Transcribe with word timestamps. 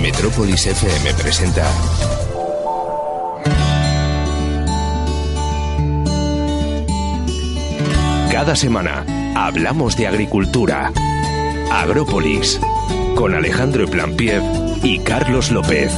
Metrópolis 0.00 0.66
FM 0.66 1.14
presenta 1.14 1.66
Cada 8.30 8.56
semana 8.56 9.04
hablamos 9.34 9.96
de 9.96 10.06
agricultura. 10.06 10.92
Agrópolis 11.70 12.60
con 13.14 13.34
Alejandro 13.34 13.86
Plampiev 13.86 14.42
y 14.82 14.98
Carlos 15.00 15.50
López. 15.50 15.92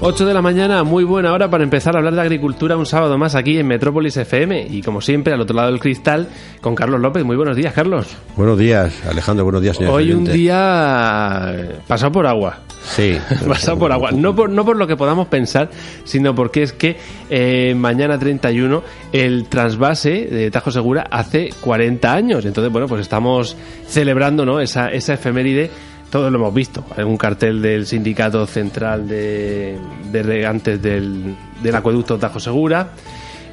8 0.00 0.26
de 0.26 0.32
la 0.32 0.40
mañana, 0.40 0.84
muy 0.84 1.02
buena 1.02 1.32
hora 1.32 1.50
para 1.50 1.64
empezar 1.64 1.96
a 1.96 1.98
hablar 1.98 2.14
de 2.14 2.20
agricultura 2.20 2.76
un 2.76 2.86
sábado 2.86 3.18
más 3.18 3.34
aquí 3.34 3.58
en 3.58 3.66
Metrópolis 3.66 4.16
FM 4.16 4.68
y 4.70 4.80
como 4.80 5.00
siempre 5.00 5.32
al 5.32 5.40
otro 5.40 5.56
lado 5.56 5.72
del 5.72 5.80
cristal 5.80 6.28
con 6.60 6.76
Carlos 6.76 7.00
López. 7.00 7.24
Muy 7.24 7.34
buenos 7.34 7.56
días, 7.56 7.74
Carlos. 7.74 8.06
Buenos 8.36 8.56
días, 8.56 8.94
Alejandro. 9.08 9.42
Buenos 9.42 9.60
días, 9.60 9.76
señor. 9.76 9.94
Hoy 9.94 10.12
un 10.12 10.24
día 10.24 11.80
pasado 11.88 12.12
por 12.12 12.28
agua. 12.28 12.60
Sí. 12.84 13.18
pasado 13.48 13.76
por 13.76 13.90
agua. 13.90 14.12
No 14.12 14.36
por, 14.36 14.50
no 14.50 14.64
por 14.64 14.76
lo 14.76 14.86
que 14.86 14.96
podamos 14.96 15.26
pensar, 15.26 15.68
sino 16.04 16.32
porque 16.32 16.62
es 16.62 16.72
que 16.72 16.96
eh, 17.28 17.74
mañana 17.76 18.20
31 18.20 18.84
el 19.12 19.48
trasvase 19.48 20.26
de 20.26 20.48
Tajo 20.52 20.70
Segura 20.70 21.08
hace 21.10 21.50
40 21.60 22.12
años. 22.12 22.44
Entonces, 22.44 22.72
bueno, 22.72 22.86
pues 22.86 23.00
estamos 23.00 23.56
celebrando 23.88 24.46
¿no? 24.46 24.60
esa, 24.60 24.90
esa 24.90 25.14
efeméride 25.14 25.70
todos 26.10 26.32
lo 26.32 26.38
hemos 26.38 26.54
visto. 26.54 26.84
Un 26.96 27.16
cartel 27.16 27.60
del 27.62 27.86
Sindicato 27.86 28.46
Central 28.46 29.08
de, 29.08 29.78
de 30.10 30.22
Regantes 30.22 30.80
del, 30.80 31.34
del 31.62 31.74
Acueducto 31.74 32.18
Tajo 32.18 32.40
Segura. 32.40 32.92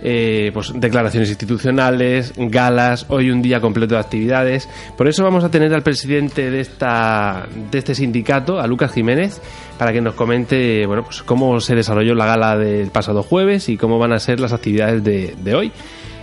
Eh, 0.07 0.51
pues 0.53 0.71
declaraciones 0.75 1.29
institucionales, 1.29 2.33
galas, 2.37 3.07
hoy 3.09 3.31
un 3.31 3.41
día 3.41 3.59
completo 3.59 3.95
de 3.95 4.01
actividades. 4.01 4.69
Por 4.95 5.07
eso 5.07 5.23
vamos 5.23 5.43
a 5.43 5.49
tener 5.49 5.73
al 5.73 5.81
presidente 5.81 6.51
de 6.51 6.59
esta 6.59 7.47
de 7.71 7.77
este 7.77 7.95
sindicato, 7.95 8.59
a 8.59 8.67
Lucas 8.67 8.91
Jiménez, 8.91 9.41
para 9.79 9.93
que 9.93 10.01
nos 10.01 10.13
comente 10.13 10.85
bueno 10.85 11.03
pues 11.03 11.23
cómo 11.23 11.59
se 11.59 11.73
desarrolló 11.73 12.13
la 12.13 12.27
gala 12.27 12.55
del 12.55 12.91
pasado 12.91 13.23
jueves 13.23 13.67
y 13.67 13.77
cómo 13.77 13.97
van 13.97 14.11
a 14.13 14.19
ser 14.19 14.39
las 14.39 14.53
actividades 14.53 15.03
de, 15.03 15.33
de 15.41 15.55
hoy. 15.55 15.71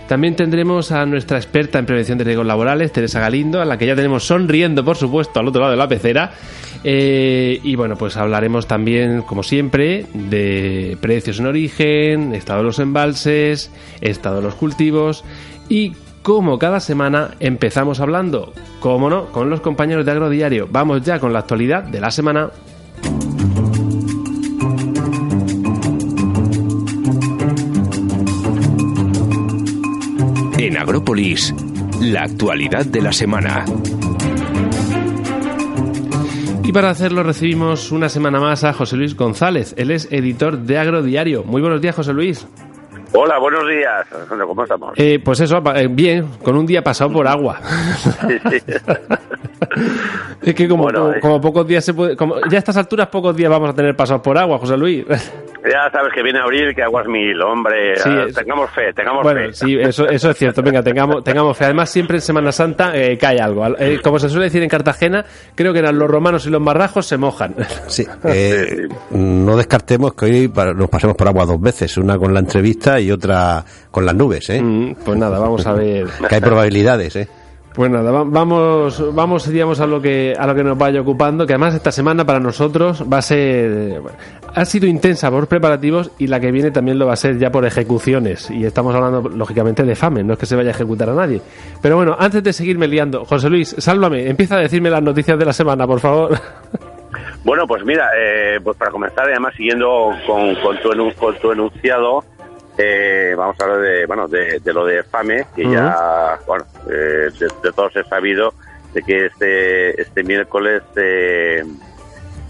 También 0.07 0.35
tendremos 0.35 0.91
a 0.91 1.05
nuestra 1.05 1.37
experta 1.37 1.79
en 1.79 1.85
prevención 1.85 2.17
de 2.17 2.25
riesgos 2.25 2.45
laborales, 2.45 2.91
Teresa 2.91 3.19
Galindo, 3.19 3.61
a 3.61 3.65
la 3.65 3.77
que 3.77 3.85
ya 3.85 3.95
tenemos 3.95 4.25
sonriendo, 4.25 4.83
por 4.83 4.97
supuesto, 4.97 5.39
al 5.39 5.47
otro 5.47 5.61
lado 5.61 5.71
de 5.71 5.77
la 5.77 5.87
pecera. 5.87 6.31
Eh, 6.83 7.59
y 7.63 7.75
bueno, 7.75 7.95
pues 7.95 8.17
hablaremos 8.17 8.67
también, 8.67 9.21
como 9.21 9.41
siempre, 9.43 10.05
de 10.13 10.97
precios 10.99 11.39
en 11.39 11.45
origen, 11.45 12.35
estado 12.35 12.59
de 12.59 12.65
los 12.65 12.79
embalses, 12.79 13.71
estado 14.01 14.37
de 14.37 14.41
los 14.43 14.55
cultivos 14.55 15.23
y 15.69 15.93
como 16.23 16.57
cada 16.57 16.79
semana 16.79 17.31
empezamos 17.39 17.99
hablando, 17.99 18.53
como 18.79 19.09
no, 19.09 19.25
con 19.27 19.49
los 19.49 19.61
compañeros 19.61 20.05
de 20.05 20.11
Agrodiario. 20.11 20.67
Vamos 20.71 21.03
ya 21.03 21.19
con 21.19 21.33
la 21.33 21.39
actualidad 21.39 21.83
de 21.83 21.99
la 22.01 22.11
semana. 22.11 22.49
Agrópolis, 30.83 31.55
la 32.01 32.23
actualidad 32.23 32.85
de 32.85 33.01
la 33.01 33.13
semana. 33.13 33.63
Y 36.61 36.73
para 36.73 36.89
hacerlo 36.89 37.23
recibimos 37.23 37.93
una 37.93 38.09
semana 38.09 38.41
más 38.41 38.65
a 38.65 38.73
José 38.73 38.97
Luis 38.97 39.15
González. 39.15 39.73
Él 39.77 39.91
es 39.91 40.11
editor 40.11 40.57
de 40.57 40.77
Agrodiario. 40.77 41.45
Muy 41.45 41.61
buenos 41.61 41.79
días, 41.79 41.95
José 41.95 42.11
Luis. 42.11 42.45
Hola, 43.13 43.39
buenos 43.39 43.65
días. 43.65 44.05
¿Cómo 44.27 44.63
estamos? 44.63 44.93
Eh, 44.97 45.21
pues 45.23 45.39
eso, 45.39 45.63
eh, 45.73 45.87
bien, 45.89 46.27
con 46.43 46.57
un 46.57 46.65
día 46.65 46.83
pasado 46.83 47.13
por 47.13 47.29
agua. 47.29 47.61
Sí, 48.27 48.37
sí. 48.49 48.57
Es 50.41 50.53
que 50.53 50.67
como, 50.67 50.83
Bueno, 50.83 50.99
como, 50.99 51.13
eh. 51.13 51.19
como 51.21 51.41
pocos 51.41 51.65
días 51.65 51.85
se 51.85 51.93
puede... 51.93 52.17
Como, 52.17 52.35
ya 52.49 52.57
a 52.57 52.59
estas 52.59 52.75
alturas 52.75 53.07
pocos 53.07 53.33
días 53.35 53.49
vamos 53.49 53.69
a 53.69 53.73
tener 53.73 53.95
pasados 53.95 54.21
por 54.21 54.37
agua, 54.37 54.59
José 54.59 54.75
Luis. 54.77 55.05
Ya 55.63 55.89
sabes 55.91 56.11
que 56.13 56.21
viene 56.21 56.39
abril, 56.39 56.73
que 56.75 56.83
aguas 56.83 57.07
mil, 57.07 57.41
hombre. 57.41 57.95
Sí, 57.97 58.09
Ah, 58.09 58.25
es- 58.27 58.35
Tengamos 58.35 58.69
fe, 58.71 58.91
tengamos 58.93 59.23
Bueno, 59.23 59.39
fe. 59.47 59.53
sí, 59.53 59.77
eso, 59.79 60.07
eso 60.09 60.29
es 60.31 60.37
cierto. 60.37 60.61
Venga, 60.61 60.83
tengamos, 60.83 61.23
tengamos 61.23 61.57
fe. 61.57 61.65
Además, 61.65 61.89
siempre 61.89 62.17
en 62.17 62.21
Semana 62.21 62.51
Santa 62.51 62.91
eh, 62.95 63.17
cae 63.17 63.39
algo. 63.39 63.65
Eh, 63.79 63.99
como 64.03 64.19
se 64.19 64.29
suele 64.29 64.45
decir 64.45 64.61
en 64.61 64.69
Cartagena, 64.69 65.23
creo 65.55 65.71
que 65.71 65.79
eran 65.79 65.97
los 65.97 66.09
romanos 66.09 66.45
y 66.45 66.49
los 66.49 66.61
marrajos 66.61 67.05
se 67.05 67.17
mojan. 67.17 67.55
Sí. 67.87 68.05
eh, 68.25 68.87
no 69.11 69.55
descartemos 69.55 70.13
que 70.15 70.25
hoy 70.25 70.51
nos 70.75 70.89
pasemos 70.89 71.15
por 71.15 71.27
agua 71.27 71.45
dos 71.45 71.61
veces, 71.61 71.95
una 71.97 72.17
con 72.17 72.33
la 72.33 72.39
entrevista 72.41 72.99
y 72.99 73.11
otra 73.11 73.63
con 73.89 74.05
las 74.05 74.15
nubes, 74.15 74.49
¿eh? 74.49 74.61
Mm, 74.61 74.95
pues 75.05 75.17
nada, 75.17 75.39
vamos 75.39 75.65
a 75.65 75.73
ver. 75.73 76.07
Que 76.27 76.35
hay 76.35 76.41
probabilidades, 76.41 77.15
¿eh? 77.15 77.27
Pues 77.73 77.89
nada, 77.89 78.11
va- 78.11 78.23
vamos, 78.23 79.03
vamos 79.15 79.49
digamos 79.49 79.79
a 79.79 79.87
lo 79.87 79.99
que 79.99 80.35
a 80.37 80.45
lo 80.45 80.53
que 80.53 80.63
nos 80.63 80.77
vaya 80.77 81.01
ocupando, 81.01 81.47
que 81.47 81.53
además 81.53 81.73
esta 81.73 81.91
semana 81.91 82.23
para 82.23 82.39
nosotros 82.39 83.03
va 83.11 83.17
a 83.17 83.21
ser 83.23 83.99
ha 84.53 84.65
sido 84.65 84.85
intensa 84.85 85.31
por 85.31 85.47
preparativos 85.47 86.11
y 86.19 86.27
la 86.27 86.39
que 86.39 86.51
viene 86.51 86.69
también 86.69 86.99
lo 86.99 87.07
va 87.07 87.13
a 87.13 87.15
ser 87.15 87.39
ya 87.39 87.51
por 87.51 87.65
ejecuciones 87.65 88.51
y 88.51 88.63
estamos 88.63 88.93
hablando 88.93 89.27
lógicamente 89.27 89.81
de 89.83 89.95
FAME, 89.95 90.23
no 90.23 90.33
es 90.33 90.39
que 90.39 90.45
se 90.45 90.55
vaya 90.55 90.69
a 90.69 90.71
ejecutar 90.73 91.09
a 91.09 91.13
nadie. 91.15 91.41
Pero 91.81 91.95
bueno, 91.95 92.15
antes 92.19 92.43
de 92.43 92.53
seguirme 92.53 92.87
liando, 92.87 93.25
José 93.25 93.49
Luis, 93.49 93.75
sálvame, 93.79 94.29
empieza 94.29 94.57
a 94.57 94.59
decirme 94.59 94.91
las 94.91 95.01
noticias 95.01 95.39
de 95.39 95.45
la 95.45 95.53
semana, 95.53 95.87
por 95.87 95.99
favor. 95.99 96.37
Bueno, 97.43 97.65
pues 97.67 97.83
mira, 97.83 98.05
eh, 98.17 98.59
pues 98.63 98.77
para 98.77 98.89
comenzar, 98.91 99.25
además 99.29 99.53
siguiendo 99.57 100.11
con, 100.25 100.55
con 100.55 100.77
tu 101.41 101.51
enunciado, 101.51 102.23
eh, 102.77 103.33
vamos 103.37 103.55
a 103.59 103.63
hablar 103.63 103.81
de, 103.81 104.05
bueno, 104.05 104.27
de, 104.27 104.59
de 104.59 104.73
lo 104.73 104.85
de 104.85 105.03
FAME, 105.03 105.45
que 105.55 105.63
ya, 105.71 106.39
bueno, 106.47 106.65
eh, 106.89 107.29
de, 107.39 107.49
de 107.61 107.71
todos 107.75 107.95
he 107.95 108.03
sabido 108.05 108.53
de 108.93 109.01
que 109.03 109.25
este, 109.27 110.01
este 110.01 110.23
miércoles 110.23 110.81
eh, 110.95 111.63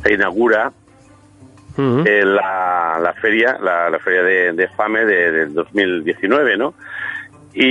se 0.04 0.14
inaugura 0.14 0.72
Mm, 1.76 2.04
eh, 2.06 2.24
la, 2.24 3.00
la 3.02 3.14
feria, 3.14 3.58
la, 3.60 3.90
la 3.90 3.98
feria 3.98 4.22
de, 4.22 4.54
de 4.54 4.68
FAME 4.68 5.06
de, 5.06 5.32
del 5.32 5.54
2019, 5.56 6.56
¿no? 6.56 6.76
Y 7.52 7.64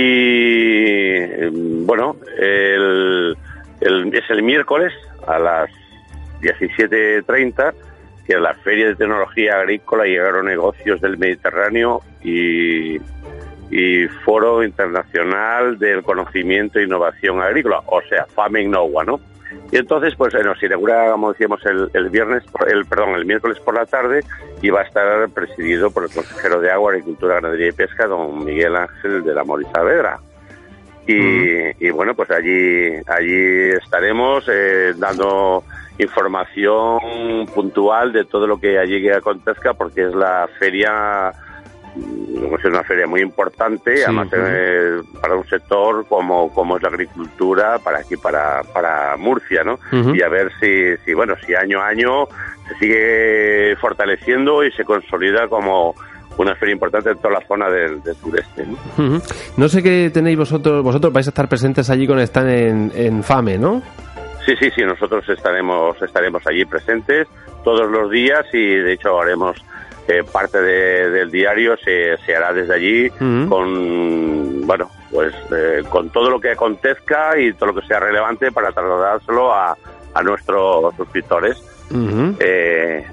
eh, 1.17 1.49
bueno, 1.53 2.17
el, 2.37 3.37
el- 3.79 4.13
es 4.13 4.29
el 4.29 4.43
miércoles 4.43 4.91
a 5.25 5.39
las 5.39 5.69
17.30 6.41 7.73
que 8.25 8.33
es 8.33 8.39
la 8.39 8.53
Feria 8.55 8.87
de 8.87 8.95
Tecnología 8.95 9.59
Agrícola 9.59 10.07
y 10.07 10.17
Agronegocios 10.17 11.01
del 11.01 11.17
Mediterráneo 11.17 12.01
y, 12.23 12.97
y 13.69 14.07
Foro 14.23 14.63
Internacional 14.63 15.77
del 15.77 16.03
Conocimiento 16.03 16.79
e 16.79 16.83
Innovación 16.83 17.41
Agrícola, 17.41 17.81
o 17.85 18.01
sea, 18.03 18.25
FAME 18.25 18.61
Innova, 18.61 19.03
¿no? 19.03 19.19
Y 19.71 19.77
entonces, 19.77 20.13
pues 20.15 20.33
eh, 20.33 20.43
nos 20.43 20.61
inaugura, 20.61 21.11
como 21.11 21.31
decíamos, 21.31 21.65
el, 21.65 21.89
el 21.93 22.09
viernes, 22.09 22.43
el 22.67 22.85
perdón, 22.85 23.15
el 23.15 23.25
miércoles 23.25 23.59
por 23.59 23.75
la 23.75 23.85
tarde 23.85 24.21
y 24.61 24.69
va 24.69 24.81
a 24.81 24.83
estar 24.83 25.29
presidido 25.29 25.91
por 25.91 26.03
el 26.03 26.11
consejero 26.11 26.59
de 26.59 26.71
Agua, 26.71 26.91
Agricultura, 26.91 27.35
Ganadería 27.35 27.69
y 27.69 27.71
Pesca, 27.71 28.07
don 28.07 28.45
Miguel 28.45 28.75
Ángel 28.75 29.23
de 29.23 29.33
la 29.33 29.43
Mori 29.43 29.65
Saavedra. 29.73 30.19
Y, 31.05 31.85
y 31.85 31.89
bueno, 31.91 32.15
pues 32.15 32.31
allí, 32.31 32.93
allí 33.07 33.69
estaremos 33.71 34.45
eh, 34.47 34.93
dando 34.95 35.63
información 35.99 37.45
puntual 37.53 38.11
de 38.13 38.25
todo 38.25 38.47
lo 38.47 38.57
que 38.57 38.79
allí 38.79 39.07
acontezca, 39.09 39.73
porque 39.73 40.07
es 40.07 40.15
la 40.15 40.47
feria 40.59 41.31
mm, 41.95 42.55
es 42.55 42.65
una 42.65 42.83
feria 42.83 43.07
muy 43.07 43.21
importante, 43.21 43.97
Sí, 43.97 44.03
además 44.03 44.29
eh, 44.33 45.01
para 45.21 45.35
un 45.35 45.45
sector 45.45 46.05
como, 46.07 46.51
como 46.53 46.77
es 46.77 46.83
la 46.83 46.89
agricultura, 46.89 47.77
para 47.79 47.99
aquí, 47.99 48.17
para, 48.17 48.61
para 48.73 49.15
Murcia, 49.17 49.63
¿no? 49.63 49.77
Y 50.13 50.21
a 50.21 50.29
ver 50.29 50.51
si, 50.59 50.97
si, 51.05 51.13
bueno, 51.13 51.35
si 51.45 51.53
año 51.53 51.79
a 51.79 51.87
año 51.87 52.25
se 52.67 52.75
sigue 52.79 53.75
fortaleciendo 53.79 54.63
y 54.63 54.71
se 54.71 54.83
consolida 54.83 55.47
como 55.47 55.93
una 56.37 56.55
feria 56.55 56.73
importante 56.73 57.11
en 57.11 57.17
toda 57.17 57.35
la 57.35 57.47
zona 57.47 57.69
del, 57.69 58.01
del 58.01 58.15
sureste, 58.15 58.65
¿no? 58.65 59.21
No 59.57 59.69
sé 59.69 59.83
qué 59.83 60.09
tenéis 60.11 60.37
vosotros, 60.37 60.83
vosotros 60.83 61.13
vais 61.13 61.27
a 61.27 61.29
estar 61.29 61.47
presentes 61.47 61.91
allí 61.91 62.07
con 62.07 62.17
están 62.19 62.49
en, 62.49 62.91
en 62.95 63.23
FAME, 63.23 63.59
¿no? 63.59 63.83
Sí, 64.45 64.55
sí, 64.59 64.69
sí, 64.75 64.81
nosotros 64.83 65.27
estaremos, 65.29 66.01
estaremos 66.01 66.45
allí 66.47 66.65
presentes 66.65 67.27
todos 67.63 67.89
los 67.89 68.09
días 68.11 68.45
y 68.53 68.75
de 68.75 68.93
hecho 68.93 69.19
haremos 69.21 69.55
eh, 70.07 70.21
parte 70.29 70.59
de- 70.61 71.09
del 71.11 71.31
diario, 71.31 71.77
se, 71.77 72.17
se 72.25 72.35
hará 72.35 72.51
desde 72.51 72.73
allí 72.73 73.09
con, 73.47 74.67
bueno, 74.67 74.89
pues 75.11 75.33
eh, 75.55 75.83
con 75.89 76.09
todo 76.09 76.29
lo 76.29 76.41
que 76.41 76.51
acontezca 76.51 77.37
y 77.39 77.53
todo 77.53 77.71
lo 77.71 77.79
que 77.81 77.87
sea 77.87 77.99
relevante 78.01 78.51
para 78.51 78.71
trasladárselo 78.73 79.53
a, 79.53 79.77
a 80.13 80.23
nuestros 80.23 80.93
suscriptores 80.97 81.57
eh, 82.39 83.05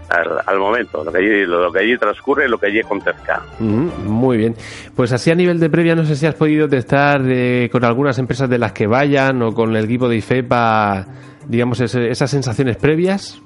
al, 0.46 0.58
momento, 0.58 1.05
lo 1.05 1.12
que, 1.12 1.19
allí, 1.19 1.44
lo, 1.44 1.70
que 1.72 1.81
allí 1.81 1.99
transcurre 1.99 2.49
lo 2.49 2.58
que 2.58 2.67
allí 2.67 2.81
acontezca. 2.81 3.43
Muy 3.58 4.37
bien. 4.38 4.55
Pues 4.94 5.12
así 5.12 5.31
a 5.31 5.34
nivel 5.34 5.61
de 5.61 5.69
previa, 5.69 5.94
no 5.94 6.05
sé 6.05 6.17
si 6.17 6.26
has 6.26 6.34
podido 6.34 6.69
testar 6.69 7.20
eh, 7.26 7.69
con 7.70 7.84
algunas 7.84 8.19
empresas 8.19 8.49
de 8.49 8.58
las 8.58 8.72
que 8.72 8.87
vayan 8.87 9.43
o 9.43 9.52
con 9.52 9.76
el 9.76 9.84
equipo 9.84 10.08
de 10.08 10.17
IFEPA, 10.17 11.06
digamos, 11.46 11.81
esas 11.81 12.31
sensaciones 12.31 12.76
previas. 12.76 13.40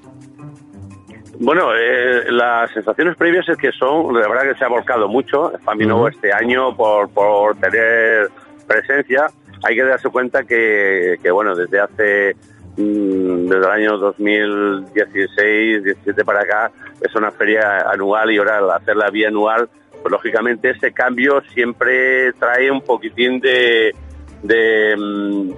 Bueno, 1.41 1.75
eh, 1.75 2.31
las 2.31 2.71
sensaciones 2.73 3.17
previas 3.17 3.49
es 3.49 3.57
que 3.57 3.73
son, 3.73 4.15
la 4.15 4.29
verdad 4.29 4.53
que 4.53 4.59
se 4.59 4.65
ha 4.65 4.69
volcado 4.69 5.09
mucho, 5.09 5.53
Famino 5.65 6.07
este 6.07 6.33
año 6.33 6.77
por, 6.77 7.09
por 7.11 7.57
tener 7.57 8.29
presencia. 8.67 9.27
Hay 9.67 9.75
que 9.75 9.83
darse 9.83 10.09
cuenta 10.11 10.45
que, 10.45 11.17
que 11.23 11.31
bueno, 11.31 11.55
desde 11.55 11.81
hace 11.81 12.37
desde 12.77 13.57
el 13.57 13.65
año 13.65 13.99
2016, 13.99 15.85
17 15.85 16.25
para 16.25 16.41
acá, 16.41 16.71
es 17.01 17.15
una 17.15 17.31
feria 17.31 17.91
anual 17.91 18.31
y 18.31 18.39
ahora 18.39 18.59
al 18.59 18.71
hacerla 18.71 19.11
bianual, 19.11 19.69
pues 20.03 20.11
lógicamente 20.11 20.71
ese 20.71 20.93
cambio 20.93 21.43
siempre 21.53 22.33
trae 22.35 22.71
un 22.71 22.81
poquitín 22.81 23.41
de, 23.41 23.95
de, 24.43 24.97
mm, 24.97 25.51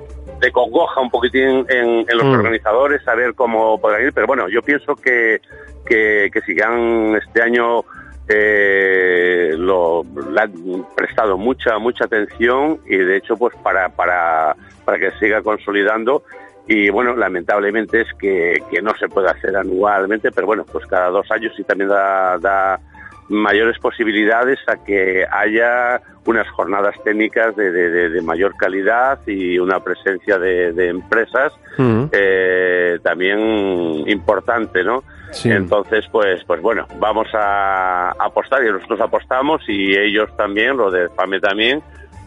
congoja 0.52 1.00
un 1.00 1.10
poquitín 1.10 1.66
en, 1.68 2.06
los 2.06 2.24
mm. 2.24 2.32
organizadores, 2.32 3.02
saber 3.02 3.34
cómo 3.34 3.80
podrán 3.80 4.04
ir, 4.04 4.12
pero 4.12 4.26
bueno, 4.26 4.48
yo 4.48 4.62
pienso 4.62 4.94
que, 4.94 5.40
que, 5.84 6.30
que 6.32 6.40
sigan 6.42 7.16
este 7.16 7.42
año 7.42 7.84
eh, 8.28 9.54
lo, 9.56 10.04
le 10.32 10.40
han 10.40 10.84
prestado 10.96 11.38
mucha 11.38 11.78
mucha 11.78 12.06
atención 12.06 12.80
y 12.84 12.96
de 12.96 13.18
hecho 13.18 13.36
pues 13.36 13.54
para 13.62 13.88
para 13.88 14.56
para 14.84 14.98
que 14.98 15.12
siga 15.20 15.42
consolidando 15.42 16.24
y 16.66 16.90
bueno, 16.90 17.14
lamentablemente 17.14 18.00
es 18.00 18.08
que, 18.18 18.54
que, 18.70 18.82
no 18.82 18.92
se 18.98 19.08
puede 19.08 19.28
hacer 19.30 19.56
anualmente, 19.56 20.32
pero 20.32 20.46
bueno, 20.48 20.64
pues 20.70 20.84
cada 20.86 21.10
dos 21.10 21.30
años 21.30 21.52
sí 21.56 21.62
también 21.62 21.90
da, 21.90 22.38
da 22.38 22.80
mayores 23.28 23.78
posibilidades 23.78 24.58
a 24.66 24.76
que 24.84 25.24
haya 25.30 26.00
unas 26.24 26.48
jornadas 26.50 26.94
técnicas 27.04 27.54
de, 27.54 27.70
de, 27.70 28.22
mayor 28.22 28.56
calidad 28.56 29.20
y 29.26 29.58
una 29.58 29.78
presencia 29.80 30.38
de, 30.38 30.88
empresas 30.88 31.52
mm. 31.78 32.04
eh, 32.10 32.98
también 33.02 33.38
importante, 34.08 34.82
¿no? 34.82 35.04
Entonces, 35.44 36.04
pues, 36.10 36.42
pues 36.46 36.60
bueno, 36.62 36.86
vamos 36.98 37.28
a 37.34 38.10
apostar 38.18 38.64
y 38.64 38.72
nosotros 38.72 39.00
apostamos 39.00 39.62
y 39.68 39.96
ellos 39.96 40.34
también, 40.36 40.76
lo 40.76 40.90
de 40.90 41.08
FAME 41.10 41.40
también, 41.40 41.82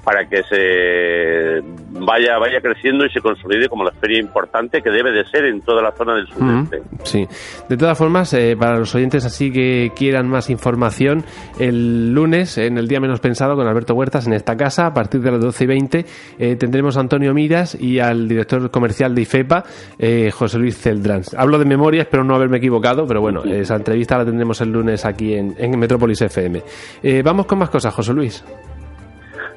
para 0.09 0.27
que 0.27 0.41
se 0.41 1.61
vaya 2.03 2.39
vaya 2.39 2.59
creciendo 2.61 3.05
y 3.05 3.11
se 3.11 3.21
consolide 3.21 3.69
como 3.69 3.83
la 3.83 3.91
feria 3.91 4.19
importante 4.19 4.81
que 4.81 4.89
debe 4.89 5.11
de 5.11 5.23
ser 5.25 5.45
en 5.45 5.61
toda 5.61 5.83
la 5.83 5.91
zona 5.91 6.15
del 6.15 6.25
sudeste. 6.27 6.81
sí, 7.03 7.27
de 7.69 7.77
todas 7.77 7.95
formas, 7.95 8.33
eh, 8.33 8.55
para 8.59 8.79
los 8.79 8.95
oyentes 8.95 9.23
así 9.25 9.51
que 9.51 9.91
quieran 9.95 10.27
más 10.27 10.49
información, 10.49 11.23
el 11.59 12.11
lunes, 12.11 12.57
en 12.57 12.79
el 12.79 12.87
día 12.87 12.99
menos 12.99 13.19
pensado, 13.19 13.55
con 13.55 13.67
Alberto 13.67 13.93
Huertas 13.93 14.25
en 14.25 14.33
esta 14.33 14.57
casa, 14.57 14.87
a 14.87 14.93
partir 14.95 15.21
de 15.21 15.29
las 15.29 15.41
12 15.41 15.63
y 15.63 15.67
20, 15.67 16.05
eh, 16.39 16.55
tendremos 16.55 16.97
a 16.97 17.01
Antonio 17.01 17.31
Miras 17.35 17.79
y 17.79 17.99
al 17.99 18.27
director 18.27 18.71
comercial 18.71 19.13
de 19.13 19.21
IFEPA, 19.21 19.63
eh, 19.99 20.31
José 20.31 20.57
Luis 20.57 20.75
Celdrans. 20.75 21.35
Hablo 21.35 21.59
de 21.59 21.65
memoria, 21.65 22.01
espero 22.01 22.23
no 22.23 22.33
haberme 22.33 22.57
equivocado, 22.57 23.05
pero 23.05 23.21
bueno, 23.21 23.43
esa 23.43 23.75
entrevista 23.75 24.17
la 24.17 24.25
tendremos 24.25 24.59
el 24.61 24.71
lunes 24.71 25.05
aquí 25.05 25.35
en, 25.35 25.53
en 25.55 25.77
Metrópolis 25.77 26.19
FM. 26.19 26.63
vamos 27.23 27.45
con 27.45 27.59
más 27.59 27.69
cosas, 27.69 27.93
José 27.93 28.11
Luis. 28.11 28.43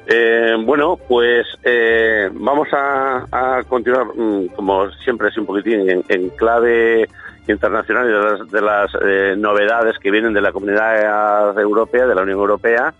Eh, 0.05 0.55
bueno, 0.65 0.97
pues 1.07 1.47
eh, 1.63 2.29
vamos 2.33 2.67
a, 2.73 3.61
continuar, 3.67 4.05
mm, 4.07 4.47
como 4.47 4.91
siempre, 4.91 5.29
es 5.29 5.37
un 5.37 5.45
poquitín 5.45 6.03
en, 6.07 6.29
clave 6.31 7.07
internacional 7.47 8.07
de 8.07 8.13
las, 8.13 8.51
de 8.51 8.61
las 8.61 8.91
eh, 9.01 9.35
novedades 9.37 9.97
que 9.99 10.11
vienen 10.11 10.33
de 10.33 10.41
la 10.41 10.51
comunidad 10.51 11.57
europea, 11.57 12.05
de 12.05 12.15
la 12.15 12.21
Unión 12.21 12.39
Europea. 12.39 12.93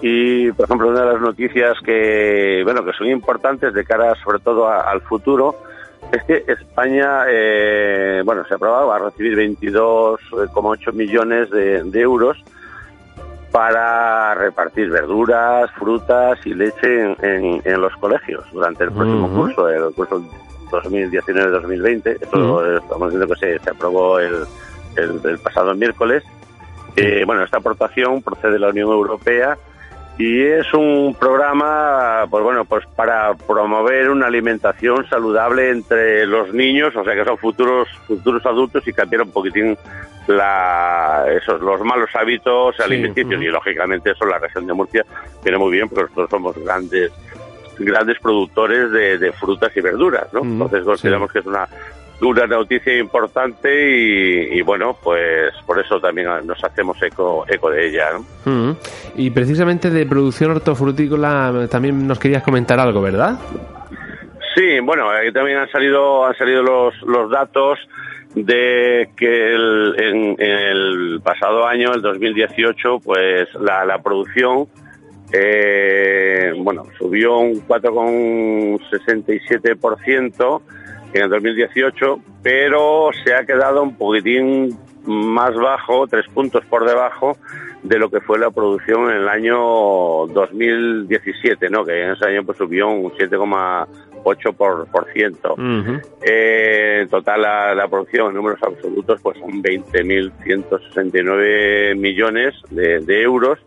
Y, 0.00 0.50
por 0.52 0.66
ejemplo, 0.66 0.88
una 0.88 1.00
de 1.00 1.12
las 1.12 1.20
noticias 1.20 1.78
que, 1.84 2.62
bueno, 2.64 2.84
que 2.84 2.92
son 2.92 3.08
importantes 3.08 3.72
de 3.74 3.84
cara 3.84 4.14
sobre 4.22 4.40
todo 4.40 4.68
al 4.68 5.00
futuro 5.02 5.56
es 6.10 6.22
que 6.24 6.44
España, 6.52 7.24
bueno, 8.24 8.44
se 8.44 8.54
ha 8.54 8.56
aprobado, 8.56 8.88
va 8.88 8.96
a 8.96 9.10
recibir 9.10 9.36
22,8 9.36 10.92
millones 10.92 11.50
de 11.50 12.00
euros 12.00 12.42
para 13.52 14.34
repartir 14.34 14.90
verduras, 14.90 15.70
frutas 15.72 16.38
y 16.46 16.54
leche 16.54 17.14
en, 17.20 17.80
los 17.80 17.94
colegios 17.96 18.44
durante 18.50 18.84
el 18.84 18.92
próximo 18.92 19.28
curso, 19.28 19.68
el 19.68 19.94
curso 19.94 20.24
2019-2020. 20.70 22.18
Esto 22.22 22.76
estamos 22.76 23.10
viendo 23.10 23.28
que 23.28 23.58
se, 23.58 23.70
aprobó 23.70 24.18
el, 24.18 24.44
el, 24.96 25.38
pasado 25.38 25.74
miércoles. 25.74 26.24
Eh, 26.96 27.24
bueno, 27.26 27.44
esta 27.44 27.58
aportación 27.58 28.22
procede 28.22 28.52
de 28.52 28.58
la 28.58 28.70
Unión 28.70 28.90
Europea 28.90 29.58
y 30.18 30.42
es 30.42 30.72
un 30.74 31.16
programa, 31.18 32.26
pues 32.30 32.44
bueno, 32.44 32.64
pues 32.64 32.84
para 32.96 33.34
promover 33.34 34.10
una 34.10 34.26
alimentación 34.26 35.06
saludable 35.08 35.70
entre 35.70 36.26
los 36.26 36.52
niños, 36.52 36.94
o 36.96 37.04
sea 37.04 37.14
que 37.14 37.24
son 37.24 37.38
futuros 37.38 37.88
futuros 38.06 38.44
adultos 38.44 38.86
y 38.86 38.92
cambiar 38.92 39.22
un 39.22 39.30
poquitín 39.30 39.76
la, 40.26 41.24
esos 41.28 41.60
los 41.60 41.80
malos 41.80 42.10
hábitos 42.14 42.78
alimenticios 42.80 43.42
y 43.42 43.46
lógicamente 43.46 44.10
eso 44.10 44.24
la 44.26 44.38
región 44.38 44.66
de 44.66 44.72
Murcia 44.72 45.04
viene 45.42 45.58
muy 45.58 45.72
bien 45.72 45.88
porque 45.88 46.02
nosotros 46.04 46.30
somos 46.30 46.58
grandes 46.58 47.12
grandes 47.78 48.18
productores 48.20 48.90
de, 48.92 49.32
frutas 49.32 49.76
y 49.76 49.80
verduras, 49.80 50.32
¿no? 50.32 50.42
Entonces 50.42 50.84
consideramos 50.84 51.32
que 51.32 51.40
es 51.40 51.46
una 51.46 51.66
una 52.28 52.46
noticia 52.46 52.96
importante 52.98 53.68
y, 54.54 54.62
bueno, 54.62 54.96
pues 55.02 55.52
por 55.66 55.80
eso 55.80 56.00
también 56.00 56.28
nos 56.44 56.62
hacemos 56.62 57.00
eco, 57.02 57.44
eco 57.48 57.70
de 57.70 57.88
ella. 57.88 58.10
¿no? 58.44 58.76
Y 59.16 59.30
precisamente 59.30 59.90
de 59.90 60.06
producción 60.06 60.52
hortofrutícola 60.52 61.66
también 61.70 62.06
nos 62.06 62.18
querías 62.18 62.42
comentar 62.42 62.78
algo, 62.78 63.02
¿verdad? 63.02 63.38
Sí, 64.54 64.80
bueno, 64.80 65.10
ahí 65.10 65.32
también 65.32 65.58
han 65.58 65.70
salido, 65.70 66.26
han 66.26 66.36
salido 66.36 66.62
los, 66.62 66.94
los 67.02 67.30
datos 67.30 67.78
de 68.34 69.10
que 69.16 69.54
el, 69.54 69.94
en, 69.98 70.36
el 70.38 71.20
pasado 71.22 71.66
año, 71.66 71.92
el 71.94 72.02
2018, 72.02 73.00
pues 73.00 73.48
la, 73.60 73.84
la 73.84 74.02
producción 74.02 74.68
eh, 75.32 76.52
bueno, 76.58 76.84
subió 76.98 77.38
un 77.38 77.66
4,67% 77.66 80.60
en 81.14 81.22
el 81.22 81.30
2018, 81.30 82.20
pero 82.42 83.08
se 83.24 83.34
ha 83.34 83.46
quedado 83.46 83.82
un 83.82 83.96
poquitín 83.96 84.76
más 85.04 85.54
bajo, 85.54 86.06
tres 86.06 86.26
puntos 86.32 86.64
por 86.66 86.86
debajo 86.86 87.36
de 87.82 87.98
lo 87.98 88.10
que 88.10 88.20
fue 88.20 88.38
la 88.38 88.50
producción 88.50 89.10
en 89.10 89.16
el 89.16 89.28
año 89.28 89.56
2017, 90.28 91.70
¿no? 91.70 91.84
Que 91.84 92.04
en 92.04 92.12
ese 92.12 92.26
año 92.26 92.44
pues 92.44 92.58
subió 92.58 92.88
un 92.88 93.10
7,8 94.22 94.54
por, 94.54 94.86
por 94.88 95.10
ciento. 95.12 95.56
Eh, 96.22 97.00
en 97.02 97.08
total 97.08 97.42
la, 97.42 97.74
la, 97.74 97.88
producción 97.88 98.28
en 98.28 98.34
números 98.34 98.62
absolutos 98.62 99.20
pues 99.22 99.38
son 99.38 99.62
20.169 99.62 101.96
millones 101.96 102.54
de, 102.70 103.00
de 103.00 103.22
euros 103.22 103.58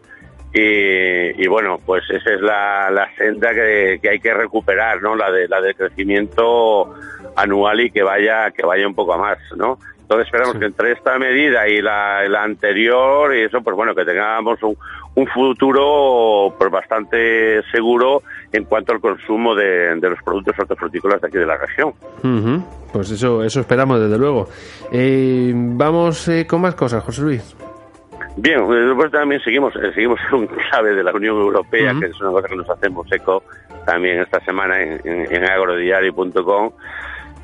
y, 0.57 1.47
bueno, 1.47 1.79
pues 1.85 2.03
esa 2.09 2.33
es 2.33 2.39
la, 2.39 2.89
la 2.89 3.13
senda 3.17 3.53
que, 3.53 3.99
hay 4.09 4.19
que 4.19 4.33
recuperar, 4.33 5.01
¿no? 5.01 5.13
La 5.13 5.29
de 5.29 5.49
la 5.49 5.59
de 5.59 5.75
crecimiento 5.75 6.95
anual 7.35 7.81
y 7.81 7.91
que 7.91 8.03
vaya 8.03 8.51
que 8.51 8.65
vaya 8.65 8.87
un 8.87 8.95
poco 8.95 9.13
a 9.13 9.17
más, 9.17 9.37
¿no? 9.57 9.79
Entonces 9.99 10.27
esperamos 10.27 10.57
que 10.57 10.65
entre 10.65 10.93
esta 10.93 11.19
medida 11.19 11.67
y 11.67 11.81
la, 11.81 12.25
la, 12.29 12.43
anterior 12.43 13.35
y 13.35 13.41
eso, 13.41 13.61
pues 13.61 13.75
bueno, 13.75 13.93
que 13.93 14.05
tengamos 14.05 14.63
un, 14.63 14.77
un 15.15 15.27
futuro 15.27 16.55
pues 16.57 16.71
bastante 16.71 17.61
seguro 17.71 18.21
en 18.55 18.63
cuanto 18.65 18.93
al 18.93 19.01
consumo 19.01 19.55
de, 19.55 19.95
de 19.95 20.09
los 20.09 20.21
productos 20.23 20.57
hortofrutícolas 20.57 21.21
de 21.21 21.27
aquí 21.27 21.37
de 21.37 21.45
la 21.45 21.57
región. 21.57 21.93
Pues 22.91 23.11
eso, 23.11 23.43
eso 23.43 23.59
esperamos 23.59 23.99
desde 23.99 24.17
luego. 24.17 24.47
Eh, 24.91 25.51
vamos 25.53 26.27
eh, 26.29 26.47
con 26.47 26.61
más 26.61 26.75
cosas, 26.75 27.03
José 27.03 27.21
Luis. 27.21 27.55
Bien, 28.37 28.59
eh, 28.59 28.75
después 28.87 29.11
también 29.11 29.41
seguimos, 29.41 29.75
eh, 29.75 29.91
seguimos 29.93 30.19
un 30.31 30.47
clave 30.47 30.93
de 30.93 31.03
la 31.03 31.13
Unión 31.13 31.37
Europea, 31.37 31.93
que 31.99 32.07
es 32.07 32.19
una 32.21 32.31
cosa 32.31 32.47
que 32.47 32.55
nos 32.55 32.69
hacemos 32.69 33.11
eco 33.11 33.43
también 33.85 34.19
esta 34.19 34.39
semana 34.41 34.81
en, 34.81 34.99
en, 35.03 35.43
agrodiario.com. 35.43 36.71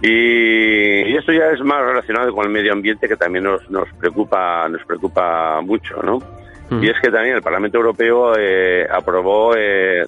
Y, 0.01 1.15
esto 1.15 1.32
ya 1.32 1.51
es 1.51 1.62
más 1.62 1.82
relacionado 1.82 2.34
con 2.34 2.46
el 2.46 2.51
medio 2.51 2.74
ambiente 2.74 3.08
que 3.08 3.15
también 3.15 3.44
nos, 3.44 3.70
nos 3.70 3.88
preocupa 4.00 4.68
nos 4.68 4.84
preocupa 4.84 5.62
mucho, 5.62 6.01
¿no? 6.01 6.20
Y 6.71 6.89
es 6.89 6.99
que 7.01 7.11
también 7.11 7.35
el 7.35 7.41
Parlamento 7.41 7.77
Europeo 7.77 8.33
eh, 8.37 8.87
aprobó 8.89 9.53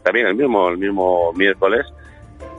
también 0.01 0.27
el 0.27 0.35
mismo 0.35 0.69
el 0.69 0.77
mismo 0.77 1.33
miércoles 1.33 1.85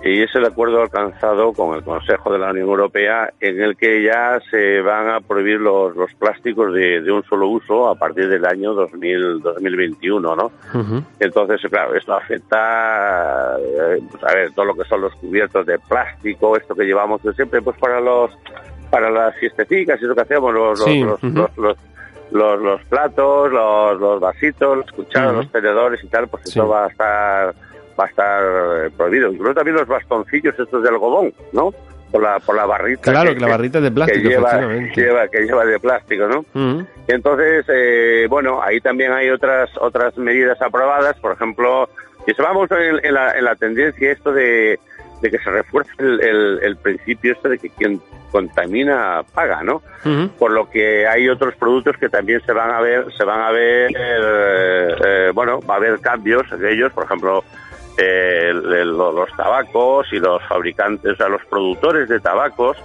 y 0.04 0.22
es 0.22 0.34
el 0.34 0.44
acuerdo 0.44 0.82
alcanzado 0.82 1.54
con 1.54 1.74
el 1.74 1.82
Consejo 1.82 2.30
de 2.30 2.38
la 2.38 2.50
Unión 2.50 2.68
Europea 2.68 3.32
en 3.40 3.62
el 3.62 3.74
que 3.74 4.02
ya 4.02 4.38
se 4.50 4.82
van 4.82 5.08
a 5.08 5.20
prohibir 5.20 5.58
los, 5.58 5.96
los 5.96 6.12
plásticos 6.14 6.74
de, 6.74 7.00
de 7.00 7.10
un 7.10 7.22
solo 7.24 7.48
uso 7.48 7.88
a 7.88 7.94
partir 7.94 8.28
del 8.28 8.44
año 8.44 8.74
2000, 8.74 9.40
2021, 9.40 10.36
¿no? 10.36 10.52
Entonces, 11.18 11.62
claro, 11.70 11.94
esto 11.94 12.12
afecta, 12.12 13.56
eh, 13.58 13.98
pues, 14.10 14.22
a 14.24 14.34
ver, 14.34 14.52
todo 14.52 14.66
lo 14.66 14.74
que 14.74 14.84
son 14.84 15.00
los 15.00 15.14
cubiertos 15.14 15.64
de 15.64 15.78
plástico, 15.78 16.54
esto 16.54 16.74
que 16.74 16.84
llevamos 16.84 17.22
de 17.22 17.32
siempre, 17.32 17.62
pues 17.62 17.76
para 17.78 17.98
los 17.98 18.30
para 18.90 19.10
las 19.10 19.34
fiestecicas 19.36 20.00
y 20.02 20.04
lo 20.04 20.14
que 20.14 20.20
hacemos, 20.20 20.52
los, 20.52 20.84
Sí, 20.84 21.00
los, 21.00 21.20
ujú. 21.22 21.32
los, 21.34 21.56
los, 21.56 21.76
los, 22.30 22.60
los 22.60 22.82
platos, 22.84 23.52
los, 23.52 24.00
los 24.00 24.20
vasitos, 24.20 24.78
los 24.78 24.92
cucharas, 24.92 25.34
los 25.34 25.52
tenedores 25.52 26.02
y 26.02 26.08
tal, 26.08 26.28
pues 26.28 26.42
Sí. 26.44 26.50
eso 26.58 26.68
va 26.68 26.84
a 26.86 26.88
estar 26.88 27.54
va 27.98 28.04
a 28.04 28.08
estar 28.08 28.42
eh, 28.86 28.90
prohibido. 28.96 29.32
Incluso 29.32 29.54
también 29.54 29.76
los 29.76 29.86
bastoncillos 29.86 30.58
estos 30.58 30.82
de 30.82 30.88
algodón, 30.88 31.32
¿no? 31.52 31.72
Por 32.10 32.22
la, 32.22 32.38
por 32.40 32.56
la 32.56 32.66
barrita. 32.66 33.10
Claro, 33.10 33.34
que 33.34 33.40
la 33.40 33.48
barrita 33.48 33.78
es 33.78 33.84
de 33.84 33.90
plástico, 33.92 34.22
que 34.28 35.00
lleva, 35.00 35.28
que 35.28 35.40
lleva 35.42 35.64
de 35.64 35.78
plástico, 35.80 36.26
¿no? 36.26 36.44
Entonces, 37.08 37.64
eh, 37.68 38.26
bueno, 38.28 38.60
ahí 38.62 38.80
también 38.80 39.12
hay 39.12 39.30
otras 39.30 39.70
otras 39.80 40.16
medidas 40.16 40.60
aprobadas, 40.62 41.16
por 41.20 41.32
ejemplo, 41.32 41.88
y 42.26 42.32
se 42.34 42.40
vamos 42.42 42.68
en, 42.70 43.04
en 43.04 43.14
la, 43.14 43.36
en 43.36 43.44
la 43.44 43.54
tendencia 43.56 44.10
esto 44.12 44.32
de, 44.32 44.78
de 45.24 45.30
que 45.30 45.38
se 45.42 45.50
refuerce 45.50 45.90
el, 45.98 46.20
el- 46.20 46.58
el 46.62 46.76
principio 46.76 47.32
esto 47.32 47.48
de 47.48 47.58
que 47.58 47.70
quien 47.70 48.00
contamina 48.30 49.22
paga, 49.34 49.62
¿no? 49.62 49.82
Por 50.38 50.50
lo 50.52 50.68
que 50.68 51.06
hay 51.06 51.28
otros 51.28 51.54
productos 51.56 51.96
que 51.98 52.08
también 52.08 52.40
se 52.44 52.52
van 52.52 52.70
a 52.70 52.80
ver, 52.80 53.06
se 53.16 53.24
van 53.24 53.40
a 53.40 53.50
ver, 53.50 53.90
eh, 53.96 54.94
eh, 55.04 55.30
bueno, 55.34 55.60
va 55.62 55.74
a 55.74 55.76
haber 55.78 55.98
cambios 56.00 56.42
de 56.58 56.72
ellos, 56.72 56.92
por 56.92 57.04
ejemplo, 57.04 57.42
eh, 57.96 58.50
los 58.52 59.30
tabacos 59.36 60.12
y 60.12 60.18
los 60.18 60.42
fabricantes, 60.48 61.12
o 61.12 61.16
sea, 61.16 61.28
los 61.28 61.44
productores 61.46 62.08
de 62.08 62.20
tabacos 62.20 62.76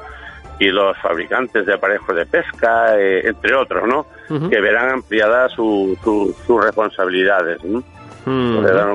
y 0.60 0.68
los 0.70 0.98
fabricantes 1.00 1.66
de 1.66 1.74
aparejos 1.74 2.16
de 2.16 2.26
pesca, 2.26 2.94
entre 3.00 3.56
otros, 3.56 3.88
¿no? 3.88 4.06
Que 4.50 4.60
verán 4.62 4.90
ampliadas 4.90 5.52
su- 5.54 5.98
su- 6.04 6.36
sus 6.46 6.64
responsabilidades. 6.64 7.64
¿no? 7.64 7.82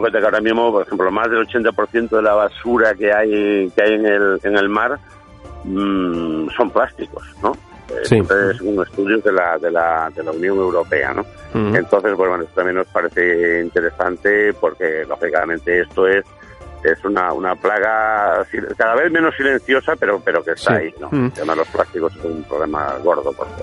Cuenta 0.00 0.18
que 0.18 0.24
ahora 0.24 0.40
mismo, 0.40 0.70
por 0.72 0.82
ejemplo, 0.86 1.10
más 1.10 1.30
del 1.30 1.46
80% 1.46 2.08
de 2.10 2.22
la 2.22 2.34
basura 2.34 2.94
que 2.94 3.12
hay 3.12 3.70
que 3.70 3.82
hay 3.82 3.92
en 3.94 4.06
el, 4.06 4.40
en 4.42 4.56
el 4.56 4.68
mar 4.68 4.98
mm, 5.64 6.48
son 6.56 6.70
plásticos, 6.70 7.24
¿no? 7.42 7.52
Eh, 7.88 8.00
Sí. 8.04 8.18
Es 8.18 8.60
un 8.62 8.82
estudio 8.82 9.18
de 9.18 9.32
la, 9.32 9.58
de 9.58 9.70
la, 9.70 10.10
de 10.14 10.22
la 10.22 10.30
Unión 10.32 10.56
Europea, 10.58 11.12
¿no? 11.12 11.24
Entonces, 11.54 12.12
pues, 12.16 12.28
bueno, 12.28 12.42
esto 12.42 12.54
también 12.56 12.76
nos 12.76 12.86
parece 12.88 13.60
interesante 13.62 14.52
porque, 14.54 15.04
lógicamente, 15.08 15.80
esto 15.80 16.06
es 16.06 16.24
es 16.82 17.02
una, 17.02 17.32
una 17.32 17.54
plaga 17.56 18.44
cada 18.76 18.94
vez 18.96 19.10
menos 19.10 19.34
silenciosa, 19.36 19.96
pero 19.96 20.20
pero 20.22 20.44
que 20.44 20.50
está 20.52 20.76
Sí. 20.78 20.82
ahí, 20.84 20.94
¿no? 21.00 21.08
Mm. 21.10 21.24
El 21.26 21.32
tema 21.32 21.52
de 21.54 21.58
los 21.60 21.68
plásticos 21.68 22.14
es 22.16 22.24
un 22.24 22.42
problema 22.44 22.94
gordo, 23.02 23.32
porque 23.32 23.62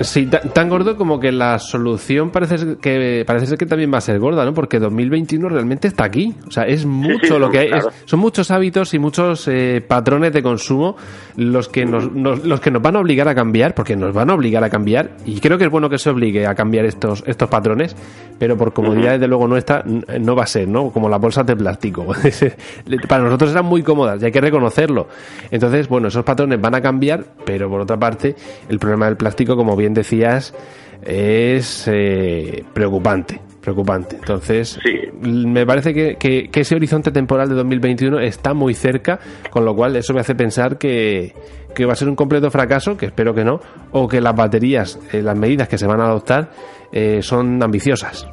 Sí, 0.00 0.26
ta- 0.26 0.40
tan 0.40 0.68
gordo 0.68 0.96
como 0.96 1.20
que 1.20 1.30
la 1.30 1.58
solución 1.58 2.30
parece 2.30 2.58
ser 2.58 2.76
que 2.78 3.22
parece 3.26 3.46
ser 3.46 3.58
que 3.58 3.66
también 3.66 3.92
va 3.92 3.98
a 3.98 4.00
ser 4.00 4.18
gorda, 4.18 4.44
¿no? 4.44 4.52
Porque 4.52 4.78
2021 4.80 5.48
realmente 5.48 5.86
está 5.88 6.04
aquí. 6.04 6.34
O 6.48 6.50
sea, 6.50 6.64
es 6.64 6.84
mucho 6.84 7.38
lo 7.38 7.50
que 7.50 7.58
hay. 7.60 7.70
es- 7.72 7.86
son 8.04 8.18
muchos 8.20 8.50
hábitos 8.50 8.92
y 8.94 8.98
muchos 8.98 9.46
eh, 9.48 9.84
patrones 9.86 10.32
de 10.32 10.42
consumo 10.42 10.96
los 11.36 11.68
que 11.68 11.84
nos, 11.86 12.10
nos- 12.12 12.44
los 12.44 12.60
que 12.60 12.70
nos 12.70 12.82
van 12.82 12.96
a 12.96 13.00
obligar 13.00 13.28
a 13.28 13.34
cambiar, 13.34 13.74
porque 13.74 13.94
nos 13.96 14.12
van 14.12 14.30
a 14.30 14.34
obligar 14.34 14.64
a 14.64 14.70
cambiar. 14.70 15.10
Y 15.26 15.38
creo 15.40 15.58
que 15.58 15.64
es 15.64 15.70
bueno 15.70 15.88
que 15.88 15.98
se 15.98 16.10
obligue 16.10 16.46
a 16.46 16.54
cambiar 16.54 16.84
estos 16.86 17.22
estos 17.26 17.48
patrones, 17.48 17.94
pero 18.38 18.56
por 18.56 18.72
comodidad 18.72 19.12
desde 19.12 19.28
luego 19.28 19.46
nuestra 19.46 19.84
n- 19.86 20.02
no 20.20 20.34
va 20.34 20.42
a 20.44 20.46
ser, 20.46 20.66
¿no? 20.66 20.90
Como 20.90 21.08
las 21.08 21.20
bolsas 21.20 21.46
de 21.46 21.54
plástico. 21.56 22.06
Para 23.08 23.22
nosotros 23.24 23.50
eran 23.52 23.64
muy 23.64 23.82
cómodas 23.82 24.20
y 24.22 24.26
hay 24.26 24.32
que 24.32 24.40
reconocerlo. 24.40 25.08
Entonces, 25.50 25.88
bueno, 25.88 26.08
esos 26.08 26.24
patrones 26.24 26.60
van 26.60 26.74
a 26.74 26.80
cambiar, 26.80 27.24
pero 27.44 27.68
por 27.70 27.80
otra 27.80 27.96
parte, 27.96 28.34
el 28.68 28.78
problema 28.78 29.06
del 29.06 29.16
plástico, 29.16 29.56
como 29.56 29.76
bien 29.76 29.83
decías, 29.92 30.54
es 31.02 31.86
eh, 31.92 32.64
preocupante. 32.72 33.40
Preocupante. 33.60 34.16
Entonces, 34.16 34.78
Sí. 34.84 35.00
me 35.22 35.64
parece 35.66 35.92
que, 35.94 36.16
que- 36.16 36.48
que 36.50 36.60
ese 36.60 36.76
horizonte 36.76 37.10
temporal 37.10 37.48
de 37.48 37.54
2021 37.54 38.20
está 38.20 38.52
muy 38.54 38.74
cerca, 38.74 39.18
con 39.50 39.64
lo 39.64 39.74
cual 39.74 39.96
eso 39.96 40.12
me 40.14 40.20
hace 40.20 40.34
pensar 40.34 40.76
que, 40.78 41.32
que 41.74 41.86
va 41.86 41.92
a 41.94 41.96
ser 41.96 42.08
un 42.08 42.14
completo 42.16 42.50
fracaso, 42.50 42.96
que 42.96 43.06
espero 43.06 43.34
que 43.34 43.42
no, 43.42 43.60
o 43.92 44.06
que 44.06 44.20
las 44.20 44.34
baterías, 44.36 44.98
eh, 45.14 45.22
las 45.22 45.36
medidas 45.38 45.66
que 45.68 45.78
se 45.78 45.86
van 45.86 46.00
a 46.00 46.04
adoptar, 46.04 46.50
eh, 46.92 47.22
son 47.22 47.62
ambiciosas. 47.62 48.28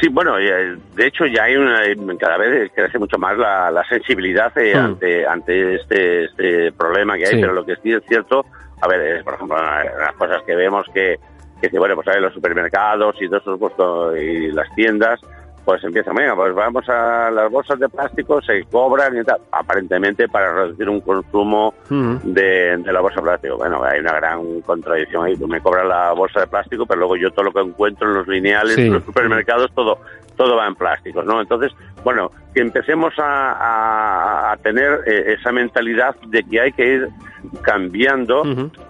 Sí, 0.00 0.08
bueno, 0.12 0.38
eh, 0.38 0.76
de 0.94 1.06
hecho 1.08 1.24
ya 1.26 1.42
hay 1.42 1.56
una, 1.56 1.80
cada 2.20 2.38
vez 2.38 2.70
crece 2.72 3.00
mucho 3.00 3.18
más 3.18 3.36
la, 3.36 3.68
la 3.72 3.82
sensibilidad 3.88 4.52
eh, 4.56 4.74
Mm. 4.76 4.78
ante, 4.78 5.26
ante 5.26 5.74
este, 5.74 6.24
este 6.26 6.70
problema 6.72 7.16
que 7.16 7.24
hay, 7.26 7.32
Sí. 7.34 7.40
pero 7.40 7.52
lo 7.52 7.64
que 7.66 7.74
sí 7.82 7.90
es 7.92 8.02
cierto, 8.06 8.44
a 8.80 8.88
ver, 8.88 9.00
es, 9.00 9.24
por 9.24 9.34
ejemplo, 9.34 9.56
las 9.58 10.12
cosas 10.16 10.42
que 10.46 10.54
vemos 10.54 10.86
que, 10.92 11.18
que 11.60 11.78
bueno, 11.78 11.94
pues 11.94 12.08
hay 12.08 12.20
los 12.20 12.32
supermercados 12.34 13.16
y 13.20 13.28
todos 13.28 13.42
esos 13.42 13.58
puestos 13.58 14.16
y 14.18 14.50
las 14.52 14.72
tiendas, 14.74 15.20
pues 15.64 15.84
empiezan, 15.84 16.14
venga, 16.14 16.34
pues 16.34 16.54
vamos 16.54 16.88
a 16.88 17.30
las 17.30 17.50
bolsas 17.50 17.78
de 17.78 17.88
plástico, 17.90 18.40
se 18.40 18.64
cobran 18.64 19.18
y 19.18 19.22
tal, 19.24 19.38
aparentemente 19.52 20.26
para 20.28 20.52
reducir 20.54 20.88
un 20.88 21.00
consumo 21.02 21.74
Ujú. 21.90 22.20
de, 22.24 22.76
de 22.78 22.92
la 22.92 23.00
bolsa 23.00 23.16
de 23.16 23.22
plástico. 23.26 23.56
Bueno, 23.58 23.84
hay 23.84 24.00
una 24.00 24.12
gran 24.12 24.62
contradicción 24.62 25.26
ahí. 25.26 25.36
Me 25.36 25.60
cobras 25.60 25.84
la 25.86 26.12
bolsa 26.12 26.40
de 26.40 26.46
plástico, 26.46 26.86
pero 26.86 27.00
luego 27.00 27.16
yo 27.16 27.30
todo 27.32 27.44
lo 27.46 27.52
que 27.52 27.60
encuentro 27.60 28.08
en 28.08 28.14
los 28.14 28.26
lineales, 28.28 28.76
Sí. 28.76 28.86
en 28.86 28.94
los 28.94 29.04
supermercados, 29.04 29.70
todo 29.74 29.98
todo 30.38 30.56
va 30.56 30.66
en 30.66 30.74
plásticos, 30.74 31.26
¿no? 31.26 31.40
Entonces, 31.42 31.72
bueno, 32.02 32.30
que 32.54 32.62
empecemos 32.62 33.12
a, 33.18 33.52
a- 33.52 34.52
a 34.52 34.56
tener 34.56 35.00
eh, 35.06 35.34
esa 35.38 35.52
mentalidad 35.52 36.16
de 36.28 36.42
que 36.44 36.60
hay 36.60 36.72
que 36.72 36.86
ir 36.94 37.08
cambiando 37.62 38.42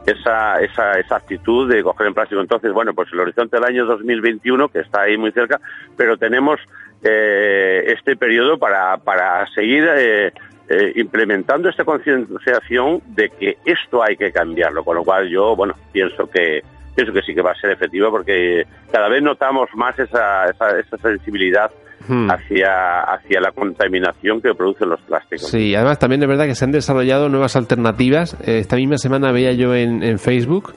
esa, 0.06 0.60
esa, 0.60 0.98
esa 0.98 1.16
actitud 1.16 1.68
de 1.68 1.82
coger 1.82 2.06
en 2.06 2.14
plástico. 2.14 2.40
Entonces, 2.40 2.72
bueno, 2.72 2.94
pues 2.94 3.08
el 3.12 3.20
horizonte 3.20 3.56
del 3.56 3.64
año 3.64 3.84
2021, 3.86 4.68
que 4.68 4.80
está 4.80 5.02
ahí 5.02 5.16
muy 5.16 5.32
cerca, 5.32 5.60
pero 5.96 6.16
tenemos 6.16 6.60
eh, 7.02 7.84
este 7.88 8.16
periodo 8.16 8.58
para, 8.58 8.96
para 8.98 9.46
seguir 9.54 9.88
eh, 9.96 10.32
eh, 10.68 10.92
implementando 10.96 11.68
esta 11.68 11.84
concienciación 11.84 13.00
de 13.08 13.30
que 13.30 13.56
esto 13.64 14.02
hay 14.02 14.16
que 14.16 14.30
cambiarlo, 14.32 14.84
con 14.84 14.96
lo 14.96 15.04
cual 15.04 15.28
yo, 15.28 15.56
bueno, 15.56 15.74
pienso 15.92 16.28
que 16.30 16.62
pienso 17.04 17.12
que 17.12 17.22
sí 17.22 17.34
que 17.34 17.42
va 17.42 17.52
a 17.52 17.54
ser 17.60 17.70
efectivo 17.70 18.10
porque 18.10 18.64
cada 18.90 19.08
vez 19.08 19.22
notamos 19.22 19.68
más 19.74 19.96
esa, 19.98 20.44
esa, 20.46 20.78
esa 20.78 20.96
sensibilidad 20.98 21.70
Hmm. 22.06 22.30
hacia, 22.30 23.00
hacia 23.02 23.40
la 23.40 23.50
contaminación 23.50 24.40
que 24.40 24.54
producen 24.54 24.88
los 24.88 25.00
plásticos. 25.02 25.48
Sí, 25.50 25.74
además 25.74 25.98
también 25.98 26.22
es 26.22 26.28
verdad 26.28 26.46
que 26.46 26.54
se 26.54 26.64
han 26.64 26.70
desarrollado 26.70 27.28
nuevas 27.28 27.56
alternativas. 27.56 28.34
Eh, 28.46 28.60
Esta 28.60 28.76
misma 28.76 28.98
semana 28.98 29.32
veía 29.32 29.52
yo 29.52 29.74
en, 29.74 30.02
en 30.04 30.18
Facebook 30.20 30.74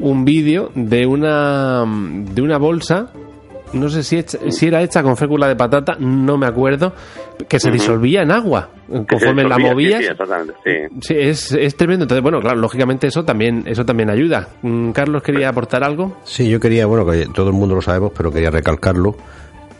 un 0.00 0.24
vídeo 0.24 0.70
de 0.74 1.06
una 1.06 1.84
de 1.86 2.42
una 2.42 2.56
bolsa, 2.56 3.12
no 3.74 3.88
sé 3.90 4.02
si, 4.02 4.16
hecha- 4.18 4.38
si 4.50 4.66
era 4.66 4.80
hecha 4.82 5.02
con 5.02 5.16
fécula 5.16 5.46
de 5.46 5.56
patata, 5.56 5.94
no 6.00 6.38
me 6.38 6.46
acuerdo, 6.46 6.94
que 7.48 7.58
se 7.60 7.70
disolvía 7.70 8.22
en 8.22 8.30
agua 8.30 8.68
conforme 9.08 9.44
la 9.44 9.58
movías. 9.58 10.00
sí, 10.00 10.06
exactamente, 10.10 10.54
sí. 10.64 10.98
Sí, 11.00 11.14
es, 11.18 11.52
es 11.52 11.76
tremendo. 11.76 12.04
Entonces, 12.04 12.22
bueno, 12.22 12.40
claro, 12.40 12.58
lógicamente 12.58 13.06
eso 13.06 13.24
también 13.24 13.64
eso 13.66 13.84
también 13.84 14.10
ayuda. 14.10 14.48
Mm, 14.62 14.90
Carlos 14.92 15.22
quería 15.22 15.48
aportar 15.48 15.82
algo. 15.84 16.18
Sí, 16.24 16.48
yo 16.48 16.60
quería, 16.60 16.86
bueno, 16.86 17.04
que 17.10 17.26
todo 17.34 17.48
el 17.48 17.54
mundo 17.54 17.74
lo 17.74 17.82
sabemos, 17.82 18.12
pero 18.16 18.30
quería 18.32 18.50
recalcarlo, 18.50 19.16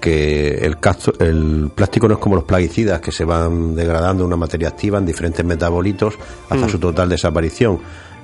que 0.01 0.49
el, 0.63 0.79
casto- 0.79 1.15
el 1.21 1.71
plástico 1.75 2.09
no 2.09 2.15
es 2.15 2.21
como 2.21 2.35
los 2.37 2.45
plaguicidas 2.45 3.01
que 3.01 3.13
se 3.13 3.25
van 3.25 3.75
degradando 3.75 4.25
en 4.25 4.27
una 4.29 4.37
materia 4.37 4.69
activa 4.69 4.99
en 4.99 5.07
diferentes 5.07 5.45
metabolitos 5.45 6.15
hasta 6.51 6.69
su 6.69 6.79
total 6.79 7.09
desaparición. 7.09 7.79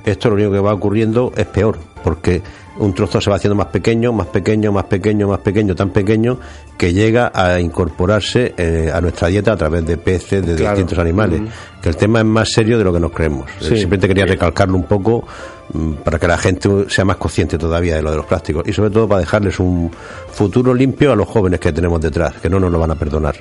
Esto 0.04 0.28
lo 0.30 0.36
único 0.36 0.52
que 0.52 0.58
va 0.60 0.72
ocurriendo 0.72 1.32
es 1.36 1.46
peor, 1.46 1.78
porque 2.02 2.40
un 2.78 2.94
trozo 2.94 3.20
se 3.20 3.28
va 3.30 3.36
haciendo 3.36 3.54
más 3.56 3.66
pequeño, 3.66 4.12
más 4.12 4.28
pequeño, 4.28 4.70
más 4.72 4.84
pequeño, 4.84 5.28
más 5.28 5.40
pequeño, 5.40 5.74
tan 5.74 5.90
pequeño 5.90 6.38
que 6.76 6.92
llega 6.92 7.30
a 7.34 7.58
incorporarse 7.60 8.54
eh, 8.56 8.90
a 8.94 9.00
nuestra 9.00 9.28
dieta 9.28 9.52
a 9.52 9.56
través 9.56 9.84
de 9.84 9.96
peces, 9.96 10.46
de 10.46 10.54
Claro. 10.54 10.76
distintos 10.76 10.98
animales. 10.98 11.40
Que 11.82 11.88
el 11.88 11.96
tema 11.96 12.20
es 12.20 12.24
más 12.24 12.50
serio 12.52 12.78
de 12.78 12.84
lo 12.84 12.92
que 12.92 13.00
nos 13.00 13.10
creemos. 13.12 13.50
Sí. 13.60 13.68
Simplemente 13.76 14.06
quería 14.08 14.26
recalcarlo 14.26 14.76
un 14.76 14.84
poco 14.84 15.26
mm, 15.72 15.92
para 16.04 16.18
que 16.18 16.28
la 16.28 16.38
gente 16.38 16.68
sea 16.88 17.04
más 17.04 17.16
consciente 17.16 17.58
todavía 17.58 17.96
de 17.96 18.02
lo 18.02 18.10
de 18.10 18.16
los 18.18 18.26
plásticos 18.26 18.62
y 18.66 18.72
sobre 18.72 18.90
todo 18.90 19.08
para 19.08 19.20
dejarles 19.20 19.58
un 19.60 19.90
futuro 20.30 20.72
limpio 20.72 21.12
a 21.12 21.16
los 21.16 21.26
jóvenes 21.28 21.58
que 21.60 21.72
tenemos 21.72 22.00
detrás, 22.00 22.34
que 22.40 22.48
no 22.48 22.58
nos 22.60 22.70
lo 22.70 22.78
van 22.78 22.90
a 22.92 22.94
perdonar. 22.94 23.34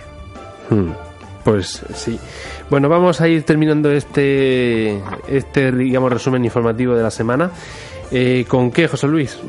Hmm, 0.69 0.91
Pues 1.43 1.81
sí. 1.93 2.19
Bueno, 2.69 2.89
vamos 2.89 3.21
a 3.21 3.27
ir 3.29 3.43
terminando 3.43 3.89
este, 3.91 5.01
este 5.29 5.71
digamos, 5.71 6.11
resumen 6.11 6.43
informativo 6.43 6.93
de 6.95 7.03
la 7.03 7.11
semana. 7.11 7.49
Eh, 8.11 8.45
¿Con 8.47 8.71
qué, 8.71 8.87
José 8.87 9.07
Luis? 9.07 9.39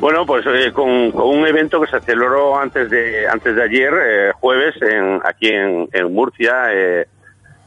Bueno, 0.00 0.24
pues 0.26 0.44
eh, 0.46 0.72
con, 0.72 1.10
con 1.12 1.38
un 1.38 1.46
evento 1.46 1.80
que 1.80 1.86
se 1.90 2.00
celebró 2.00 2.58
antes 2.58 2.88
de 2.90 3.26
antes 3.28 3.56
de 3.56 3.62
ayer, 3.62 3.92
eh, 4.00 4.32
jueves, 4.34 4.74
en, 4.82 5.20
aquí 5.24 5.48
en, 5.48 5.88
en 5.92 6.12
Murcia, 6.12 6.66
eh, 6.72 7.06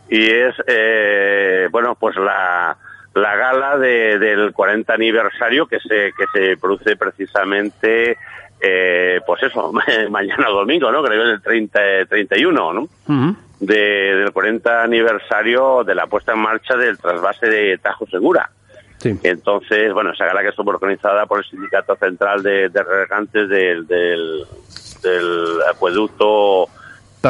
y 0.09 0.29
es, 0.29 0.53
eh, 0.67 1.67
bueno, 1.71 1.95
pues 1.99 2.15
la, 2.17 2.77
la 3.15 3.35
gala 3.35 3.77
de- 3.77 4.17
del 4.19 4.53
40 4.53 4.93
aniversario 4.93 5.65
que 5.65 5.79
se, 5.79 6.11
que 6.17 6.25
se 6.33 6.57
produce 6.57 6.95
precisamente, 6.95 8.17
eh, 8.61 9.19
pues 9.25 9.43
eso, 9.43 9.73
mañana 10.09 10.47
domingo, 10.49 10.91
¿no? 10.91 11.03
Creo 11.03 11.23
que 11.23 11.29
es 11.31 11.35
el 11.35 11.41
30, 11.41 11.79
31, 12.07 12.73
¿no? 12.73 12.81
Ujú. 12.81 13.35
del 13.59 14.31
40 14.31 14.83
aniversario 14.83 15.83
de 15.83 15.95
la 15.95 16.07
puesta 16.07 16.31
en 16.33 16.39
marcha 16.39 16.75
del 16.77 16.97
trasvase 16.97 17.47
de 17.47 17.77
Tajo 17.79 18.05
Segura. 18.07 18.49
Entonces, 19.03 19.93
bueno, 19.93 20.11
esa 20.11 20.25
gala 20.25 20.41
que 20.41 20.49
estuvo 20.49 20.69
organizada 20.69 21.25
por 21.25 21.39
el 21.39 21.45
Sindicato 21.45 21.95
Central 21.95 22.43
de, 22.43 22.69
Regantes 22.69 23.49
del, 23.49 23.87
del, 23.87 24.45
acueducto 25.69 26.67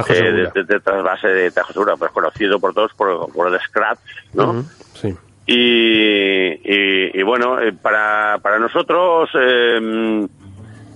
eh, 0.09 0.49
de, 0.53 0.79
trasvase 0.79 1.27
de 1.27 1.51
Tajo 1.51 1.73
Segura, 1.73 1.95
pues 1.95 2.11
conocido 2.11 2.59
por 2.59 2.73
todos 2.73 2.93
por, 2.93 3.31
por 3.31 3.53
el 3.53 3.59
Scratch, 3.59 3.99
¿no? 4.33 4.65
sí. 4.93 5.15
Y, 5.47 7.19
y, 7.19 7.23
bueno, 7.23 7.59
eh, 7.59 7.73
para, 7.73 8.37
para 8.41 8.59
nosotros 8.59 9.29
eh, 9.33 10.27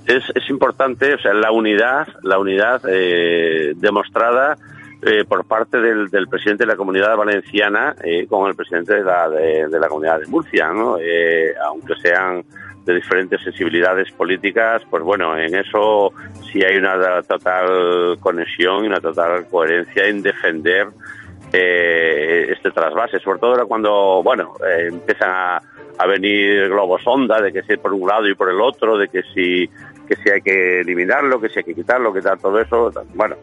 es, 0.05 0.23
es 0.35 0.49
importante, 0.49 1.15
o 1.15 1.19
sea, 1.19 1.33
la 1.33 1.51
unidad, 1.51 2.07
la 2.21 2.37
unidad 2.37 2.81
eh, 2.87 3.73
demostrada 3.75 4.57
eh, 5.05 5.23
por 5.23 5.45
parte 5.45 5.79
del, 5.79 6.09
del, 6.09 6.27
presidente 6.27 6.63
de 6.63 6.71
la 6.71 6.75
comunidad 6.75 7.15
valenciana 7.15 7.95
eh, 8.03 8.25
con 8.27 8.49
el 8.49 8.55
presidente 8.55 8.95
de 8.95 9.03
la, 9.03 9.29
de, 9.29 9.79
la 9.79 9.87
comunidad 9.87 10.19
de 10.19 10.25
Murcia, 10.25 10.73
¿no? 10.73 10.97
Eh, 10.99 11.53
aunque 11.63 11.93
sean 12.01 12.43
de 12.83 12.95
diferentes 12.95 13.39
sensibilidades 13.43 14.11
políticas, 14.13 14.81
pues 14.89 15.03
bueno, 15.03 15.37
en 15.37 15.53
eso 15.53 16.11
sí 16.51 16.63
hay 16.63 16.77
una 16.77 17.21
total 17.21 18.17
conexión 18.19 18.83
y 18.83 18.87
una 18.87 18.99
total 18.99 19.47
coherencia 19.47 20.07
en 20.07 20.23
defender 20.23 20.87
eh, 21.53 22.47
este 22.51 22.71
trasvase, 22.71 23.19
sobre 23.19 23.39
todo 23.39 23.67
cuando, 23.67 24.21
bueno, 24.23 24.53
eh, 24.67 24.87
empiezan 24.89 25.29
a, 25.29 25.61
a, 25.99 26.07
venir 26.07 26.67
globos 26.69 27.03
sonda 27.03 27.39
de 27.41 27.53
que 27.53 27.61
si 27.63 27.77
por 27.77 27.93
un 27.93 28.07
lado 28.07 28.27
y 28.27 28.35
por 28.35 28.49
el 28.49 28.59
otro, 28.59 28.97
de 28.97 29.07
que 29.07 29.21
si, 29.33 29.67
que 30.07 30.15
si 30.15 30.29
hay 30.31 30.41
que 30.41 30.81
eliminarlo, 30.81 31.39
que 31.39 31.49
si 31.49 31.59
hay 31.59 31.63
que 31.63 31.75
quitarlo, 31.75 32.11
que 32.11 32.21
tal, 32.21 32.39
todo 32.39 32.59
eso, 32.59 32.91
bueno, 33.13 33.35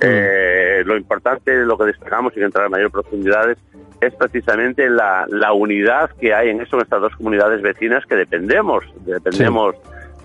eh, 0.00 0.82
lo 0.84 0.96
importante, 0.96 1.54
lo 1.64 1.78
que 1.78 1.84
destacamos, 1.84 2.34
sin 2.34 2.42
entrar 2.42 2.66
en 2.66 2.72
mayor 2.72 2.90
profundidades, 2.90 3.58
es 4.00 4.14
precisamente 4.14 4.88
la, 4.90 5.26
la 5.28 5.52
unidad 5.52 6.10
que 6.20 6.34
hay 6.34 6.50
en 6.50 6.60
eso, 6.60 6.76
en 6.76 6.82
estas 6.82 7.00
dos 7.00 7.16
comunidades 7.16 7.62
vecinas 7.62 8.04
que 8.06 8.16
dependemos, 8.16 8.84
dependemos 9.04 9.74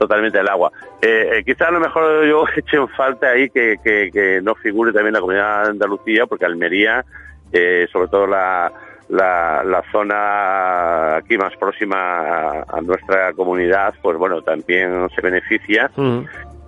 totalmente 0.01 0.39
del 0.39 0.49
agua. 0.49 0.71
Eh, 1.01 1.29
eh, 1.33 1.43
quizá 1.45 1.67
a 1.67 1.71
lo 1.71 1.79
mejor 1.79 2.25
yo 2.25 2.43
eche 2.55 2.77
en 2.77 2.87
falta 2.89 3.29
ahí 3.29 3.49
que, 3.49 3.77
que, 3.83 4.41
no 4.41 4.55
figure 4.55 4.91
también 4.91 5.13
la 5.13 5.19
comunidad 5.19 5.63
de 5.63 5.69
Andalucía, 5.69 6.25
porque 6.25 6.45
Almería, 6.45 7.05
eh, 7.51 7.87
sobre 7.91 8.07
todo 8.07 8.25
la, 8.25 8.71
la, 9.09 9.63
la, 9.63 9.83
zona 9.91 11.17
aquí 11.17 11.37
más 11.37 11.55
próxima 11.57 12.63
a, 12.67 12.81
nuestra 12.81 13.33
comunidad, 13.33 13.93
pues 14.01 14.17
bueno, 14.17 14.41
también 14.41 15.07
se 15.13 15.21
beneficia 15.21 15.91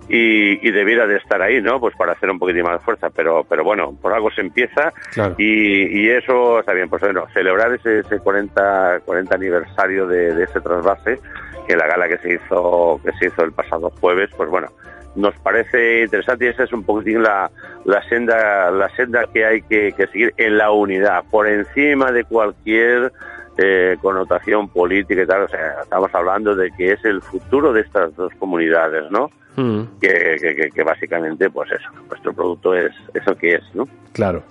y, 0.08 0.70
debiera 0.70 1.06
de 1.06 1.16
estar 1.16 1.40
ahí, 1.40 1.62
¿no? 1.62 1.80
Pues 1.80 1.94
para 1.96 2.12
hacer 2.12 2.30
un 2.30 2.38
poquitín 2.38 2.62
más 2.62 2.78
de 2.78 2.84
fuerza, 2.84 3.10
pero 3.10 3.44
pero 3.48 3.64
bueno, 3.64 3.96
por 4.00 4.12
algo 4.12 4.30
se 4.30 4.42
empieza 4.42 4.92
y, 5.38 6.00
y, 6.00 6.10
eso 6.10 6.60
está 6.60 6.72
bien, 6.72 6.88
pues 6.88 7.02
bueno, 7.02 7.26
celebrar 7.32 7.72
ese, 7.72 8.00
ese 8.00 8.18
40, 8.18 9.00
40 9.04 9.34
aniversario 9.34 10.06
de, 10.06 10.42
ese 10.42 10.60
trasvase, 10.60 11.18
que 11.66 11.76
la 11.76 11.86
gala 11.86 12.08
que 12.08 12.18
se 12.18 12.34
hizo 12.34 13.00
que 13.04 13.12
se 13.12 13.26
hizo 13.26 13.44
el 13.44 13.52
pasado 13.52 13.90
jueves, 14.00 14.30
pues 14.36 14.50
bueno, 14.50 14.68
nos 15.16 15.34
parece 15.38 16.02
interesante 16.02 16.46
y 16.46 16.48
esa 16.48 16.64
es 16.64 16.72
un 16.72 16.84
poquitín 16.84 17.22
la, 17.22 17.50
la 17.84 18.02
senda 18.08 18.70
la 18.70 18.88
senda 18.96 19.24
que 19.32 19.44
hay 19.44 19.62
que, 19.62 19.92
que 19.92 20.06
seguir 20.08 20.34
en 20.36 20.58
la 20.58 20.70
unidad, 20.70 21.24
por 21.30 21.48
encima 21.48 22.12
de 22.12 22.24
cualquier 22.24 23.12
eh, 23.58 23.96
connotación 24.00 24.68
política 24.68 25.22
y 25.22 25.26
tal, 25.26 25.42
o 25.42 25.48
sea, 25.48 25.80
estamos 25.82 26.14
hablando 26.14 26.54
de 26.54 26.70
que 26.70 26.92
es 26.92 27.04
el 27.04 27.20
futuro 27.22 27.72
de 27.72 27.82
estas 27.82 28.14
dos 28.16 28.32
comunidades, 28.38 29.10
¿no? 29.10 29.30
Mm. 29.56 30.00
Que, 30.00 30.70
que, 30.74 30.82
básicamente, 30.82 31.48
pues 31.48 31.70
eso, 31.70 31.88
nuestro 32.08 32.32
producto 32.32 32.74
es 32.74 32.92
eso 33.14 33.36
que 33.36 33.54
es, 33.54 33.62
¿no? 33.74 33.84
Claro. 34.12 34.42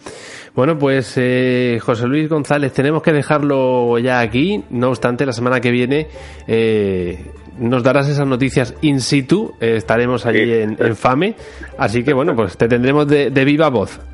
Bueno, 0.56 0.78
pues 0.78 1.18
eh, 1.18 1.80
José 1.82 2.08
Luis 2.08 2.30
González, 2.30 2.72
tenemos 2.74 3.02
que 3.04 3.12
dejarlo 3.12 3.98
ya 4.00 4.20
aquí. 4.22 4.64
No 4.70 4.90
obstante, 4.90 5.26
la 5.26 5.34
semana 5.34 5.60
que 5.60 5.72
viene 5.72 6.08
eh, 6.48 7.32
nos 7.58 7.84
darás 7.84 8.08
esas 8.08 8.28
noticias 8.28 8.76
in 8.82 9.02
situ. 9.02 9.54
Eh, 9.60 9.76
estaremos 9.76 10.26
allí 10.26 10.54
en, 10.54 10.96
FAME. 10.96 11.36
Así 11.78 12.04
que, 12.04 12.14
bueno, 12.14 12.36
pues 12.36 12.58
te 12.58 12.68
tendremos 12.68 13.08
de, 13.08 13.30
viva 13.46 13.70
voz. 13.70 14.00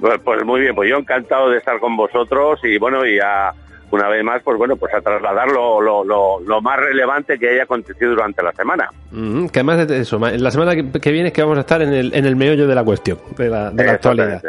Pues, 0.00 0.18
pues, 0.24 0.42
muy 0.46 0.62
bien, 0.62 0.74
pues 0.74 0.88
yo 0.88 0.96
encantado 0.96 1.50
de 1.50 1.58
estar 1.58 1.78
con 1.78 1.94
vosotros 1.94 2.58
y 2.64 2.78
bueno, 2.78 3.04
y 3.04 3.18
a 3.18 3.52
una 3.90 4.08
vez 4.08 4.22
más, 4.22 4.42
pues 4.42 4.58
bueno, 4.58 4.76
pues 4.76 4.92
a 4.94 5.00
trasladar 5.00 5.48
lo, 5.48 5.80
lo, 5.80 6.04
lo, 6.04 6.60
más 6.60 6.78
relevante 6.78 7.38
que 7.38 7.50
haya 7.50 7.62
acontecido 7.62 8.10
durante 8.10 8.42
la 8.42 8.52
semana. 8.52 8.90
que 9.10 9.60
además 9.60 9.88
de 9.88 10.00
eso, 10.00 10.18
la 10.18 10.50
semana 10.50 10.74
que, 10.74 11.10
viene 11.10 11.28
es 11.28 11.32
que 11.32 11.42
vamos 11.42 11.58
a 11.58 11.62
estar 11.62 11.80
en 11.80 11.92
el, 11.92 12.14
en 12.14 12.26
el 12.26 12.36
meollo 12.36 12.66
de 12.66 12.74
la 12.74 12.84
cuestión, 12.84 13.18
de 13.36 13.48
la, 13.48 13.70
de 13.70 13.84
la 13.84 13.92
actualidad. 13.92 14.42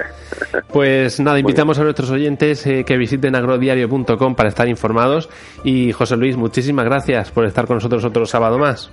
Pues 0.71 1.19
nada, 1.19 1.39
invitamos 1.39 1.80
a 1.80 1.84
nuestros 1.84 2.12
oyentes 2.12 2.65
eh, 2.67 2.84
que 2.86 2.97
visiten 2.97 3.36
agrodiario.com 3.36 4.36
para 4.36 4.49
estar 4.49 4.67
informados. 4.67 5.30
Y 5.63 5.93
José 5.93 6.17
Luis, 6.17 6.36
muchísimas 6.36 6.86
gracias 6.86 7.32
por 7.32 7.45
estar 7.45 7.65
con 7.65 7.78
nosotros 7.78 8.04
otro 8.04 8.25
sábado 8.25 8.58
más. 8.58 8.91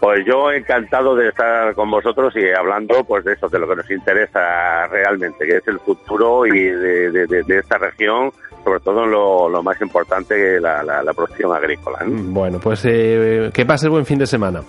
Pues 0.00 0.20
yo 0.26 0.52
encantado 0.52 1.14
de 1.14 1.28
estar 1.28 1.74
con 1.74 1.90
vosotros 1.90 2.34
y 2.36 2.50
hablando 2.50 3.04
pues 3.04 3.24
de 3.24 3.32
eso, 3.32 3.48
de 3.48 3.58
lo 3.58 3.66
que 3.68 3.76
nos 3.76 3.90
interesa 3.90 4.86
realmente, 4.88 5.46
que 5.46 5.56
es 5.56 5.68
el 5.68 5.78
futuro 5.78 6.44
y 6.44 6.60
de, 6.60 7.10
de, 7.10 7.26
de 7.26 7.58
esta 7.58 7.78
región 7.78 8.30
sobre 8.64 8.80
todo 8.80 9.06
lo, 9.06 9.48
lo 9.48 9.62
más 9.62 9.80
importante, 9.80 10.58
la, 10.60 10.82
la, 10.82 11.12
producción 11.12 11.52
agrícola. 11.52 11.98
Bueno, 12.06 12.58
pues 12.58 12.82
eh, 12.84 13.50
que 13.52 13.66
pase 13.66 13.88
buen 13.88 14.06
fin 14.06 14.18
de 14.18 14.26
semana. 14.26 14.62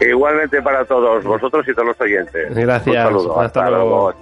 Igualmente 0.00 0.62
para 0.62 0.84
todos, 0.84 1.24
vosotros 1.24 1.66
y 1.68 1.74
todos 1.74 1.88
los 1.88 2.00
oyentes. 2.00 2.54
Gracias. 2.54 2.96
Un 2.96 3.02
saludo. 3.02 3.40
Hasta, 3.40 3.70
luego. 3.70 4.14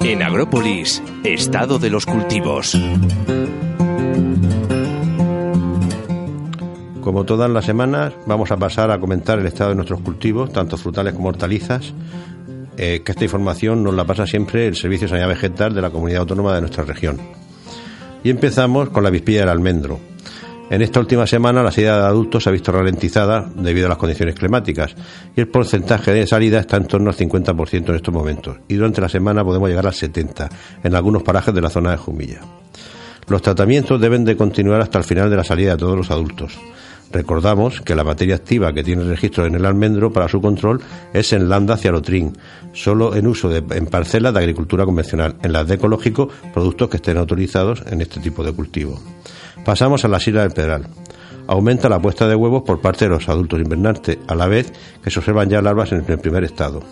En 0.00 0.22
Agrópolis, 0.22 1.02
estado 1.24 1.78
de 1.78 1.90
los 1.90 2.06
cultivos. 2.06 2.76
Como 7.02 7.24
todas 7.24 7.50
las 7.50 7.64
semanas, 7.64 8.14
vamos 8.26 8.52
a 8.52 8.56
pasar 8.56 8.90
a 8.90 8.98
comentar 9.00 9.38
el 9.38 9.46
estado 9.46 9.70
de 9.70 9.76
nuestros 9.76 10.00
cultivos, 10.00 10.52
tanto 10.52 10.76
frutales 10.76 11.14
como 11.14 11.28
hortalizas, 11.28 11.92
eh, 12.76 13.02
que 13.04 13.12
esta 13.12 13.24
información 13.24 13.82
nos 13.82 13.94
la 13.94 14.04
pasa 14.04 14.26
siempre 14.26 14.66
el 14.66 14.76
Servicio 14.76 15.06
de 15.06 15.10
Sanidad 15.10 15.28
Vegetal 15.28 15.74
de 15.74 15.82
la 15.82 15.90
Comunidad 15.90 16.20
Autónoma 16.22 16.54
de 16.54 16.60
nuestra 16.60 16.84
región. 16.84 17.20
Y 18.24 18.30
empezamos 18.30 18.90
con 18.90 19.02
la 19.02 19.10
vispilla 19.10 19.40
del 19.40 19.48
almendro. 19.48 19.98
En 20.70 20.80
esta 20.80 21.00
última 21.00 21.26
semana 21.26 21.62
la 21.62 21.70
salida 21.70 21.98
de 21.98 22.06
adultos 22.06 22.42
se 22.42 22.48
ha 22.48 22.52
visto 22.52 22.72
ralentizada 22.72 23.46
debido 23.54 23.86
a 23.86 23.88
las 23.90 23.98
condiciones 23.98 24.34
climáticas 24.34 24.94
y 25.36 25.40
el 25.40 25.48
porcentaje 25.48 26.12
de 26.12 26.26
salida 26.26 26.60
está 26.60 26.78
en 26.78 26.86
torno 26.86 27.10
al 27.10 27.16
50% 27.16 27.90
en 27.90 27.94
estos 27.94 28.14
momentos 28.14 28.56
y 28.68 28.76
durante 28.76 29.02
la 29.02 29.10
semana 29.10 29.44
podemos 29.44 29.68
llegar 29.68 29.86
al 29.86 29.92
70% 29.92 30.48
en 30.82 30.94
algunos 30.94 31.22
parajes 31.22 31.52
de 31.52 31.60
la 31.60 31.68
zona 31.68 31.90
de 31.90 31.98
Jumilla. 31.98 32.40
Los 33.28 33.42
tratamientos 33.42 34.00
deben 34.00 34.24
de 34.24 34.36
continuar 34.36 34.80
hasta 34.80 34.96
el 34.98 35.04
final 35.04 35.28
de 35.28 35.36
la 35.36 35.44
salida 35.44 35.72
de 35.72 35.76
todos 35.76 35.96
los 35.96 36.10
adultos. 36.10 36.58
Recordamos 37.12 37.82
que 37.82 37.94
la 37.94 38.04
materia 38.04 38.36
activa 38.36 38.72
que 38.72 38.82
tiene 38.82 39.04
registro 39.04 39.44
en 39.44 39.54
el 39.54 39.66
almendro 39.66 40.12
para 40.12 40.28
su 40.28 40.40
control 40.40 40.80
es 41.12 41.32
en 41.34 41.48
landa 41.48 41.76
cialotrin, 41.76 42.36
solo 42.72 43.14
en 43.14 43.26
uso 43.26 43.50
de, 43.50 43.62
en 43.76 43.86
parcelas 43.86 44.32
de 44.32 44.40
agricultura 44.40 44.86
convencional, 44.86 45.36
en 45.42 45.52
las 45.52 45.68
de 45.68 45.74
ecológico, 45.74 46.28
productos 46.54 46.88
que 46.88 46.96
estén 46.96 47.18
autorizados 47.18 47.82
en 47.90 48.00
este 48.00 48.18
tipo 48.20 48.42
de 48.42 48.52
cultivo. 48.52 48.98
Pasamos 49.64 50.04
a 50.04 50.08
la 50.08 50.20
sila 50.20 50.42
del 50.42 50.52
pedral. 50.52 50.86
Aumenta 51.46 51.88
la 51.88 52.00
puesta 52.00 52.26
de 52.26 52.34
huevos 52.34 52.62
por 52.62 52.80
parte 52.80 53.04
de 53.04 53.10
los 53.10 53.28
adultos 53.28 53.60
invernantes, 53.60 54.18
a 54.26 54.34
la 54.34 54.46
vez 54.46 54.72
que 55.02 55.10
se 55.10 55.18
observan 55.18 55.50
ya 55.50 55.60
larvas 55.60 55.92
en 55.92 56.04
el 56.08 56.18
primer 56.18 56.44
estado. 56.44 56.82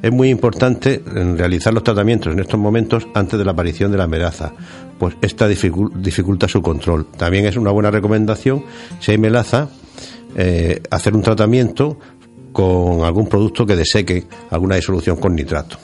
Es 0.00 0.12
muy 0.12 0.30
importante 0.30 1.02
realizar 1.04 1.74
los 1.74 1.82
tratamientos 1.82 2.32
en 2.32 2.38
estos 2.38 2.58
momentos 2.58 3.06
antes 3.14 3.38
de 3.38 3.44
la 3.44 3.50
aparición 3.50 3.90
de 3.90 3.98
la 3.98 4.06
melaza, 4.06 4.52
pues 4.98 5.16
esta 5.22 5.48
dificulta 5.48 6.46
su 6.46 6.62
control. 6.62 7.06
También 7.16 7.46
es 7.46 7.56
una 7.56 7.72
buena 7.72 7.90
recomendación, 7.90 8.64
si 9.00 9.10
hay 9.10 9.18
melaza, 9.18 9.68
eh, 10.36 10.80
hacer 10.90 11.14
un 11.14 11.22
tratamiento 11.22 11.98
con 12.52 13.02
algún 13.04 13.28
producto 13.28 13.66
que 13.66 13.76
deseque 13.76 14.24
alguna 14.50 14.76
disolución 14.76 15.16
con 15.16 15.34
nitrato. 15.34 15.78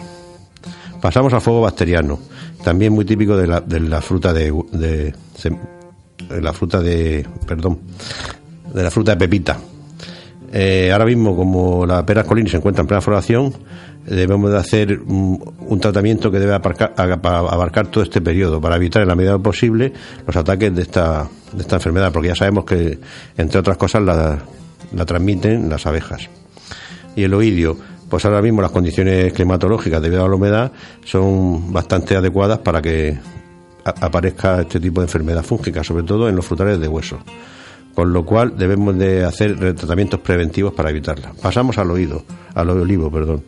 Pasamos 1.00 1.32
al 1.34 1.40
fuego 1.40 1.62
bacteriano, 1.62 2.18
también 2.62 2.92
muy 2.92 3.04
típico 3.04 3.36
de 3.36 3.46
la, 3.46 3.60
de 3.60 3.80
la 3.80 4.00
fruta 4.00 4.32
de, 4.32 4.52
de, 4.72 5.12
la 6.40 6.52
fruta 6.52 6.80
de 6.80 7.26
perdón 7.46 7.80
de 8.72 8.82
la 8.82 8.90
fruta 8.90 9.12
de 9.12 9.18
pepita. 9.18 9.58
Eh, 10.56 10.92
ahora 10.92 11.04
mismo, 11.04 11.34
como 11.34 11.84
la 11.84 12.06
pera 12.06 12.22
colini 12.22 12.48
se 12.48 12.58
encuentra 12.58 12.82
en 12.82 12.86
plena 12.86 13.00
floración, 13.00 13.52
debemos 14.06 14.52
de 14.52 14.56
hacer 14.56 15.00
un, 15.00 15.80
tratamiento 15.80 16.30
que 16.30 16.38
debe 16.38 16.54
abarcar, 16.54 17.88
todo 17.88 18.04
este 18.04 18.20
periodo 18.20 18.60
para 18.60 18.76
evitar 18.76 19.02
en 19.02 19.08
la 19.08 19.16
medida 19.16 19.36
posible 19.36 19.92
los 20.24 20.36
ataques 20.36 20.72
de 20.72 20.82
esta, 20.82 21.28
de 21.50 21.60
esta 21.60 21.74
enfermedad, 21.76 22.12
porque 22.12 22.28
ya 22.28 22.36
sabemos 22.36 22.64
que, 22.64 23.00
entre 23.36 23.58
otras 23.58 23.76
cosas, 23.76 24.02
la, 24.02 24.38
la 24.94 25.04
transmiten 25.04 25.68
las 25.68 25.86
abejas. 25.86 26.30
Y 27.16 27.24
el 27.24 27.34
oidio, 27.34 27.76
pues 28.08 28.24
ahora 28.24 28.40
mismo 28.40 28.62
las 28.62 28.70
condiciones 28.70 29.32
climatológicas 29.32 30.00
debido 30.00 30.24
a 30.24 30.28
la 30.28 30.36
humedad 30.36 30.70
son 31.04 31.72
bastante 31.72 32.14
adecuadas 32.14 32.60
para 32.60 32.80
que 32.80 33.18
aparezca 33.82 34.60
este 34.60 34.78
tipo 34.78 35.00
de 35.00 35.06
enfermedad 35.06 35.42
fúngica, 35.42 35.82
sobre 35.82 36.04
todo 36.04 36.28
en 36.28 36.36
los 36.36 36.46
frutales 36.46 36.78
de 36.78 36.86
hueso. 36.86 37.18
Con 37.94 38.12
lo 38.12 38.24
cual 38.24 38.56
debemos 38.56 38.98
de 38.98 39.24
hacer 39.24 39.56
tratamientos 39.74 40.20
preventivos 40.20 40.72
para 40.74 40.90
evitarla. 40.90 41.32
Pasamos 41.40 41.78
al 41.78 41.90
oído, 41.90 42.24
al 42.54 42.70
olivo, 42.70 43.10
perdón. 43.10 43.42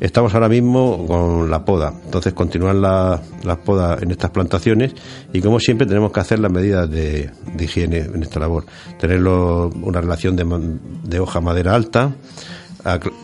Estamos 0.00 0.32
ahora 0.34 0.48
mismo 0.48 1.06
con 1.08 1.50
la 1.50 1.64
poda, 1.64 1.92
entonces 2.04 2.32
continuar 2.32 2.76
las 2.76 3.20
la 3.44 3.56
podas 3.56 4.00
en 4.00 4.12
estas 4.12 4.30
plantaciones 4.30 4.94
y 5.32 5.40
como 5.40 5.58
siempre 5.58 5.88
tenemos 5.88 6.12
que 6.12 6.20
hacer 6.20 6.38
las 6.38 6.52
medidas 6.52 6.88
de, 6.88 7.30
higiene 7.58 7.98
en 7.98 8.22
esta 8.22 8.38
labor. 8.38 8.64
Tener 9.00 9.20
una 9.26 10.00
relación 10.00 10.36
de, 10.36 10.46
de 11.02 11.18
hoja 11.18 11.40
madera 11.40 11.74
alta, 11.74 12.12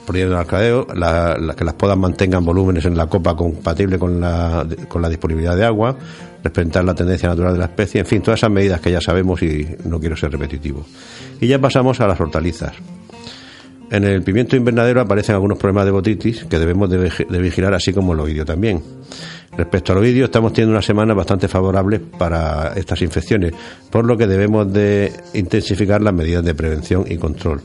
poniendo 0.07 0.39
el 0.39 0.47
cradeo, 0.47 0.87
la, 0.95 1.55
que 1.57 1.65
las 1.65 1.75
podas 1.75 1.97
mantengan 1.97 2.45
volúmenes 2.45 2.85
en 2.85 2.97
la 2.97 3.07
copa 3.07 3.37
compatible 3.37 3.99
con 3.99 4.21
la, 4.21 4.67
con 4.89 5.01
la 5.01 5.09
disponibilidad 5.09 5.57
de 5.57 5.65
agua, 5.65 5.97
respetar 6.45 6.85
la 6.85 6.95
tendencia 6.95 7.29
natural 7.31 7.55
de 7.55 7.59
la 7.59 7.65
especie, 7.65 8.01
en 8.01 8.07
fin, 8.07 8.21
todas 8.21 8.41
esas 8.41 8.51
medidas 8.51 8.81
que 8.81 8.91
ya 8.91 9.01
sabemos 9.01 9.43
y 9.43 9.67
no 9.87 9.99
quiero 9.99 10.15
ser 10.15 10.31
repetitivo. 10.31 10.85
Y 11.41 11.49
ya 11.49 11.59
pasamos 11.59 12.01
a 12.01 12.07
las 12.07 12.21
hortalizas. 12.21 12.75
En 13.91 14.05
el 14.05 14.23
pimiento 14.23 14.55
invernadero 14.55 15.01
aparecen 15.01 15.35
algunos 15.35 15.59
problemas 15.59 15.87
de 15.87 15.91
botitis 15.91 16.45
que 16.45 16.59
debemos 16.59 16.91
de, 16.91 17.39
vigilar, 17.39 17.75
así 17.75 17.93
como 17.93 18.13
el 18.13 18.21
oidio 18.21 18.45
también. 18.45 18.83
Respecto 19.57 19.93
al 19.93 19.99
oidio, 19.99 20.27
estamos 20.27 20.53
teniendo 20.53 20.73
una 20.73 20.83
semana 20.83 21.15
bastante 21.15 21.49
favorable 21.49 22.01
para 22.01 22.73
estas 22.75 23.01
infecciones, 23.03 23.53
por 23.91 24.05
lo 24.05 24.17
que 24.17 24.27
debemos 24.27 24.71
de 24.73 25.13
intensificar 25.33 26.03
las 26.03 26.13
medidas 26.13 26.45
de 26.45 26.55
prevención 26.55 27.05
y 27.09 27.17
control 27.17 27.63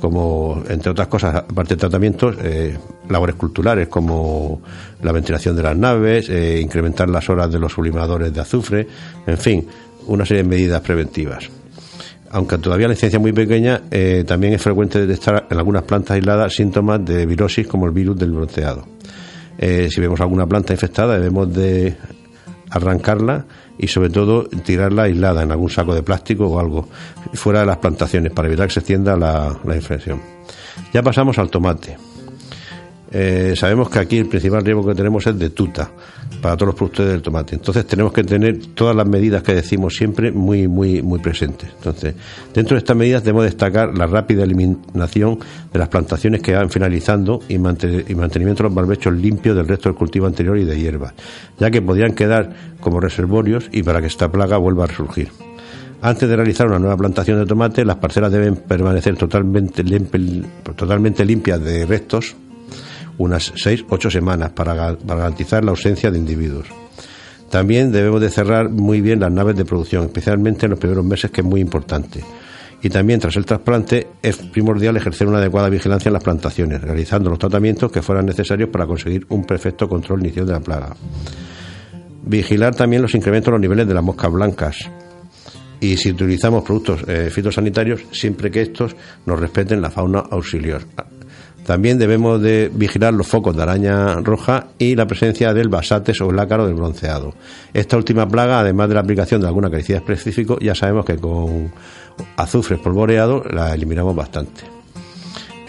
como 0.00 0.62
entre 0.68 0.90
otras 0.90 1.08
cosas, 1.08 1.34
aparte 1.36 1.74
de 1.74 1.80
tratamientos, 1.80 2.36
eh, 2.42 2.76
labores 3.08 3.36
culturales 3.36 3.88
como 3.88 4.62
la 5.02 5.12
ventilación 5.12 5.54
de 5.54 5.62
las 5.62 5.76
naves, 5.76 6.28
eh, 6.30 6.58
incrementar 6.60 7.08
las 7.08 7.28
horas 7.28 7.52
de 7.52 7.58
los 7.58 7.72
sublimadores 7.72 8.32
de 8.32 8.40
azufre, 8.40 8.86
en 9.26 9.38
fin, 9.38 9.66
una 10.06 10.24
serie 10.24 10.42
de 10.42 10.48
medidas 10.48 10.80
preventivas. 10.80 11.48
Aunque 12.30 12.58
todavía 12.58 12.86
la 12.86 12.94
incidencia 12.94 13.18
es 13.18 13.22
muy 13.22 13.32
pequeña, 13.32 13.82
eh, 13.90 14.24
también 14.26 14.54
es 14.54 14.62
frecuente 14.62 15.04
detectar 15.04 15.46
en 15.50 15.58
algunas 15.58 15.82
plantas 15.82 16.12
aisladas 16.12 16.54
síntomas 16.54 17.04
de 17.04 17.26
virosis 17.26 17.66
como 17.66 17.86
el 17.86 17.92
virus 17.92 18.18
del 18.18 18.32
bronceado. 18.32 18.86
si 19.58 20.00
vemos 20.00 20.18
alguna 20.22 20.46
planta 20.46 20.72
infectada, 20.72 21.18
debemos 21.18 21.52
de 21.52 21.94
arrancarla 22.70 23.44
y 23.80 23.88
sobre 23.88 24.10
todo 24.10 24.44
tirarla 24.44 25.04
aislada 25.04 25.42
en 25.42 25.50
algún 25.50 25.70
saco 25.70 25.94
de 25.94 26.02
plástico 26.02 26.46
o 26.46 26.60
algo 26.60 26.86
fuera 27.32 27.60
de 27.60 27.66
las 27.66 27.78
plantaciones 27.78 28.30
para 28.30 28.48
evitar 28.48 28.66
que 28.68 28.74
se 28.74 28.80
extienda 28.80 29.16
la, 29.16 29.56
infección. 29.74 30.20
Ya 30.92 31.02
pasamos 31.02 31.38
al 31.38 31.48
tomate. 31.48 31.96
Eh, 33.10 33.54
sabemos 33.56 33.88
que 33.88 33.98
aquí 33.98 34.18
el 34.18 34.28
principal 34.28 34.64
riesgo 34.64 34.86
que 34.86 34.94
tenemos 34.94 35.26
es 35.26 35.38
de 35.38 35.50
tuta 35.50 35.90
para 36.40 36.56
todos 36.56 36.68
los 36.68 36.74
productores 36.74 37.12
del 37.12 37.22
tomate. 37.22 37.54
Entonces 37.54 37.86
tenemos 37.86 38.12
que 38.12 38.24
tener 38.24 38.58
todas 38.74 38.96
las 38.96 39.06
medidas 39.06 39.42
que 39.42 39.54
decimos 39.54 39.94
siempre 39.96 40.32
muy, 40.32 40.68
muy, 40.68 41.02
muy 41.02 41.18
presentes. 41.18 41.70
Entonces, 41.76 42.14
dentro 42.54 42.74
de 42.74 42.78
estas 42.78 42.96
medidas 42.96 43.22
debemos 43.22 43.44
destacar 43.44 43.96
la 43.96 44.06
rápida 44.06 44.44
eliminación 44.44 45.38
de 45.72 45.78
las 45.78 45.88
plantaciones 45.88 46.42
que 46.42 46.54
van 46.54 46.70
finalizando 46.70 47.40
y, 47.48 47.58
mantenimiento 47.58 48.62
de 48.62 48.68
los 48.68 48.74
barbechos 48.74 49.14
limpios 49.14 49.56
del 49.56 49.68
resto 49.68 49.88
del 49.88 49.96
cultivo 49.96 50.26
anterior 50.26 50.58
y 50.58 50.64
de 50.64 50.78
hierbas, 50.78 51.12
ya 51.58 51.70
que 51.70 51.82
podrían 51.82 52.14
quedar 52.14 52.50
como 52.80 53.00
reservorios 53.00 53.68
y 53.72 53.82
para 53.82 54.00
que 54.00 54.06
esta 54.06 54.30
plaga 54.30 54.56
vuelva 54.56 54.84
a 54.84 54.86
resurgir. 54.86 55.28
Antes 56.02 56.28
de 56.28 56.34
realizar 56.34 56.66
una 56.66 56.78
nueva 56.78 56.96
plantación 56.96 57.38
de 57.38 57.44
tomate, 57.44 57.84
las 57.84 57.96
parcelas 57.96 58.32
deben 58.32 58.56
permanecer 58.56 59.16
totalmente, 59.16 59.84
totalmente 60.74 61.26
limpias 61.26 61.62
de 61.62 61.84
restos 61.84 62.36
unas 63.18 63.52
6-8 63.54 64.10
semanas 64.10 64.50
para, 64.50 64.74
garantizar 64.74 65.64
la 65.64 65.70
ausencia 65.70 66.10
de 66.10 66.18
individuos. 66.18 66.66
También 67.50 67.90
debemos 67.90 68.20
de 68.20 68.30
cerrar 68.30 68.70
muy 68.70 69.00
bien 69.00 69.20
las 69.20 69.32
naves 69.32 69.56
de 69.56 69.64
producción, 69.64 70.04
especialmente 70.04 70.66
en 70.66 70.70
los 70.70 70.78
primeros 70.78 71.04
meses, 71.04 71.30
que 71.30 71.40
es 71.40 71.46
muy 71.46 71.60
importante. 71.60 72.22
Y 72.82 72.88
también 72.88 73.20
tras 73.20 73.36
el 73.36 73.44
trasplante 73.44 74.06
es 74.22 74.36
primordial 74.36 74.96
ejercer 74.96 75.26
una 75.26 75.38
adecuada 75.38 75.68
vigilancia 75.68 76.08
en 76.08 76.14
las 76.14 76.22
plantaciones, 76.22 76.80
realizando 76.80 77.28
los 77.28 77.38
tratamientos 77.38 77.92
que 77.92 78.02
fueran 78.02 78.24
necesarios 78.24 78.70
para 78.70 78.86
conseguir 78.86 79.26
un 79.28 79.44
perfecto 79.44 79.88
control 79.88 80.20
inicial 80.20 80.46
de 80.46 80.52
la 80.52 80.60
plaga. 80.60 80.96
Vigilar 82.24 82.74
también 82.74 83.02
los 83.02 83.14
incrementos 83.14 83.48
en 83.48 83.52
los 83.52 83.60
niveles 83.60 83.86
de 83.86 83.94
las 83.94 84.04
moscas 84.04 84.32
blancas. 84.32 84.90
Y 85.80 85.96
si 85.96 86.10
utilizamos 86.10 86.62
productos 86.62 87.02
eh, 87.08 87.30
fitosanitarios, 87.30 88.02
siempre 88.12 88.50
que 88.50 88.62
estos 88.62 88.94
nos 89.26 89.40
respeten 89.40 89.80
la 89.80 89.90
fauna 89.90 90.20
auxiliar, 90.20 90.82
también 91.64 91.98
debemos 91.98 92.40
de 92.40 92.70
vigilar 92.72 93.14
los 93.14 93.26
focos 93.26 93.56
de 93.56 93.62
araña 93.62 94.16
roja 94.16 94.68
y 94.78 94.96
la 94.96 95.06
presencia 95.06 95.52
del 95.54 95.68
basates 95.68 96.20
o 96.20 96.30
el 96.30 96.38
ácaro 96.38 96.66
del 96.66 96.74
bronceado. 96.74 97.34
Esta 97.72 97.96
última 97.96 98.28
plaga, 98.28 98.60
además 98.60 98.88
de 98.88 98.94
la 98.94 99.00
aplicación 99.00 99.40
de 99.40 99.46
alguna 99.46 99.68
herbicida 99.68 99.98
específico, 99.98 100.58
ya 100.60 100.74
sabemos 100.74 101.04
que 101.04 101.16
con 101.16 101.70
azufre 102.36 102.76
espolvoreado 102.76 103.44
la 103.50 103.74
eliminamos 103.74 104.16
bastante. 104.16 104.62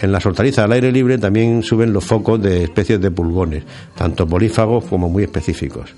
En 0.00 0.10
las 0.10 0.26
hortalizas 0.26 0.64
al 0.64 0.72
aire 0.72 0.90
libre 0.90 1.18
también 1.18 1.62
suben 1.62 1.92
los 1.92 2.04
focos 2.04 2.42
de 2.42 2.64
especies 2.64 3.00
de 3.00 3.10
pulgones, 3.10 3.62
tanto 3.94 4.26
polífagos 4.26 4.84
como 4.84 5.08
muy 5.08 5.22
específicos 5.22 5.94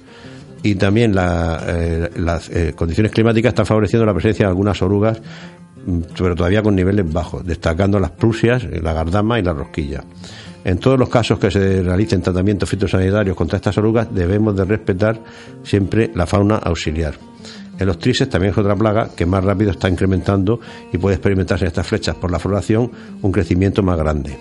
y 0.64 0.76
también 0.76 1.14
eh, 1.16 2.10
las 2.16 2.48
eh, 2.48 2.72
condiciones 2.74 3.12
climáticas 3.12 3.50
están 3.50 3.66
favoreciendo 3.66 4.06
la 4.06 4.14
presencia 4.14 4.46
de 4.46 4.48
algunas 4.48 4.80
orugas 4.80 5.20
pero 6.16 6.34
todavía 6.34 6.62
con 6.62 6.74
niveles 6.74 7.10
bajos, 7.12 7.44
destacando 7.44 7.98
las 7.98 8.10
prusias, 8.10 8.64
la 8.64 8.92
gardama 8.92 9.38
y 9.38 9.42
la 9.42 9.52
rosquilla. 9.52 10.04
En 10.64 10.78
todos 10.78 10.98
los 10.98 11.10
casos 11.10 11.38
que 11.38 11.50
se 11.50 11.82
realicen 11.82 12.22
tratamientos 12.22 12.68
fitosanitarios 12.68 13.36
contra 13.36 13.56
estas 13.56 13.76
orugas, 13.76 14.08
debemos 14.12 14.56
de 14.56 14.64
respetar 14.64 15.20
siempre 15.62 16.10
la 16.14 16.26
fauna 16.26 16.56
auxiliar. 16.56 17.14
En 17.78 17.86
los 17.86 17.98
trises 17.98 18.28
también 18.28 18.52
es 18.52 18.58
otra 18.58 18.74
plaga 18.74 19.10
que 19.14 19.26
más 19.26 19.44
rápido 19.44 19.72
está 19.72 19.88
incrementando 19.88 20.60
y 20.92 20.98
puede 20.98 21.16
experimentarse 21.16 21.64
en 21.64 21.68
estas 21.68 21.86
flechas 21.86 22.16
por 22.16 22.30
la 22.30 22.38
floración 22.38 22.90
un 23.20 23.32
crecimiento 23.32 23.82
más 23.82 23.98
grande. 23.98 24.38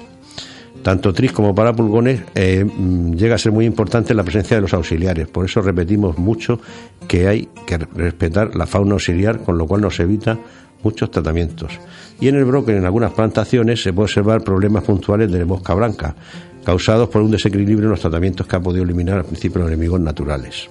Tanto 0.83 1.13
tris 1.13 1.31
como 1.31 1.55
para 1.55 1.73
pulgones 1.73 2.21
eh, 2.35 2.63
mm, 2.63 3.13
llega 3.13 3.35
a 3.35 3.37
ser 3.37 3.53
muy 3.53 3.65
importante 3.65 4.13
la 4.13 4.23
presencia 4.23 4.57
de 4.57 4.61
los 4.61 4.73
auxiliares. 4.73 5.27
Por 5.29 5.45
eso 5.45 5.61
repetimos 5.61 6.17
mucho 6.17 6.59
que 7.07 7.27
hay 7.27 7.47
que 7.65 7.77
respetar 7.77 8.55
la 8.55 8.65
fauna 8.65 8.93
auxiliar, 8.93 9.39
con 9.39 9.57
lo 9.57 9.65
cual 9.65 9.81
nos 9.81 9.99
evita 9.99 10.37
muchos 10.83 11.09
tratamientos. 11.09 11.79
Y 12.19 12.27
en 12.27 12.35
el 12.35 12.45
brócoli, 12.45 12.77
en 12.77 12.85
algunas 12.85 13.11
plantaciones, 13.13 13.81
se 13.81 13.93
puede 13.93 14.05
observar 14.05 14.43
problemas 14.43 14.83
puntuales 14.83 15.31
de 15.31 15.45
mosca 15.45 15.73
blanca, 15.73 16.15
causados 16.63 17.09
por 17.09 17.21
un 17.21 17.31
desequilibrio 17.31 17.85
en 17.85 17.91
los 17.91 18.01
tratamientos 18.01 18.47
que 18.47 18.55
ha 18.55 18.59
podido 18.59 18.83
eliminar 18.83 19.17
al 19.17 19.25
principio 19.25 19.59
los 19.59 19.67
enemigos 19.69 19.99
naturales. 19.99 20.69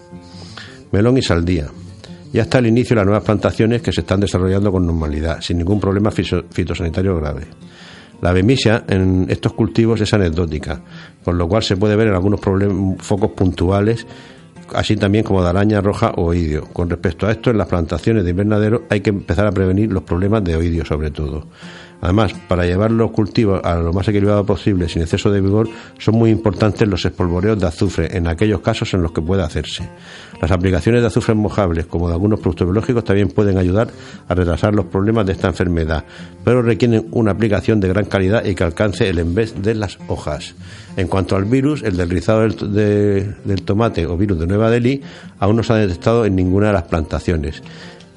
Melón 0.92 1.18
y 1.18 1.22
saldía. 1.22 1.68
Ya 2.32 2.42
está 2.42 2.58
el 2.58 2.66
inicio 2.66 2.94
de 2.94 3.00
las 3.00 3.06
nuevas 3.06 3.24
plantaciones 3.24 3.82
que 3.82 3.92
se 3.92 4.00
están 4.00 4.20
desarrollando 4.20 4.72
con 4.72 4.86
normalidad, 4.86 5.40
sin 5.40 5.58
ningún 5.58 5.78
problema 5.78 6.10
fitosanitario 6.10 7.16
grave. 7.16 7.42
La 8.22 8.32
bemisia 8.32 8.84
en 8.88 9.26
estos 9.28 9.52
cultivos 9.52 10.00
es 10.00 10.14
anecdótica, 10.14 10.80
con 11.24 11.36
lo 11.36 11.48
cual 11.48 11.62
se 11.62 11.76
puede 11.76 11.96
ver 11.96 12.08
en 12.08 12.14
algunos 12.14 12.40
focos 12.40 13.32
puntuales 13.32 14.06
así 14.74 14.96
también 14.96 15.24
como 15.24 15.42
de 15.42 15.50
araña 15.50 15.80
roja 15.80 16.12
o 16.16 16.24
oidio. 16.24 16.66
Con 16.66 16.90
respecto 16.90 17.26
a 17.26 17.32
esto, 17.32 17.50
en 17.50 17.58
las 17.58 17.68
plantaciones 17.68 18.24
de 18.24 18.30
invernadero 18.30 18.84
hay 18.90 19.00
que 19.00 19.10
empezar 19.10 19.46
a 19.46 19.52
prevenir 19.52 19.92
los 19.92 20.02
problemas 20.02 20.42
de 20.44 20.56
oidio 20.56 20.84
sobre 20.84 21.10
todo. 21.10 21.46
Además, 22.02 22.34
para 22.48 22.66
llevar 22.66 22.90
los 22.90 23.12
cultivos 23.12 23.60
a 23.62 23.76
lo 23.76 23.92
más 23.92 24.08
equilibrado 24.08 24.44
posible, 24.44 24.88
sin 24.88 25.02
exceso 25.02 25.30
de 25.30 25.40
vigor, 25.40 25.68
son 25.98 26.16
muy 26.16 26.30
importantes 26.30 26.86
los 26.88 27.04
espolvoreos 27.04 27.60
de 27.60 27.66
azufre 27.68 28.16
en 28.16 28.26
aquellos 28.26 28.60
casos 28.60 28.92
en 28.92 29.02
los 29.02 29.12
que 29.12 29.22
pueda 29.22 29.44
hacerse. 29.44 29.88
Las 30.40 30.50
aplicaciones 30.50 31.00
de 31.00 31.06
azufre 31.06 31.36
mojables, 31.36 31.86
como 31.86 32.08
de 32.08 32.14
algunos 32.14 32.40
productos 32.40 32.66
biológicos, 32.66 33.04
también 33.04 33.28
pueden 33.28 33.56
ayudar 33.56 33.88
a 34.26 34.34
retrasar 34.34 34.74
los 34.74 34.86
problemas 34.86 35.26
de 35.26 35.32
esta 35.32 35.46
enfermedad, 35.46 36.04
pero 36.42 36.60
requieren 36.60 37.06
una 37.12 37.30
aplicación 37.30 37.78
de 37.78 37.86
gran 37.86 38.06
calidad 38.06 38.44
y 38.44 38.56
que 38.56 38.64
alcance 38.64 39.08
el 39.08 39.20
envés 39.20 39.62
de 39.62 39.76
las 39.76 40.00
hojas. 40.08 40.56
En 40.96 41.06
cuanto 41.06 41.36
al 41.36 41.44
virus, 41.44 41.84
el 41.84 41.96
del 41.96 42.10
rizado 42.10 42.40
del, 42.40 43.36
del 43.44 43.62
tomate 43.62 44.06
o 44.06 44.16
virus 44.16 44.40
de 44.40 44.48
Nueva 44.48 44.70
Delhi 44.70 45.00
aún 45.38 45.54
no 45.54 45.62
se 45.62 45.72
ha 45.72 45.76
detectado 45.76 46.26
en 46.26 46.34
ninguna 46.34 46.66
de 46.66 46.72
las 46.72 46.82
plantaciones 46.82 47.62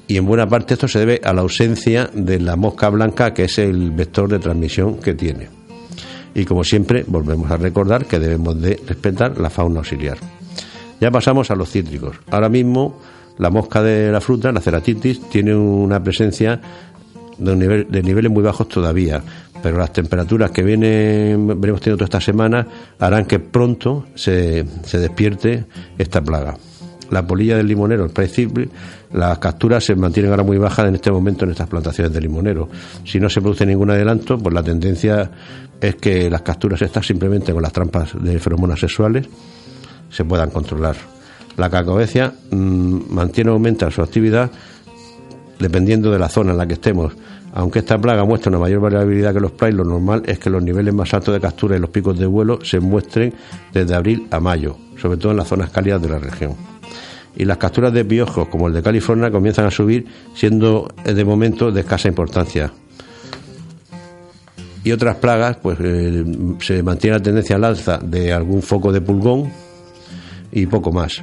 y 0.08 0.16
en 0.16 0.26
buena 0.26 0.48
parte 0.48 0.74
esto 0.74 0.86
se 0.86 1.00
debe 1.00 1.20
a 1.24 1.32
la 1.32 1.40
ausencia 1.40 2.08
de 2.12 2.38
la 2.38 2.56
mosca 2.56 2.88
blanca, 2.90 3.34
que 3.34 3.44
es 3.44 3.58
el 3.58 3.90
vector 3.90 4.28
de 4.28 4.38
transmisión 4.38 4.98
que 4.98 5.14
tiene. 5.14 5.48
Y 6.34 6.44
como 6.44 6.62
siempre, 6.62 7.04
volvemos 7.06 7.50
a 7.50 7.56
recordar 7.56 8.06
que 8.06 8.18
debemos 8.18 8.60
de 8.60 8.80
respetar 8.86 9.38
la 9.38 9.50
fauna 9.50 9.78
auxiliar. 9.78 10.18
Ya 11.00 11.10
pasamos 11.10 11.50
a 11.50 11.56
los 11.56 11.70
cítricos. 11.70 12.16
Ahora 12.30 12.48
mismo 12.48 13.00
la 13.38 13.50
mosca 13.50 13.82
de 13.82 14.12
la 14.12 14.20
fruta, 14.20 14.52
la 14.52 14.60
ceratitis, 14.60 15.28
tiene 15.28 15.54
una 15.54 16.02
presencia 16.02 16.60
de, 17.38 17.56
nivel, 17.56 17.86
de 17.90 18.02
niveles 18.02 18.30
muy 18.30 18.42
bajos 18.42 18.68
todavía, 18.68 19.22
pero 19.62 19.76
las 19.76 19.92
temperaturas 19.92 20.52
que 20.52 20.62
vienen, 20.62 21.60
veremos 21.60 21.80
teniendo 21.80 21.96
toda 21.98 22.06
esta 22.06 22.20
semana 22.20 22.66
harán 22.98 23.26
que 23.26 23.38
pronto 23.38 24.06
se, 24.14 24.64
se 24.84 24.98
despierte 24.98 25.64
esta 25.98 26.22
plaga 26.22 26.56
la 27.10 27.26
polilla 27.26 27.56
del 27.56 27.66
limonero 27.66 28.06
es 28.06 28.12
predecible, 28.12 28.68
las 29.12 29.38
capturas 29.38 29.84
se 29.84 29.94
mantienen 29.94 30.30
ahora 30.32 30.42
muy 30.42 30.58
bajas 30.58 30.88
en 30.88 30.94
este 30.96 31.10
momento 31.10 31.44
en 31.44 31.52
estas 31.52 31.68
plantaciones 31.68 32.12
de 32.12 32.20
limonero. 32.20 32.68
Si 33.04 33.20
no 33.20 33.28
se 33.28 33.40
produce 33.40 33.64
ningún 33.64 33.90
adelanto, 33.90 34.38
pues 34.38 34.54
la 34.54 34.62
tendencia 34.62 35.30
es 35.80 35.96
que 35.96 36.30
las 36.30 36.42
capturas 36.42 36.80
estas 36.82 37.06
simplemente 37.06 37.52
con 37.52 37.62
las 37.62 37.72
trampas 37.72 38.12
de 38.20 38.38
feromonas 38.38 38.80
sexuales 38.80 39.28
se 40.10 40.24
puedan 40.24 40.50
controlar. 40.50 40.96
La 41.56 41.70
cacobecia 41.70 42.32
mm, 42.50 43.12
mantiene 43.12 43.50
o 43.50 43.54
aumenta 43.54 43.90
su 43.90 44.02
actividad 44.02 44.50
dependiendo 45.58 46.10
de 46.10 46.18
la 46.18 46.28
zona 46.28 46.52
en 46.52 46.58
la 46.58 46.66
que 46.66 46.74
estemos. 46.74 47.14
Aunque 47.56 47.78
esta 47.78 47.96
plaga 47.96 48.22
muestra 48.26 48.50
una 48.50 48.58
mayor 48.58 48.80
variabilidad 48.80 49.32
que 49.32 49.40
los 49.40 49.52
praes, 49.52 49.74
lo 49.74 49.82
normal 49.82 50.22
es 50.26 50.38
que 50.38 50.50
los 50.50 50.62
niveles 50.62 50.92
más 50.92 51.14
altos 51.14 51.32
de 51.32 51.40
captura 51.40 51.74
y 51.74 51.80
los 51.80 51.88
picos 51.88 52.18
de 52.18 52.26
vuelo 52.26 52.58
se 52.62 52.80
muestren 52.80 53.32
desde 53.72 53.94
abril 53.94 54.28
a 54.30 54.40
mayo, 54.40 54.76
sobre 55.00 55.16
todo 55.16 55.32
en 55.32 55.38
las 55.38 55.48
zonas 55.48 55.70
cálidas 55.70 56.02
de 56.02 56.08
la 56.10 56.18
región. 56.18 56.54
Y 57.34 57.46
las 57.46 57.56
capturas 57.56 57.94
de 57.94 58.04
piojos, 58.04 58.48
como 58.48 58.68
el 58.68 58.74
de 58.74 58.82
California, 58.82 59.30
comienzan 59.30 59.64
a 59.64 59.70
subir, 59.70 60.04
siendo 60.34 60.92
eh, 61.02 61.14
de 61.14 61.24
momento 61.24 61.72
de 61.72 61.80
escasa 61.80 62.08
importancia. 62.08 62.70
Y 64.84 64.92
otras 64.92 65.16
plagas, 65.16 65.56
pues 65.56 65.78
eh, 65.80 66.24
se 66.60 66.82
mantiene 66.82 67.16
la 67.16 67.22
tendencia 67.22 67.56
al 67.56 67.64
alza 67.64 67.98
de 68.02 68.34
algún 68.34 68.60
foco 68.60 68.92
de 68.92 69.00
pulgón 69.00 69.50
y 70.52 70.66
poco 70.66 70.92
más. 70.92 71.22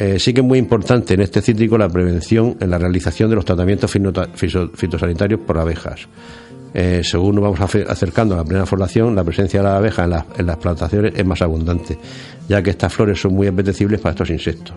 Eh, 0.00 0.18
sí 0.18 0.32
que 0.32 0.40
es 0.40 0.46
muy 0.46 0.58
importante 0.58 1.12
en 1.12 1.20
este 1.20 1.42
cítrico 1.42 1.76
la 1.76 1.90
prevención 1.90 2.56
en 2.58 2.70
la 2.70 2.78
realización 2.78 3.28
de 3.28 3.36
los 3.36 3.44
tratamientos 3.44 3.92
fitosanitarios 3.92 5.40
por 5.46 5.58
abejas. 5.58 6.08
Eh, 6.72 7.02
según 7.04 7.34
nos 7.34 7.44
vamos 7.44 7.60
acercando 7.86 8.34
a 8.34 8.38
la 8.38 8.44
plena 8.44 8.64
floración, 8.64 9.14
la 9.14 9.24
presencia 9.24 9.60
de 9.60 9.68
la 9.68 9.76
abeja 9.76 10.04
en, 10.04 10.14
en 10.38 10.46
las 10.46 10.56
plantaciones 10.56 11.12
es 11.14 11.26
más 11.26 11.42
abundante, 11.42 11.98
ya 12.48 12.62
que 12.62 12.70
estas 12.70 12.94
flores 12.94 13.20
son 13.20 13.34
muy 13.34 13.46
apetecibles 13.48 14.00
para 14.00 14.12
estos 14.12 14.30
insectos. 14.30 14.74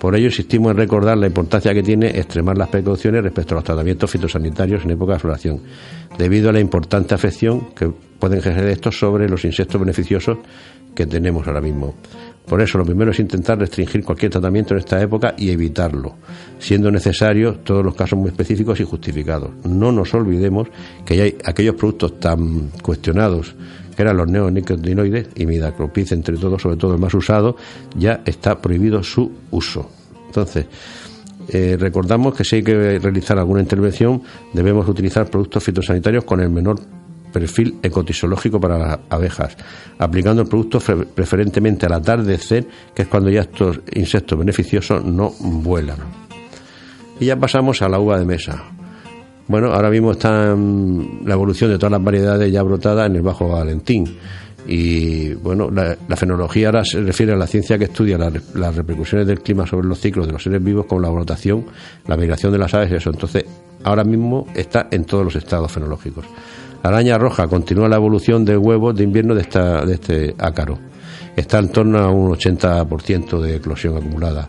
Por 0.00 0.16
ello, 0.16 0.26
insistimos 0.26 0.72
en 0.72 0.78
recordar 0.78 1.16
la 1.16 1.28
importancia 1.28 1.72
que 1.72 1.84
tiene 1.84 2.08
extremar 2.08 2.58
las 2.58 2.70
precauciones 2.70 3.22
respecto 3.22 3.54
a 3.54 3.56
los 3.56 3.64
tratamientos 3.64 4.10
fitosanitarios 4.10 4.82
en 4.82 4.90
época 4.90 5.12
de 5.12 5.18
floración, 5.20 5.60
debido 6.18 6.50
a 6.50 6.52
la 6.52 6.60
importante 6.60 7.14
afección 7.14 7.72
que 7.74 7.92
pueden 8.18 8.38
ejercer 8.38 8.66
estos 8.66 8.98
sobre 8.98 9.28
los 9.28 9.44
insectos 9.44 9.78
beneficiosos 9.78 10.38
que 10.94 11.06
tenemos 11.06 11.46
ahora 11.46 11.60
mismo. 11.60 11.94
Por 12.46 12.60
eso, 12.60 12.78
lo 12.78 12.84
primero 12.84 13.12
es 13.12 13.20
intentar 13.20 13.58
restringir 13.58 14.04
cualquier 14.04 14.32
tratamiento 14.32 14.74
en 14.74 14.80
esta 14.80 15.00
época 15.00 15.34
y 15.38 15.50
evitarlo, 15.50 16.16
siendo 16.58 16.90
necesario 16.90 17.54
todos 17.56 17.84
los 17.84 17.94
casos 17.94 18.18
muy 18.18 18.28
específicos 18.28 18.80
y 18.80 18.84
justificados. 18.84 19.50
No 19.64 19.92
nos 19.92 20.12
olvidemos 20.14 20.68
que 21.04 21.20
hay 21.20 21.38
aquellos 21.44 21.76
productos 21.76 22.18
tan 22.18 22.70
cuestionados 22.82 23.54
que 23.94 24.02
eran 24.02 24.16
los 24.16 24.28
neonicotinoides 24.28 25.28
y 25.36 25.46
midacloprid, 25.46 26.12
entre 26.12 26.36
todos, 26.38 26.62
sobre 26.62 26.76
todo 26.76 26.94
el 26.94 27.00
más 27.00 27.14
usado, 27.14 27.56
ya 27.96 28.22
está 28.24 28.60
prohibido 28.60 29.02
su 29.02 29.30
uso. 29.50 29.90
Entonces, 30.26 30.66
eh, 31.48 31.76
recordamos 31.78 32.34
que 32.34 32.44
si 32.44 32.56
hay 32.56 32.62
que 32.62 32.98
realizar 32.98 33.38
alguna 33.38 33.60
intervención, 33.60 34.22
debemos 34.52 34.88
utilizar 34.88 35.28
productos 35.28 35.64
fitosanitarios 35.64 36.24
con 36.24 36.40
el 36.40 36.50
menor 36.50 36.80
perfil 37.32 37.78
ecotisológico 37.82 38.60
para 38.60 38.78
las 38.78 38.98
abejas, 39.08 39.56
aplicando 39.98 40.42
el 40.42 40.48
producto 40.48 40.80
preferentemente 41.14 41.86
al 41.86 41.94
atardecer, 41.94 42.66
que 42.94 43.02
es 43.02 43.08
cuando 43.08 43.30
ya 43.30 43.42
estos 43.42 43.80
insectos 43.92 44.38
beneficiosos 44.38 45.04
no 45.04 45.32
vuelan. 45.40 45.98
Y 47.18 47.26
ya 47.26 47.36
pasamos 47.36 47.82
a 47.82 47.88
la 47.88 47.98
uva 47.98 48.18
de 48.18 48.24
mesa. 48.24 48.62
Bueno, 49.46 49.72
ahora 49.72 49.90
mismo 49.90 50.12
está 50.12 50.54
la 50.54 51.34
evolución 51.34 51.70
de 51.70 51.76
todas 51.76 51.92
las 51.92 52.02
variedades 52.02 52.52
ya 52.52 52.62
brotadas 52.62 53.08
en 53.08 53.16
el 53.16 53.22
Bajo 53.22 53.48
Valentín. 53.48 54.16
Y 54.66 55.34
bueno, 55.34 55.70
la, 55.70 55.96
fenología 56.16 56.68
ahora 56.68 56.84
se 56.84 57.00
refiere 57.00 57.32
a 57.32 57.36
la 57.36 57.46
ciencia 57.46 57.76
que 57.76 57.84
estudia 57.84 58.16
las 58.16 58.76
repercusiones 58.76 59.26
del 59.26 59.40
clima 59.40 59.66
sobre 59.66 59.88
los 59.88 59.98
ciclos 59.98 60.26
de 60.26 60.32
los 60.32 60.42
seres 60.42 60.62
vivos, 60.62 60.86
como 60.86 61.00
la 61.00 61.08
brotación, 61.08 61.66
la 62.06 62.16
migración 62.16 62.52
de 62.52 62.58
las 62.58 62.72
aves 62.74 62.92
y 62.92 62.94
eso. 62.94 63.10
Entonces, 63.10 63.44
ahora 63.82 64.04
mismo 64.04 64.46
está 64.54 64.88
en 64.90 65.04
todos 65.04 65.24
los 65.24 65.34
estados 65.34 65.72
fenológicos. 65.72 66.24
La 66.82 66.90
araña 66.90 67.18
roja 67.18 67.46
continúa 67.46 67.88
la 67.88 67.96
evolución 67.96 68.44
de 68.44 68.56
huevos 68.56 68.94
de 68.94 69.04
invierno 69.04 69.34
de, 69.34 69.42
esta, 69.42 69.82
este 69.84 70.34
ácaro. 70.38 70.78
Está 71.36 71.58
en 71.58 71.70
torno 71.70 71.98
a 71.98 72.10
un 72.10 72.30
80% 72.32 73.40
de 73.40 73.56
eclosión 73.56 73.96
acumulada. 73.96 74.48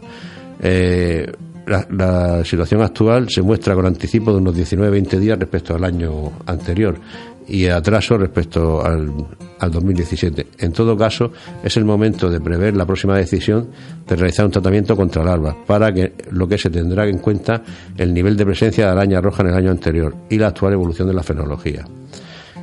Eh, 0.61 1.29
la, 1.67 2.43
situación 2.43 2.81
actual 2.81 3.29
se 3.29 3.41
muestra 3.41 3.75
con 3.75 3.85
anticipo 3.85 4.31
de 4.31 4.37
unos 4.37 4.55
19-20 4.55 5.19
días 5.19 5.39
respecto 5.39 5.75
al 5.75 5.83
año 5.83 6.31
anterior 6.45 6.99
y 7.47 7.67
atraso 7.67 8.17
respecto 8.17 8.83
al, 8.83 9.11
al 9.59 9.71
2017. 9.71 10.47
En 10.59 10.71
todo 10.73 10.97
caso, 10.97 11.31
es 11.63 11.77
el 11.77 11.85
momento 11.85 12.29
de 12.29 12.39
prever 12.39 12.75
la 12.75 12.85
próxima 12.85 13.17
decisión 13.17 13.69
de 14.07 14.15
realizar 14.15 14.45
un 14.45 14.51
tratamiento 14.51 14.95
contra 14.95 15.23
larvas, 15.23 15.55
para 15.65 15.93
que 15.93 16.13
lo 16.31 16.47
que 16.47 16.57
se 16.57 16.69
tendrá 16.69 17.07
en 17.07 17.19
cuenta 17.19 17.61
el 17.97 18.13
nivel 18.13 18.35
de 18.35 18.45
presencia 18.45 18.85
de 18.85 18.91
araña 18.91 19.21
roja 19.21 19.43
en 19.43 19.49
el 19.49 19.55
año 19.55 19.71
anterior 19.71 20.15
y 20.29 20.37
la 20.37 20.47
actual 20.47 20.73
evolución 20.73 21.07
de 21.07 21.13
la 21.13 21.23
fenología. 21.23 21.85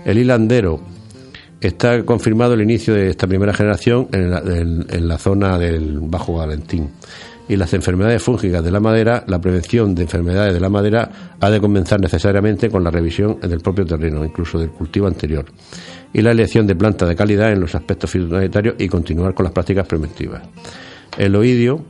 El 0.05 0.19
hilandero 0.19 0.81
está 1.61 2.05
confirmado 2.05 2.55
el 2.55 2.63
inicio 2.63 2.95
de 2.95 3.11
esta 3.11 3.27
primera 3.27 3.53
generación 3.53 4.09
en 4.13 5.09
la, 5.09 5.19
zona 5.19 5.59
del 5.59 5.99
Bajo 6.01 6.35
Valentín. 6.35 6.91
Y 7.49 7.57
las 7.57 7.73
enfermedades 7.73 8.23
fúngicas 8.23 8.63
de 8.63 8.71
la 8.71 8.81
madera, 8.81 9.25
la 9.27 9.41
prevención 9.41 9.95
de 9.95 10.03
enfermedades 10.03 10.53
de 10.53 10.61
la 10.61 10.69
madera 10.69 11.11
ha 11.41 11.51
de 11.51 11.61
comenzar 11.61 12.01
necesariamente 12.01 12.69
con 12.71 12.85
la 12.85 12.91
revisión 12.91 13.41
del 13.41 13.61
propio 13.61 13.87
terreno, 13.87 14.25
incluso 14.25 14.59
del 14.59 14.71
cultivo 14.71 15.07
anterior, 15.07 15.47
y 16.13 16.21
la 16.21 16.31
elección 16.31 16.67
de 16.67 16.77
plantas 16.77 17.09
de 17.09 17.17
calidad 17.17 17.51
en 17.51 17.61
los 17.61 17.75
aspectos 17.75 18.11
fitosanitarios 18.11 18.75
y 18.79 18.89
continuar 18.89 19.35
con 19.35 19.45
las 19.45 19.53
prácticas 19.53 19.87
preventivas. 19.87 20.43
El 21.17 21.35
oidio, 21.37 21.83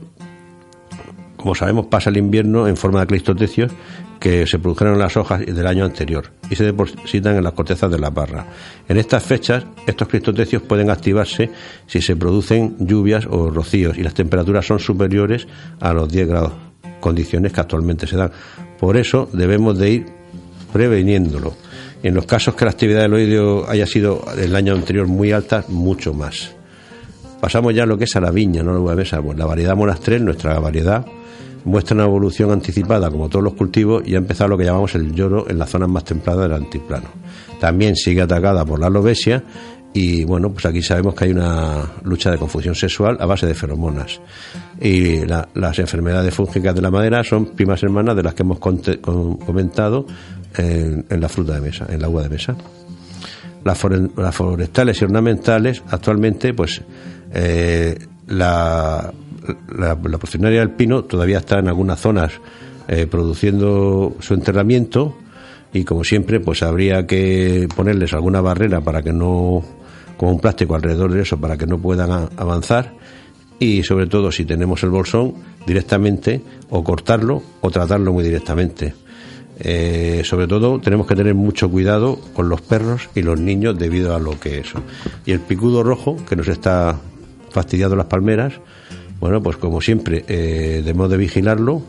como 1.35 1.55
sabemos, 1.55 1.87
pasa 1.87 2.09
el 2.09 2.17
invierno 2.17 2.67
en 2.67 2.77
forma 2.77 3.01
de 3.01 3.07
clistotecios 3.07 3.71
que 4.19 4.45
se 4.45 4.59
produjeron 4.59 4.93
en 4.93 4.99
las 4.99 5.15
hojas 5.15 5.45
del 5.45 5.65
año 5.65 5.85
anterior 5.85 6.31
y 6.49 6.55
se 6.55 6.65
depositan 6.65 7.37
en 7.37 7.43
las 7.43 7.53
cortezas 7.53 7.89
de 7.89 7.97
la 7.97 8.11
parra. 8.11 8.45
En 8.87 8.97
estas 8.97 9.23
fechas, 9.23 9.65
estos 9.87 10.07
cristotecios 10.07 10.61
pueden 10.63 10.89
activarse 10.89 11.49
si 11.87 12.01
se 12.01 12.15
producen 12.15 12.75
lluvias 12.79 13.25
o 13.29 13.49
rocíos 13.49 13.97
y 13.97 14.03
las 14.03 14.13
temperaturas 14.13 14.65
son 14.65 14.79
superiores 14.79 15.47
a 15.79 15.93
los 15.93 16.11
10 16.11 16.27
grados, 16.27 16.53
condiciones 16.99 17.53
que 17.53 17.61
actualmente 17.61 18.07
se 18.07 18.17
dan. 18.17 18.31
Por 18.77 18.97
eso 18.97 19.29
debemos 19.31 19.77
de 19.77 19.89
ir 19.89 20.05
preveniéndolo. 20.73 21.53
En 22.01 22.13
los 22.13 22.25
casos 22.25 22.55
que 22.55 22.65
la 22.65 22.71
actividad 22.71 23.01
del 23.01 23.13
oído 23.13 23.69
haya 23.69 23.85
sido 23.85 24.23
el 24.37 24.55
año 24.55 24.73
anterior 24.73 25.07
muy 25.07 25.31
alta, 25.31 25.65
mucho 25.67 26.13
más. 26.13 26.53
Pasamos 27.41 27.73
ya 27.73 27.83
a 27.83 27.85
lo 27.85 27.97
que 27.97 28.03
es 28.03 28.15
a 28.15 28.21
la 28.21 28.31
viña, 28.31 28.63
no 28.63 28.85
la 28.85 28.95
mesa. 28.95 29.21
Pues 29.21 29.37
la 29.37 29.45
variedad 29.45 29.75
monastrel, 29.75 30.23
nuestra 30.23 30.59
variedad, 30.59 31.05
muestra 31.69 31.95
una 31.95 32.05
evolución 32.05 32.51
anticipada 32.51 33.09
como 33.09 33.29
todos 33.29 33.43
los 33.43 33.53
cultivos 33.53 34.03
y 34.05 34.15
ha 34.15 34.17
empezado 34.17 34.49
lo 34.49 34.57
que 34.57 34.65
llamamos 34.65 34.95
el 34.95 35.13
lloro 35.13 35.49
en 35.49 35.57
las 35.57 35.69
zonas 35.69 35.87
más 35.87 36.03
templadas 36.03 36.43
del 36.43 36.53
altiplano. 36.53 37.07
También 37.59 37.95
sigue 37.95 38.21
atacada 38.21 38.65
por 38.65 38.79
la 38.79 38.87
alobesia 38.87 39.43
y 39.93 40.23
bueno, 40.23 40.51
pues 40.51 40.65
aquí 40.65 40.81
sabemos 40.81 41.15
que 41.15 41.25
hay 41.25 41.31
una 41.31 41.83
lucha 42.03 42.29
de 42.29 42.37
confusión 42.37 42.75
sexual 42.75 43.17
a 43.19 43.25
base 43.25 43.47
de 43.47 43.55
feromonas. 43.55 44.19
Y 44.79 45.25
las 45.25 45.79
enfermedades 45.79 46.33
fúngicas 46.33 46.75
de 46.75 46.81
la 46.81 46.91
madera 46.91 47.23
son 47.23 47.47
primas 47.47 47.81
hermanas 47.81 48.15
de 48.15 48.23
las 48.23 48.33
que 48.33 48.43
hemos 48.43 48.59
comentado 48.59 50.05
en, 50.57 51.05
la 51.09 51.29
fruta 51.29 51.53
de 51.53 51.61
mesa, 51.61 51.85
en 51.89 52.01
la 52.01 52.07
agua 52.07 52.23
de 52.23 52.29
mesa. 52.29 52.55
Las, 53.63 53.77
forestales 54.35 55.01
y 55.01 55.05
ornamentales 55.05 55.83
actualmente 55.89 56.53
pues 56.53 56.81
eh, 57.33 57.97
la 58.27 59.11
la, 59.75 59.97
la 60.01 60.49
del 60.49 60.71
pino 60.71 61.03
todavía 61.03 61.39
está 61.39 61.59
en 61.59 61.67
algunas 61.67 61.99
zonas 61.99 62.33
eh, 62.87 63.07
produciendo 63.07 64.15
su 64.19 64.33
enterramiento 64.33 65.15
y 65.73 65.83
como 65.83 66.03
siempre 66.03 66.39
pues 66.39 66.63
habría 66.63 67.05
que 67.05 67.67
ponerles 67.75 68.13
alguna 68.13 68.41
barrera 68.41 68.81
para 68.81 69.01
que 69.01 69.13
no 69.13 69.63
como 70.17 70.31
un 70.31 70.39
plástico 70.39 70.75
alrededor 70.75 71.13
de 71.13 71.21
eso 71.21 71.39
para 71.39 71.57
que 71.57 71.65
no 71.65 71.77
puedan 71.77 72.29
avanzar. 72.35 72.93
Y 73.59 73.83
sobre 73.83 74.07
todo 74.07 74.31
si 74.31 74.45
tenemos 74.45 74.83
el 74.83 74.89
bolsón 74.89 75.35
directamente 75.67 76.41
o 76.69 76.83
cortarlo 76.83 77.43
o 77.61 77.69
tratarlo 77.71 78.13
muy 78.13 78.23
directamente. 78.23 78.93
Eh, 79.59 80.21
sobre 80.23 80.47
todo 80.47 80.79
tenemos 80.79 81.05
que 81.05 81.15
tener 81.15 81.35
mucho 81.35 81.69
cuidado 81.69 82.17
con 82.33 82.47
los 82.47 82.61
perros 82.61 83.09
y 83.13 83.21
los 83.21 83.39
niños 83.39 83.77
debido 83.77 84.15
a 84.15 84.19
lo 84.19 84.39
que 84.39 84.59
eso. 84.59 84.81
Y 85.25 85.31
el 85.31 85.41
picudo 85.41 85.83
rojo 85.83 86.17
que 86.27 86.35
nos 86.35 86.47
está 86.47 86.97
fastidiando 87.51 87.95
las 87.95 88.05
palmeras 88.07 88.53
bueno, 89.19 89.41
pues 89.43 89.57
como 89.57 89.81
siempre, 89.81 90.23
eh, 90.27 90.81
debemos 90.83 91.09
de 91.09 91.17
vigilarlo 91.17 91.81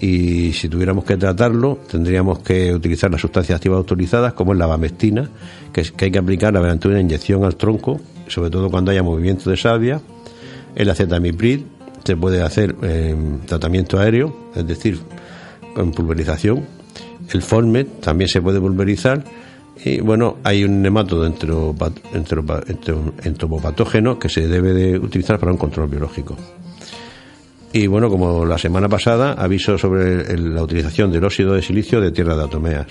y 0.00 0.52
si 0.52 0.68
tuviéramos 0.68 1.04
que 1.04 1.16
tratarlo, 1.16 1.78
tendríamos 1.88 2.40
que 2.40 2.74
utilizar 2.74 3.08
las 3.10 3.20
sustancias 3.20 3.56
activas 3.56 3.78
autorizadas, 3.78 4.32
como 4.32 4.52
es 4.52 4.58
la 4.58 4.66
bamestina, 4.66 5.30
que, 5.72 5.84
hay 5.96 6.10
que 6.10 6.18
aplicar 6.18 6.52
mediante 6.52 6.88
una 6.88 7.00
inyección 7.00 7.44
al 7.44 7.54
tronco, 7.54 8.00
sobre 8.26 8.50
todo 8.50 8.68
cuando 8.68 8.90
haya 8.90 9.04
movimiento 9.04 9.48
de 9.48 9.56
savia. 9.56 10.00
El 10.74 10.90
acetamiprid 10.90 11.60
se 12.02 12.16
puede 12.16 12.42
hacer 12.42 12.74
en 12.82 13.42
tratamiento 13.46 14.00
aéreo, 14.00 14.50
es 14.56 14.66
decir, 14.66 14.98
con 15.72 15.92
pulverización. 15.92 16.66
El 17.32 17.42
Formet 17.42 18.00
también 18.00 18.28
se 18.28 18.42
puede 18.42 18.58
pulverizar. 18.58 19.22
Y 19.84 20.00
bueno, 20.00 20.38
hay 20.42 20.64
un 20.64 20.82
nematodo 20.82 21.26
entomopatógeno 23.24 24.18
que 24.18 24.28
se 24.28 24.48
debe 24.48 24.72
de 24.72 24.98
utilizar 24.98 25.38
para 25.38 25.52
un 25.52 25.58
control 25.58 25.88
biológico. 25.88 26.36
Y 27.74 27.86
bueno, 27.86 28.10
como 28.10 28.44
la 28.44 28.58
semana 28.58 28.86
pasada, 28.86 29.32
aviso 29.32 29.78
sobre 29.78 30.36
la 30.36 30.62
utilización 30.62 31.10
del 31.10 31.24
óxido 31.24 31.54
de 31.54 31.62
silicio 31.62 32.02
de 32.02 32.10
tierra 32.10 32.36
de 32.36 32.44
atomeas. 32.44 32.86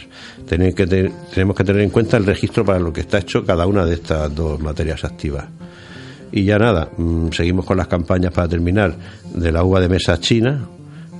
tenemos 0.48 0.76
que 0.76 1.64
tener 1.64 1.82
en 1.82 1.90
cuenta 1.92 2.18
el 2.18 2.26
registro 2.26 2.66
para 2.66 2.80
lo 2.80 2.92
que 2.92 3.02
está 3.02 3.20
hecho 3.20 3.46
cada 3.46 3.68
una 3.68 3.86
de 3.86 3.94
estas 3.94 4.34
dos 4.34 4.60
materias 4.60 5.04
activas. 5.04 5.46
Y 6.32 6.46
ya 6.46 6.58
nada, 6.58 6.90
mm, 6.98 7.30
seguimos 7.32 7.66
con 7.66 7.78
las 7.78 7.88
campañas 7.88 8.34
para 8.34 8.48
terminar 8.48 8.96
de 9.36 9.52
la 9.52 9.64
uva 9.64 9.80
de 9.80 9.90
mesa 9.90 10.20
china, 10.20 10.66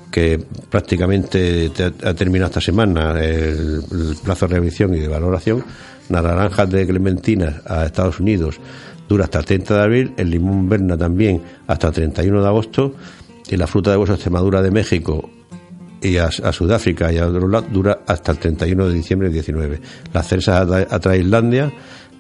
que 0.10 0.44
prácticamente 0.70 1.72
ha 2.04 2.14
terminado 2.16 2.50
esta 2.50 2.62
semana 2.62 3.22
el, 3.22 3.84
plazo 4.24 4.48
de 4.48 4.56
revisión 4.56 4.96
y 4.96 5.00
de 5.00 5.08
valoración, 5.08 5.64
las 6.10 6.24
naranjas 6.24 6.70
de 6.70 6.88
clementina 6.88 7.62
a 7.66 7.86
Estados 7.86 8.20
Unidos 8.20 8.60
dura 9.08 9.26
hasta 9.26 9.40
el 9.40 9.46
30 9.46 9.76
de 9.76 9.82
abril, 9.82 10.14
el 10.18 10.30
limón 10.30 10.70
Berna 10.70 10.98
también 10.98 11.42
hasta 11.68 11.88
el 11.88 11.94
31 11.94 12.42
de 12.42 12.48
agosto 12.48 12.96
y 13.52 13.58
la 13.58 13.68
fruta 13.68 13.92
de 13.92 13.98
hueso 13.98 14.14
Extremadura 14.14 14.62
de 14.62 14.72
México 14.72 15.30
y 16.02 16.18
a, 16.18 16.32
Sudáfrica 16.32 17.12
y 17.12 17.18
a 17.18 17.28
otro 17.28 17.48
lado 17.48 17.68
dura 17.70 18.00
hasta 18.08 18.32
el 18.32 18.40
31 18.40 18.88
de 18.88 18.94
diciembre 18.94 19.28
del 19.28 19.34
19. 19.34 19.80
Las 20.14 20.28
ceresas 20.28 20.72
a, 20.90 21.10
a 21.10 21.16
Islandia 21.18 21.72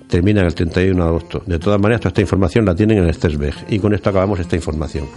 terminan 0.07 0.45
el 0.45 0.53
31 0.53 1.01
de 1.01 1.09
agosto. 1.09 1.41
De 1.45 1.57
todas 1.57 1.79
maneras, 1.79 2.01
toda 2.01 2.09
esta 2.09 2.21
información 2.21 2.65
la 2.65 2.75
tienen 2.75 2.99
en 2.99 3.05
el 3.05 3.13
Stersberg. 3.13 3.55
Y 3.69 3.79
con 3.79 3.93
esto 3.93 4.09
acabamos 4.09 4.39
esta 4.39 4.57
información. 4.57 5.07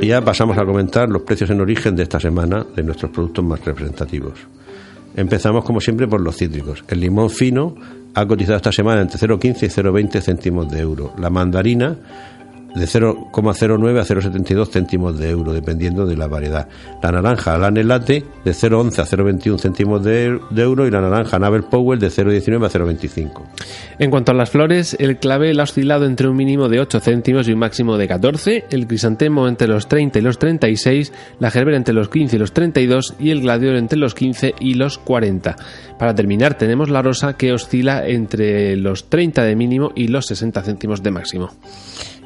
Y 0.00 0.06
ya 0.08 0.20
pasamos 0.20 0.58
a 0.58 0.66
comentar 0.66 1.08
los 1.08 1.22
precios 1.22 1.48
en 1.50 1.60
origen 1.60 1.96
de 1.96 2.02
esta 2.02 2.20
semana 2.20 2.66
de 2.76 2.82
nuestros 2.82 3.10
productos 3.10 3.44
más 3.44 3.64
representativos. 3.64 4.34
Empezamos 5.16 5.64
como 5.64 5.80
siempre 5.80 6.08
por 6.08 6.20
los 6.20 6.36
cítricos. 6.36 6.84
El 6.88 7.00
limón 7.00 7.30
fino 7.30 7.74
ha 8.14 8.26
cotizado 8.26 8.56
esta 8.56 8.72
semana 8.72 9.02
entre 9.02 9.18
0,15 9.18 9.62
y 9.62 9.66
0,20 9.66 10.20
céntimos 10.20 10.70
de 10.70 10.80
euro. 10.80 11.12
La 11.18 11.30
mandarina 11.30 11.96
de 12.74 12.84
0,09 12.84 14.00
a 14.00 14.04
0,72 14.04 14.68
céntimos 14.70 15.18
de 15.18 15.30
euro, 15.30 15.52
dependiendo 15.52 16.06
de 16.06 16.16
la 16.16 16.26
variedad. 16.26 16.68
La 17.02 17.12
naranja 17.12 17.58
Lanelate 17.58 18.24
de 18.44 18.50
0,11 18.50 18.98
a 18.98 19.06
0,21 19.06 19.60
céntimos 19.60 20.02
de, 20.02 20.40
euro 20.56 20.86
y 20.86 20.90
la 20.90 21.00
naranja 21.00 21.38
Navel 21.38 21.64
Powell 21.64 21.98
de 21.98 22.08
0,19 22.08 22.66
a 22.66 22.70
0,25. 22.70 23.42
En 23.98 24.10
cuanto 24.10 24.32
a 24.32 24.34
las 24.34 24.50
flores, 24.50 24.96
el 24.98 25.18
clavel 25.18 25.60
ha 25.60 25.64
oscilado 25.64 26.06
entre 26.06 26.28
un 26.28 26.36
mínimo 26.36 26.68
de 26.68 26.80
8 26.80 27.00
céntimos 27.00 27.48
y 27.48 27.52
un 27.52 27.58
máximo 27.58 27.96
de 27.98 28.08
14, 28.08 28.64
el 28.70 28.86
crisantemo 28.86 29.48
entre 29.48 29.68
los 29.68 29.88
30 29.88 30.18
y 30.18 30.22
los 30.22 30.38
36, 30.38 31.12
la 31.38 31.50
gerbera 31.50 31.76
entre 31.76 31.94
los 31.94 32.08
15 32.08 32.36
y 32.36 32.38
los 32.38 32.52
32 32.52 33.14
y 33.18 33.30
el 33.30 33.42
gladiol 33.42 33.76
entre 33.76 33.98
los 33.98 34.14
15 34.14 34.54
y 34.60 34.74
los 34.74 34.98
40. 34.98 35.56
Para 35.98 36.14
terminar, 36.14 36.54
tenemos 36.54 36.90
la 36.90 37.02
rosa 37.02 37.36
que 37.36 37.52
oscila 37.52 38.06
entre 38.06 38.76
los 38.76 39.08
30 39.08 39.44
de 39.44 39.56
mínimo 39.56 39.92
y 39.94 40.08
los 40.08 40.26
60 40.26 40.62
céntimos 40.62 41.02
de 41.02 41.10
máximo. 41.10 41.50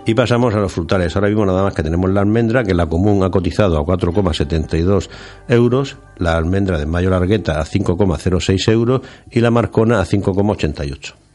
Y 0.08 0.14
pasamos 0.14 0.54
a 0.54 0.60
los 0.60 0.72
frutales. 0.72 1.16
Ahora 1.16 1.26
mismo 1.26 1.44
nada 1.44 1.64
más 1.64 1.74
que 1.74 1.82
tenemos 1.82 2.08
la 2.10 2.20
almendra, 2.20 2.62
que 2.62 2.74
la 2.74 2.86
común 2.86 3.24
ha 3.24 3.30
cotizado 3.30 3.76
a 3.76 3.84
4,72 3.84 5.10
euros, 5.48 5.96
la 6.16 6.36
almendra 6.36 6.78
de 6.78 6.86
mayo 6.86 7.10
largueta 7.10 7.60
a 7.60 7.64
5,06 7.64 8.70
euros 8.70 9.00
y 9.32 9.40
la 9.40 9.50
marcona 9.50 10.00
a 10.00 10.04
5,88. 10.04 11.25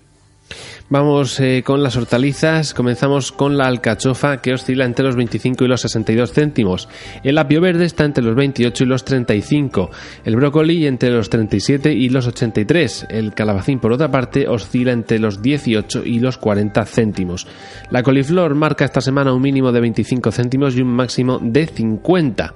Vamos 0.91 1.39
eh, 1.39 1.63
con 1.65 1.83
las 1.83 1.95
hortalizas. 1.95 2.73
Comenzamos 2.73 3.31
con 3.31 3.57
la 3.57 3.65
alcachofa 3.65 4.41
que 4.41 4.53
oscila 4.53 4.83
entre 4.83 5.05
los 5.05 5.15
25 5.15 5.63
y 5.63 5.67
los 5.69 5.79
62 5.79 6.33
céntimos. 6.33 6.89
El 7.23 7.37
apio 7.37 7.61
verde 7.61 7.85
está 7.85 8.03
entre 8.03 8.21
los 8.21 8.35
28 8.35 8.83
y 8.83 8.87
los 8.87 9.05
35. 9.05 9.89
El 10.25 10.35
brócoli 10.35 10.85
entre 10.85 11.11
los 11.11 11.29
37 11.29 11.93
y 11.93 12.09
los 12.09 12.27
83. 12.27 13.07
El 13.09 13.33
calabacín, 13.33 13.79
por 13.79 13.93
otra 13.93 14.11
parte, 14.11 14.49
oscila 14.49 14.91
entre 14.91 15.17
los 15.19 15.41
18 15.41 16.03
y 16.03 16.19
los 16.19 16.37
40 16.37 16.83
céntimos. 16.85 17.47
La 17.89 18.03
coliflor 18.03 18.53
marca 18.55 18.83
esta 18.83 18.99
semana 18.99 19.31
un 19.31 19.41
mínimo 19.41 19.71
de 19.71 19.79
25 19.79 20.29
céntimos 20.33 20.75
y 20.75 20.81
un 20.81 20.89
máximo 20.89 21.39
de 21.41 21.67
50. 21.67 22.53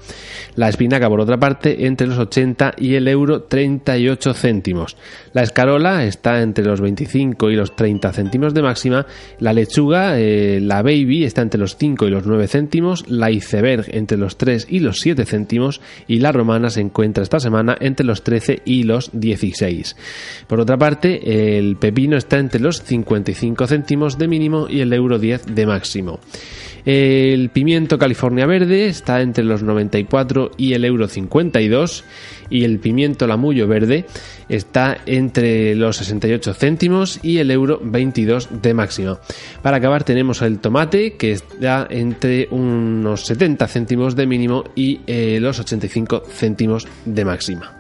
La 0.58 0.68
espinaca, 0.68 1.08
por 1.08 1.22
otra 1.22 1.38
parte, 1.38 1.86
entre 1.86 2.08
los 2.08 2.18
80 2.18 2.74
y 2.80 2.96
el 2.96 3.08
euro 3.08 3.44
38 3.44 4.34
céntimos. 4.34 4.98
La 5.32 5.44
escarola 5.44 6.04
está 6.04 6.42
entre 6.42 6.66
los 6.66 6.82
25 6.82 7.50
y 7.50 7.56
los 7.56 7.74
30 7.78 8.12
céntimos 8.12 8.25
céntimos 8.26 8.56
de 8.56 8.64
máxima, 8.64 9.06
la 9.40 9.54
lechuga, 9.54 10.20
eh, 10.20 10.60
la 10.60 10.82
baby 10.82 11.26
está 11.26 11.44
entre 11.44 11.60
los 11.60 11.78
5 11.78 12.08
y 12.08 12.10
los 12.10 12.26
9 12.26 12.48
céntimos, 12.48 13.08
la 13.08 13.30
iceberg 13.30 13.86
entre 13.90 14.18
los 14.18 14.38
3 14.38 14.66
y 14.68 14.80
los 14.80 15.00
7 15.00 15.26
céntimos 15.26 15.80
y 16.08 16.20
la 16.20 16.32
romana 16.32 16.72
se 16.72 16.82
encuentra 16.82 17.22
esta 17.22 17.40
semana 17.40 17.78
entre 17.80 18.04
los 18.04 18.24
13 18.24 18.64
y 18.66 18.82
los 18.82 19.12
16. 19.14 19.96
Por 20.48 20.60
otra 20.60 20.76
parte, 20.76 21.58
el 21.58 21.76
pepino 21.76 22.18
está 22.18 22.40
entre 22.40 22.62
los 22.62 22.82
55 22.82 23.68
céntimos 23.68 24.18
de 24.18 24.28
mínimo 24.28 24.68
y 24.68 24.82
el 24.82 24.92
euro 24.92 25.20
10 25.20 25.54
de 25.54 25.66
máximo. 25.68 26.20
El 26.86 27.50
pimiento 27.50 27.98
California 27.98 28.46
verde 28.46 28.88
está 28.88 29.22
entre 29.22 29.44
los 29.44 29.64
94 29.64 30.52
y 30.56 30.74
el 30.74 30.86
euro 30.86 31.08
52 31.08 32.04
y 32.50 32.64
el 32.64 32.80
pimiento 32.80 33.28
lamullo 33.28 33.68
verde 33.68 34.06
está 34.50 34.98
entre 35.06 35.76
los 35.76 35.98
68 35.98 36.54
céntimos 36.54 37.20
y 37.24 37.38
el 37.40 37.52
euro 37.52 37.80
22 37.84 38.62
de 38.62 38.74
máxima. 38.74 39.20
Para 39.62 39.78
acabar 39.78 40.04
tenemos 40.04 40.42
el 40.42 40.60
tomate 40.60 41.14
que 41.14 41.32
está 41.32 41.88
entre 41.90 42.48
unos 42.52 43.26
70 43.26 43.68
céntimos 43.68 44.16
de 44.16 44.28
mínimo 44.28 44.64
y 44.76 45.02
eh, 45.08 45.40
los 45.42 45.60
85 45.60 46.24
céntimos 46.30 46.88
de 47.06 47.26
máxima. 47.26 47.76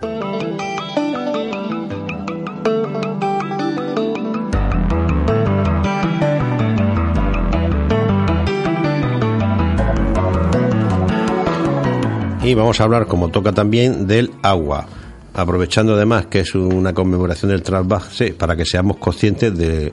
Y 12.45 12.53
vamos 12.53 12.79
a 12.79 12.83
hablar, 12.83 13.07
como 13.07 13.29
toca 13.29 13.53
también, 13.53 14.05
del 14.05 14.29
agua. 14.43 14.85
Aprovechando 15.33 15.95
además 15.95 16.27
que 16.27 16.41
es 16.41 16.53
una 16.53 16.93
conmemoración 16.93 17.49
del 17.49 17.63
trasvase 17.63 18.35
para 18.35 18.55
que 18.55 18.65
seamos 18.65 18.97
conscientes 18.97 19.57
de 19.57 19.91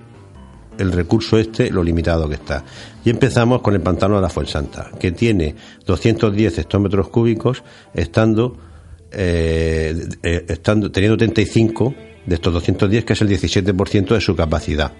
el 0.76 0.92
recurso 0.92 1.38
este, 1.38 1.70
lo 1.70 1.82
limitado 1.82 2.28
que 2.28 2.34
está. 2.34 2.62
Y 3.06 3.08
empezamos 3.08 3.62
con 3.62 3.72
el 3.72 3.80
pantano 3.80 4.16
de 4.16 4.20
la 4.20 4.28
Fuensanta, 4.28 4.90
que 5.00 5.12
tiene 5.12 5.54
210 5.86 6.58
hectómetros 6.58 7.08
cúbicos, 7.08 7.62
estando, 7.94 8.58
eh, 9.10 10.08
eh, 10.22 10.44
estando 10.46 10.92
teniendo 10.92 11.16
35 11.16 11.94
de 12.26 12.34
estos 12.34 12.52
210, 12.52 13.06
que 13.06 13.14
es 13.14 13.22
el 13.22 13.28
17% 13.30 14.12
de 14.12 14.20
su 14.20 14.36
capacidad. 14.36 14.92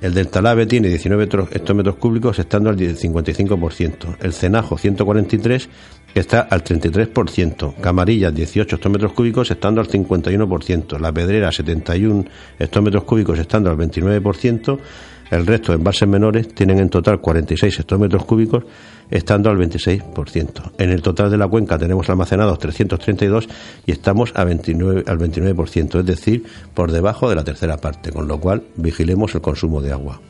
El 0.00 0.14
del 0.14 0.28
Talave 0.28 0.66
tiene 0.66 0.88
19 0.88 1.24
hectómetros 1.50 1.96
cúbicos, 1.96 2.38
estando 2.38 2.70
al 2.70 2.76
55%. 2.76 4.16
El 4.20 4.32
Cenajo, 4.32 4.78
143, 4.78 5.68
que 6.14 6.20
está 6.20 6.40
al 6.40 6.62
33%. 6.62 7.74
Camarilla, 7.80 8.30
18 8.30 8.76
hectómetros 8.76 9.12
cúbicos, 9.12 9.50
estando 9.50 9.80
al 9.80 9.88
51%. 9.88 11.00
La 11.00 11.12
Pedrera, 11.12 11.50
71 11.50 12.24
hectómetros 12.60 13.02
cúbicos, 13.04 13.38
estando 13.40 13.70
al 13.70 13.76
29%. 13.76 14.78
El 15.30 15.46
resto, 15.46 15.72
de 15.72 15.78
envases 15.78 16.08
menores, 16.08 16.48
tienen 16.54 16.78
en 16.78 16.88
total 16.88 17.20
46 17.20 17.80
hectómetros 17.80 18.24
cúbicos, 18.24 18.64
estando 19.10 19.50
al 19.50 19.58
26%. 19.58 20.72
En 20.78 20.90
el 20.90 21.02
total 21.02 21.30
de 21.30 21.36
la 21.36 21.48
cuenca 21.48 21.78
tenemos 21.78 22.08
almacenados 22.10 22.58
332 22.58 23.48
y 23.86 23.92
estamos 23.92 24.32
a 24.34 24.44
29, 24.44 25.04
al 25.06 25.18
29%, 25.18 26.00
es 26.00 26.06
decir, 26.06 26.44
por 26.74 26.92
debajo 26.92 27.28
de 27.28 27.36
la 27.36 27.44
tercera 27.44 27.76
parte, 27.76 28.12
con 28.12 28.28
lo 28.28 28.38
cual 28.38 28.62
vigilemos 28.76 29.34
el 29.34 29.40
consumo 29.40 29.80
de 29.80 29.92
agua. 29.92 30.20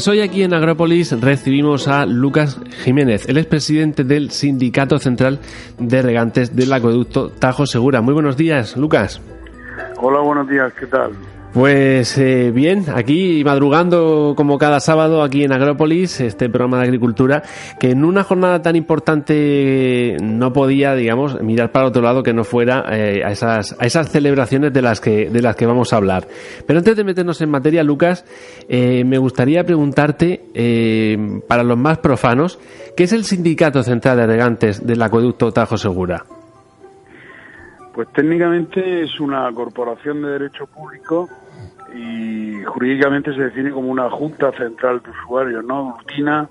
Pues 0.00 0.08
hoy 0.08 0.22
aquí 0.22 0.42
en 0.42 0.54
Agrópolis 0.54 1.12
recibimos 1.20 1.86
a 1.86 2.06
Lucas 2.06 2.58
Jiménez, 2.84 3.28
el 3.28 3.36
expresidente 3.36 4.02
del 4.02 4.30
Sindicato 4.30 4.98
Central 4.98 5.40
de 5.78 6.00
Regantes 6.00 6.56
del 6.56 6.72
Acueducto 6.72 7.28
Tajo 7.28 7.66
Segura. 7.66 8.00
Muy 8.00 8.14
buenos 8.14 8.38
días, 8.38 8.78
Lucas. 8.78 9.20
Hola, 9.98 10.20
buenos 10.20 10.48
días, 10.48 10.72
¿qué 10.72 10.86
tal? 10.86 11.10
Pues 11.52 12.16
eh, 12.16 12.52
bien, 12.52 12.84
aquí 12.94 13.42
madrugando 13.44 14.34
como 14.36 14.56
cada 14.56 14.78
sábado 14.78 15.20
aquí 15.20 15.42
en 15.42 15.52
Agrópolis, 15.52 16.20
este 16.20 16.48
programa 16.48 16.76
de 16.76 16.84
agricultura, 16.84 17.42
que 17.80 17.90
en 17.90 18.04
una 18.04 18.22
jornada 18.22 18.62
tan 18.62 18.76
importante 18.76 20.16
no 20.22 20.52
podía, 20.52 20.94
digamos, 20.94 21.42
mirar 21.42 21.72
para 21.72 21.88
otro 21.88 22.02
lado 22.02 22.22
que 22.22 22.32
no 22.32 22.44
fuera 22.44 22.84
eh, 22.92 23.24
a, 23.24 23.32
esas, 23.32 23.74
a 23.80 23.84
esas 23.84 24.10
celebraciones 24.10 24.72
de 24.72 24.80
las, 24.80 25.00
que, 25.00 25.28
de 25.28 25.42
las 25.42 25.56
que 25.56 25.66
vamos 25.66 25.92
a 25.92 25.96
hablar. 25.96 26.28
Pero 26.68 26.78
antes 26.78 26.94
de 26.94 27.02
meternos 27.02 27.40
en 27.40 27.50
materia, 27.50 27.82
Lucas, 27.82 28.24
eh, 28.68 29.02
me 29.04 29.18
gustaría 29.18 29.64
preguntarte, 29.64 31.40
para 31.48 31.64
los 31.64 31.76
más 31.76 31.98
profanos, 31.98 32.60
¿qué 32.96 33.04
es 33.04 33.12
el 33.12 33.24
Sindicato 33.24 33.82
Central 33.82 34.18
de 34.18 34.26
Regantes 34.26 34.86
del 34.86 35.02
Acueducto 35.02 35.50
Tajo 35.50 35.76
Segura? 35.76 36.24
Pues 37.92 38.06
técnicamente 38.12 39.02
es 39.02 39.18
una 39.18 39.50
corporación 39.52 40.22
de 40.22 40.28
derecho 40.28 40.66
público 40.66 41.28
y 41.94 42.62
jurídicamente 42.64 43.34
se 43.34 43.42
define 43.42 43.70
como 43.70 43.90
una 43.90 44.08
junta 44.10 44.52
central 44.52 45.02
de 45.02 45.10
usuarios, 45.10 45.64
¿no? 45.64 45.96
Rutina 45.98 46.48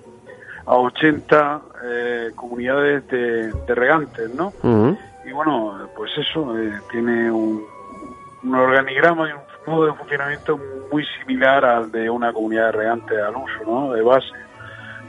a 0.66 0.76
80 0.76 1.62
eh, 1.84 2.32
comunidades 2.36 3.08
de, 3.08 3.52
regantes, 3.68 4.34
¿no? 4.36 4.54
Y 5.26 5.32
bueno, 5.32 5.78
pues 5.96 6.12
eso, 6.18 6.58
eh, 6.58 6.80
tiene 6.92 7.32
un, 7.32 7.64
organigrama 8.54 9.30
y 9.30 9.34
un 9.34 9.42
modo 9.68 9.88
de 9.88 9.94
funcionamiento 9.94 10.60
muy 10.92 11.06
similar 11.20 11.66
al 11.66 11.92
de 11.92 12.10
una 12.10 12.34
comunidad 12.34 12.68
de 12.68 12.72
regantes 12.72 13.20
al 13.20 13.36
uso, 13.36 13.64
¿no? 13.66 13.94
De 13.94 14.02
base. 14.02 14.28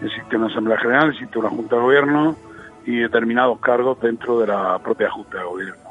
Existe 0.03 0.37
una 0.37 0.47
Asamblea 0.47 0.79
General, 0.79 1.11
existe 1.11 1.39
una 1.39 1.51
Junta 1.51 1.77
de 1.77 1.83
Gobierno 1.83 2.37
y 2.87 2.97
determinados 3.01 3.61
cargos 3.61 4.01
dentro 4.01 4.41
de 4.41 4.47
la 4.47 4.79
propia 4.79 5.11
Junta 5.11 5.39
de 5.39 5.45
Gobierno. 5.45 5.90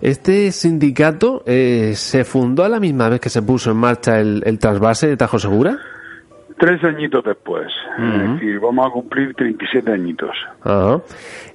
Este 0.00 0.52
sindicato 0.52 1.42
eh, 1.46 1.92
se 1.94 2.24
fundó 2.24 2.64
a 2.64 2.68
la 2.68 2.80
misma 2.80 3.08
vez 3.08 3.20
que 3.20 3.28
se 3.28 3.42
puso 3.42 3.70
en 3.70 3.76
marcha 3.76 4.20
el, 4.20 4.58
trasvase 4.58 5.08
de 5.08 5.16
Tajo 5.16 5.38
Segura. 5.38 5.78
Tres 6.58 6.82
añitos 6.84 7.24
después. 7.24 7.66
Es 7.98 8.32
decir, 8.32 8.60
vamos 8.60 8.86
a 8.86 8.90
cumplir 8.90 9.34
37 9.34 9.90
añitos. 9.90 10.30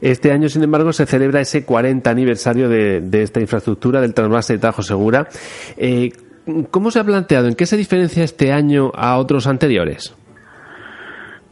Este 0.02 0.32
año, 0.32 0.50
sin 0.50 0.64
embargo, 0.64 0.92
se 0.92 1.06
celebra 1.06 1.42
ese 1.42 1.66
40 1.66 2.10
aniversario 2.10 2.70
de, 2.70 3.08
esta 3.14 3.40
infraestructura 3.40 4.02
del 4.02 4.14
trasvase 4.14 4.54
de 4.54 4.60
Tajo 4.60 4.82
Segura. 4.82 5.28
Eh, 5.78 6.12
¿Cómo 6.72 6.92
se 6.92 7.00
ha 7.00 7.04
planteado? 7.04 7.48
¿En 7.48 7.56
qué 7.56 7.66
se 7.66 7.78
diferencia 7.78 8.24
este 8.24 8.52
año 8.52 8.92
a 8.96 9.18
otros 9.18 9.48
anteriores? 9.48 10.16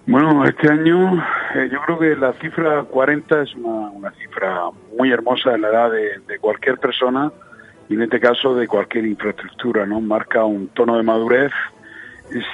Bueno, 0.07 0.45
este 0.45 0.71
año 0.71 1.21
eh, 1.53 1.67
yo 1.69 1.81
creo 1.81 1.99
que 1.99 2.15
la 2.15 2.31
cifra 2.31 2.81
40 2.83 3.41
es 3.41 3.53
una, 3.55 4.09
cifra 4.11 4.69
muy 4.97 5.11
hermosa 5.11 5.53
en 5.53 5.61
la 5.61 5.67
edad 5.67 5.91
de, 5.91 6.39
cualquier 6.39 6.77
persona 6.77 7.29
y 7.89 7.95
en 7.95 8.03
este 8.03 8.21
caso 8.21 8.55
de 8.55 8.69
cualquier 8.69 9.05
infraestructura, 9.05 9.85
¿no? 9.85 9.99
Marca 9.99 10.45
un 10.45 10.69
tono 10.69 10.95
de 10.95 11.03
madurez 11.03 11.51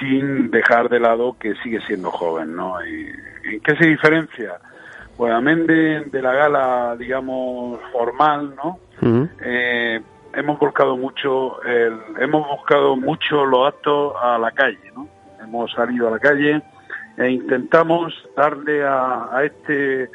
sin 0.00 0.50
dejar 0.50 0.88
de 0.88 0.98
lado 0.98 1.36
que 1.38 1.54
sigue 1.62 1.80
siendo 1.82 2.10
joven, 2.10 2.56
¿no? 2.56 2.80
¿En 2.80 3.60
qué 3.60 3.76
se 3.76 3.86
diferencia? 3.86 4.54
Pues 5.16 5.32
amén 5.32 5.64
de, 5.68 6.22
la 6.22 6.32
gala, 6.32 6.96
digamos, 6.98 7.78
formal, 7.92 8.52
¿no? 8.56 8.80
Eh, 9.44 10.00
hemos 10.34 10.58
volcado 10.58 10.96
mucho, 10.96 11.62
el, 11.62 12.00
hemos 12.18 12.48
buscado 12.48 12.96
mucho 12.96 13.44
los 13.44 13.68
actos 13.68 14.14
a 14.20 14.38
la 14.38 14.50
calle, 14.50 14.90
¿no? 14.92 15.06
Hemos 15.40 15.70
salido 15.70 16.08
a 16.08 16.10
la 16.10 16.18
calle 16.18 16.60
e 17.16 17.30
intentamos 17.30 18.12
darle 18.36 18.84
a, 18.84 19.42
este 19.44 20.10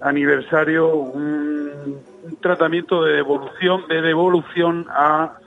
aniversario 0.00 0.94
un, 0.94 1.98
tratamiento 2.40 3.04
de 3.04 3.14
devolución 3.14 3.86
de 3.88 4.02
devolución 4.02 4.86
a 4.90 5.38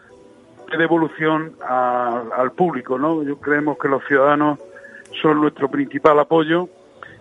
de 0.72 0.78
devolución 0.78 1.54
al 1.62 2.52
público 2.54 2.98
no 2.98 3.24
yo 3.24 3.38
creemos 3.38 3.78
que 3.78 3.90
los 3.90 4.04
ciudadanos 4.06 4.60
son 5.22 5.42
nuestro 5.42 5.70
principal 5.70 6.20
apoyo 6.20 6.70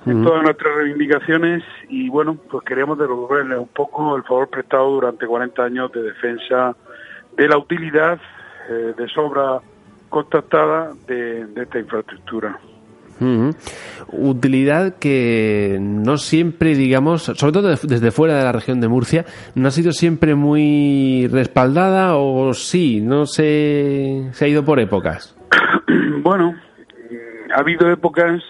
en 0.07 0.23
todas 0.23 0.43
nuestras 0.43 0.77
reivindicaciones 0.77 1.65
y 1.89 2.09
bueno 2.09 2.37
pues 2.51 2.65
queremos 2.65 2.99
devolverles 2.99 3.59
un 3.59 3.69
poco 3.69 4.17
el 4.17 4.23
favor 4.23 4.49
prestado 4.49 4.91
durante 4.93 5.27
40 5.27 5.63
años 5.63 5.93
de 5.93 6.03
defensa 6.03 6.77
de 7.37 7.49
la 7.49 7.59
utilidad 7.59 8.21
eh, 8.69 8.95
de 8.97 9.09
sobra 9.09 9.61
contactada 10.09 10.93
de 11.07 11.47
esta 11.57 11.79
infraestructura. 11.79 12.59
Utilidad 14.11 14.97
que 14.99 15.79
no 15.81 16.17
siempre, 16.17 16.75
digamos, 16.75 17.23
sobre 17.23 17.53
todo 17.53 17.69
desde 17.69 18.11
fuera 18.11 18.37
de 18.37 18.45
la 18.45 18.53
región 18.53 18.81
de 18.81 18.89
Murcia, 18.89 19.25
no 19.55 19.69
ha 19.69 19.71
sido 19.71 19.93
siempre 19.93 20.35
muy 20.35 21.29
respaldada 21.29 22.17
o 22.17 22.53
sí, 22.55 23.01
no 23.01 23.27
se, 23.27 24.29
se 24.33 24.45
ha 24.45 24.49
ido 24.49 24.65
por 24.65 24.81
épocas. 24.81 25.37
Bueno, 26.21 26.53
ha 27.55 27.61
habido 27.61 27.91
épocas 27.91 28.43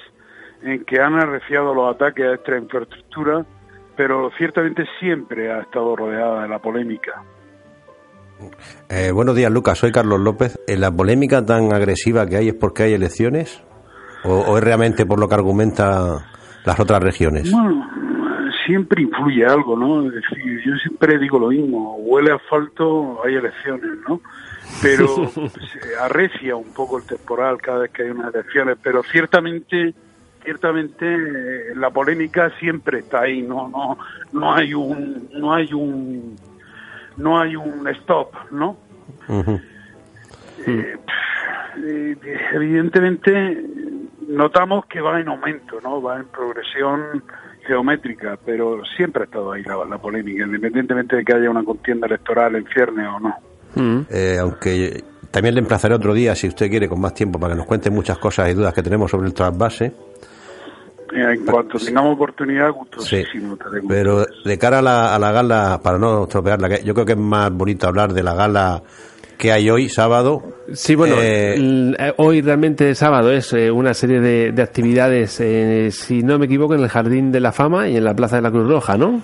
en 0.62 0.85
que 0.85 1.01
han 1.01 1.14
arreciado 1.14 1.75
los 1.75 1.95
ataques 1.95 2.25
a 2.25 2.35
esta 2.35 2.57
infraestructura, 2.57 3.45
pero 3.97 4.31
ciertamente 4.37 4.85
siempre 4.99 5.53
ha 5.53 5.61
estado 5.61 5.95
rodeada 5.95 6.43
de 6.43 6.49
la 6.49 6.59
polémica. 6.59 7.23
Eh, 8.89 9.11
buenos 9.12 9.35
días, 9.37 9.51
Lucas. 9.51 9.79
Soy 9.79 9.93
Carlos 9.93 10.21
López. 10.21 10.59
¿En 10.66 10.81
la 10.81 10.91
polémica 10.91 11.45
tan 11.45 11.73
agresiva 11.73 12.27
que 12.27 12.37
hay 12.37 12.49
es 12.49 12.55
porque 12.55 12.85
hay 12.85 12.95
elecciones? 12.95 13.62
¿O, 14.25 14.57
es 14.59 14.64
realmente 14.64 15.07
por 15.07 15.19
lo 15.19 15.29
que 15.29 15.35
argumenta 15.35 16.25
las 16.64 16.81
otras 16.81 17.03
regiones? 17.03 17.51
Bueno, 17.51 17.89
siempre 18.66 19.03
influye 19.03 19.45
algo, 19.47 19.77
¿no? 19.77 20.07
Es 20.07 20.14
decir, 20.14 20.61
yo 20.64 20.75
siempre 20.77 21.19
digo 21.19 21.39
lo 21.39 21.49
mismo, 21.49 21.97
huele 21.97 22.33
a 22.33 22.37
asfalto, 22.37 23.25
hay 23.25 23.35
elecciones, 23.35 23.91
¿no? 24.09 24.21
Pero 24.83 25.07
se 25.29 25.97
arrecia 26.01 26.57
un 26.57 26.73
poco 26.75 26.99
el 26.99 27.05
temporal 27.05 27.59
cada 27.61 27.81
vez 27.81 27.91
que 27.91 28.03
hay 28.03 28.11
unas 28.11 28.35
elecciones, 28.35 28.77
pero 28.83 29.03
ciertamente 29.03 29.95
ciertamente 30.43 31.05
eh, 31.05 31.75
la 31.75 31.91
polémica 31.91 32.51
siempre 32.59 33.01
está 33.01 33.23
ahí, 33.23 33.43
no 33.43 33.69
no 33.69 33.99
no 34.33 34.55
hay 34.55 34.73
un 34.73 35.29
no 35.33 35.53
hay 35.53 35.73
un 35.73 36.37
no 37.16 37.41
hay 37.41 37.57
un 37.57 37.87
stop, 37.89 38.35
¿no? 38.51 38.77
Eh, 40.66 40.97
eh, 41.85 42.16
evidentemente 42.55 43.64
notamos 44.29 44.87
que 44.87 45.01
va 45.01 45.20
en 45.20 45.29
aumento, 45.29 45.81
¿no? 45.83 46.01
Va 46.01 46.18
en 46.18 46.26
progresión 46.26 47.22
geométrica, 47.66 48.39
pero 48.45 48.83
siempre 48.97 49.22
ha 49.22 49.24
estado 49.24 49.53
ahí 49.53 49.62
la, 49.62 49.99
polémica, 49.99 50.45
independientemente 50.45 51.16
de 51.16 51.24
que 51.24 51.35
haya 51.35 51.51
una 51.51 51.64
contienda 51.64 52.07
electoral 52.07 52.55
en 52.57 52.66
cierne 52.66 53.07
o 53.07 53.20
no. 53.20 53.35
Mm. 53.74 54.07
Eh, 54.11 54.37
aunque 54.41 55.03
también 55.31 55.55
le 55.55 55.61
emplazaré 55.61 55.95
otro 55.95 56.14
día, 56.14 56.35
si 56.35 56.49
usted 56.49 56.70
quiere, 56.70 56.89
con 56.89 57.01
más 57.01 57.14
tiempo, 57.14 57.39
para 57.39 57.55
que 57.55 57.59
nos 57.59 57.66
cuente 57.66 57.91
muchas 57.91 58.18
cosas 58.18 58.51
y 58.51 58.55
dudas 58.55 58.72
que 58.72 58.83
tenemos 58.83 59.11
sobre 59.11 59.26
el 59.26 59.35
trasvase. 59.35 59.87
Eh, 61.12 61.33
en 61.35 61.45
cuanto 61.45 61.79
tengamos 61.79 62.14
oportunidad, 62.14 62.70
gustosísimo. 62.70 63.57
Sí, 63.57 63.87
pero 63.89 64.24
de 64.45 64.59
cara 64.59 64.81
a 64.81 64.83
la, 64.83 65.14
a 65.14 65.18
la 65.18 65.33
gala, 65.33 65.81
para 65.83 65.99
no 65.99 66.24
estropearla, 66.24 66.81
yo 66.81 66.95
creo 66.95 67.07
que 67.07 67.12
es 67.12 67.18
más 67.18 67.51
bonito 67.51 67.87
hablar 67.87 68.12
de 68.12 68.22
la 68.22 68.35
gala 68.35 68.83
que 69.39 69.53
hay 69.53 69.70
hoy, 69.70 69.89
sábado. 69.89 70.43
Sí, 70.72 70.97
bueno, 70.97 71.14
eh, 71.22 71.55
eh, 71.99 72.12
hoy 72.16 72.43
realmente 72.43 72.95
sábado 72.95 73.30
es 73.32 73.53
eh, 73.53 73.70
una 73.70 73.95
serie 73.95 74.20
de, 74.20 74.62
actividades, 74.62 75.41
si 75.95 76.22
no 76.22 76.39
me 76.39 76.47
equivoco, 76.47 76.74
en 76.74 76.82
el 76.82 76.89
Jardín 76.89 77.30
de 77.30 77.41
la 77.41 77.53
Fama 77.53 77.89
y 77.89 77.97
en 77.97 78.05
la 78.05 78.14
Plaza 78.14 78.36
de 78.36 78.43
la 78.43 78.51
Cruz 78.51 78.68
Roja, 78.68 78.99
¿no? 78.99 79.22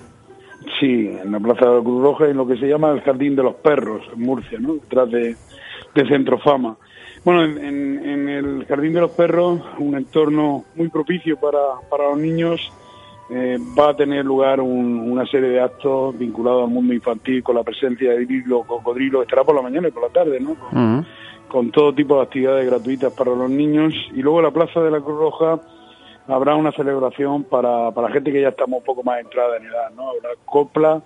Sí, 0.79 1.09
en 1.21 1.31
la 1.31 1.39
Plaza 1.39 1.69
de 1.69 1.77
la 1.77 1.83
Cruz 1.83 2.01
Roja 2.01 2.27
y 2.27 2.31
en 2.31 2.37
lo 2.37 2.47
que 2.47 2.57
se 2.57 2.67
llama 2.67 2.91
el 2.91 3.01
Jardín 3.01 3.35
de 3.35 3.43
los 3.43 3.55
Perros, 3.55 4.03
en 4.13 4.21
Murcia, 4.21 4.57
¿no? 4.59 4.75
Detrás 4.75 5.11
de, 5.11 5.35
de 5.93 6.07
Centro 6.07 6.39
Fama. 6.39 6.77
Bueno, 7.25 7.43
en, 7.43 7.57
en, 8.05 8.29
el 8.29 8.65
Jardín 8.65 8.93
de 8.93 9.01
los 9.01 9.11
Perros, 9.11 9.59
un 9.79 9.95
entorno 9.95 10.63
muy 10.75 10.87
propicio 10.89 11.37
para, 11.37 11.59
para 11.89 12.09
los 12.09 12.19
niños, 12.19 12.71
eh, 13.27 13.57
va 13.77 13.89
a 13.89 13.95
tener 13.95 14.23
lugar 14.23 14.61
una 14.61 15.25
serie 15.25 15.49
de 15.49 15.59
actos 15.59 16.17
vinculados 16.17 16.65
al 16.65 16.69
mundo 16.69 16.93
infantil 16.93 17.41
con 17.41 17.55
la 17.55 17.63
presencia 17.63 18.11
de 18.11 18.25
Bilbo 18.25 18.63
Cocodrilo, 18.65 19.23
estará 19.23 19.43
por 19.43 19.55
la 19.55 19.63
mañana 19.63 19.87
y 19.87 19.91
por 19.91 20.03
la 20.03 20.09
tarde, 20.09 20.39
¿no? 20.39 20.55
Con, 21.47 21.71
todo 21.71 21.93
tipo 21.93 22.17
de 22.17 22.23
actividades 22.23 22.69
gratuitas 22.69 23.13
para 23.13 23.33
los 23.33 23.49
niños. 23.49 23.93
Y 24.13 24.21
luego 24.21 24.39
en 24.39 24.45
la 24.45 24.51
Plaza 24.51 24.81
de 24.81 24.91
la 24.91 24.99
Cruz 24.99 25.17
Roja 25.17 25.59
habrá 26.27 26.55
una 26.55 26.71
celebración 26.73 27.43
para, 27.45 27.91
para 27.91 28.11
gente 28.11 28.31
que 28.31 28.41
ya 28.41 28.49
estamos 28.49 28.79
un 28.79 28.85
poco 28.85 29.03
más 29.03 29.19
entrada 29.21 29.57
en 29.57 29.65
edad, 29.65 29.91
¿no? 29.95 30.09
Habrá 30.09 30.29
copla. 30.45 31.01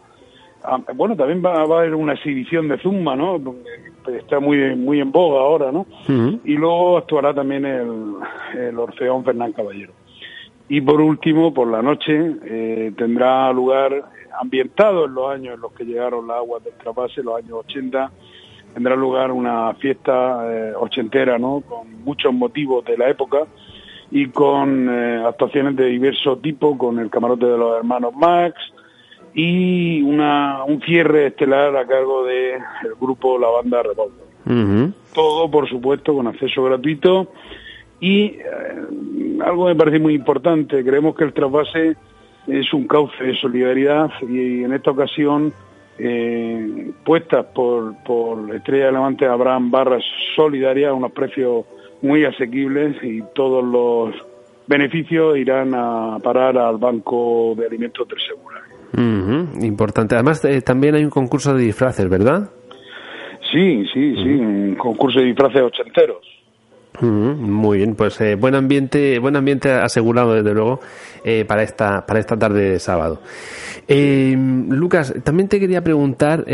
Ah, 0.63 0.79
bueno, 0.95 1.15
también 1.15 1.43
va, 1.43 1.59
a 1.59 1.61
haber 1.61 1.95
una 1.95 2.13
exhibición 2.13 2.67
de 2.67 2.77
Zumba, 2.79 3.15
¿no? 3.15 3.39
Está 4.07 4.39
muy, 4.39 4.75
muy 4.75 4.99
en 4.99 5.11
boga 5.11 5.39
ahora, 5.39 5.71
¿no? 5.71 5.85
Y 6.43 6.55
luego 6.55 6.97
actuará 6.97 7.33
también 7.33 7.65
el, 7.65 8.15
el 8.57 8.77
Orfeón 8.77 9.23
Fernán 9.23 9.53
Caballero. 9.53 9.93
Y 10.69 10.81
por 10.81 11.01
último, 11.01 11.51
por 11.51 11.67
la 11.67 11.81
noche, 11.81 12.35
eh, 12.45 12.93
tendrá 12.95 13.51
lugar, 13.51 14.05
ambientado 14.39 15.05
en 15.05 15.15
los 15.15 15.31
años 15.31 15.55
en 15.55 15.61
los 15.61 15.73
que 15.73 15.83
llegaron 15.83 16.27
las 16.27 16.37
aguas 16.37 16.63
del 16.63 16.73
trapase, 16.73 17.23
los 17.23 17.37
años 17.37 17.53
80, 17.65 18.11
tendrá 18.75 18.95
lugar 18.95 19.31
una 19.31 19.73
fiesta 19.73 20.45
eh, 20.47 20.73
ochentera, 20.79 21.39
¿no? 21.39 21.61
Con 21.61 22.03
muchos 22.03 22.31
motivos 22.31 22.85
de 22.85 22.97
la 22.97 23.09
época 23.09 23.47
y 24.11 24.27
con 24.27 24.87
eh, 24.89 25.23
actuaciones 25.25 25.75
de 25.75 25.85
diverso 25.85 26.37
tipo, 26.37 26.77
con 26.77 26.99
el 26.99 27.09
camarote 27.09 27.47
de 27.47 27.57
los 27.57 27.77
hermanos 27.77 28.13
Max 28.15 28.55
y 29.33 30.03
una, 30.03 30.63
un 30.65 30.81
cierre 30.81 31.27
estelar 31.27 31.75
a 31.75 31.87
cargo 31.87 32.25
del 32.25 32.61
el 32.83 32.95
grupo 32.99 33.39
La 33.39 33.49
Banda 33.49 33.81
Revolver. 33.81 34.93
Todo, 35.13 35.49
por 35.49 35.67
supuesto, 35.67 36.13
con 36.13 36.27
acceso 36.27 36.63
gratuito. 36.63 37.31
Y 37.99 38.25
eh, 38.25 39.37
algo 39.43 39.65
me 39.65 39.75
parece 39.75 39.99
muy 39.99 40.13
importante, 40.13 40.83
creemos 40.83 41.15
que 41.15 41.25
el 41.25 41.33
trasvase 41.33 41.95
es 42.47 42.73
un 42.73 42.87
cauce 42.87 43.23
de 43.23 43.35
solidaridad 43.35 44.09
y 44.27 44.63
en 44.63 44.73
esta 44.73 44.91
ocasión 44.91 45.53
eh, 45.97 46.91
puestas 47.03 47.45
por, 47.47 47.93
por 48.03 48.55
Estrella 48.55 48.91
Levante 48.91 49.25
Abraham 49.25 49.69
Barras 49.69 50.03
Solidaria 50.35 50.89
a 50.89 50.93
unos 50.93 51.11
precios 51.11 51.65
muy 52.01 52.23
asequibles 52.23 52.95
y 53.03 53.21
todos 53.35 53.63
los 53.63 54.15
beneficios 54.65 55.37
irán 55.37 55.73
a 55.73 56.17
parar 56.23 56.57
al 56.57 56.77
Banco 56.77 57.53
de 57.57 57.65
Alimentos 57.65 58.07
del 58.07 58.19
Segura. 58.21 58.59
Importante. 59.61 60.15
Además, 60.15 60.43
eh, 60.45 60.61
también 60.61 60.95
hay 60.95 61.03
un 61.03 61.09
concurso 61.09 61.53
de 61.53 61.63
disfraces, 61.63 62.09
¿verdad? 62.09 62.49
Sí, 63.51 63.85
sí, 63.93 64.15
sí, 64.15 64.29
un 64.29 64.75
concurso 64.75 65.19
de 65.19 65.27
disfraces 65.27 65.61
ochenteros. 65.61 66.38
Muy 67.01 67.77
bien, 67.77 67.95
pues 67.95 68.19
eh, 68.21 68.35
buen 68.35 68.55
ambiente, 68.55 69.19
buen 69.19 69.35
ambiente 69.35 69.71
asegurado 69.71 70.33
desde 70.33 70.53
luego 70.53 70.79
eh, 71.23 71.45
para 71.45 71.63
esta 71.63 72.05
para 72.05 72.19
esta 72.19 72.37
tarde 72.37 72.71
de 72.71 72.79
sábado. 72.79 73.21
Lucas, 73.87 75.13
también 75.23 75.49
te 75.49 75.59
quería 75.59 75.83
preguntar 75.83 76.45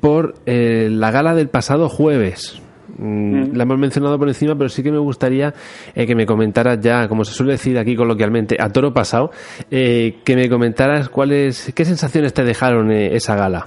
por 0.00 0.34
la 0.46 1.10
gala 1.10 1.34
del 1.34 1.48
pasado 1.48 1.88
jueves. 1.88 2.60
Mm, 2.98 3.56
la 3.56 3.64
hemos 3.64 3.78
mencionado 3.78 4.18
por 4.18 4.28
encima, 4.28 4.54
pero 4.56 4.68
sí 4.68 4.82
que 4.82 4.92
me 4.92 4.98
gustaría 4.98 5.52
eh, 5.94 6.06
que 6.06 6.14
me 6.14 6.26
comentaras 6.26 6.80
ya, 6.80 7.08
como 7.08 7.24
se 7.24 7.32
suele 7.32 7.52
decir 7.52 7.78
aquí 7.78 7.96
coloquialmente, 7.96 8.56
a 8.60 8.68
toro 8.70 8.92
pasado, 8.92 9.30
eh, 9.70 10.16
que 10.24 10.36
me 10.36 10.48
comentaras 10.48 11.08
cuáles, 11.08 11.72
qué 11.74 11.84
sensaciones 11.84 12.34
te 12.34 12.44
dejaron 12.44 12.90
eh, 12.92 13.14
esa 13.14 13.36
gala. 13.36 13.66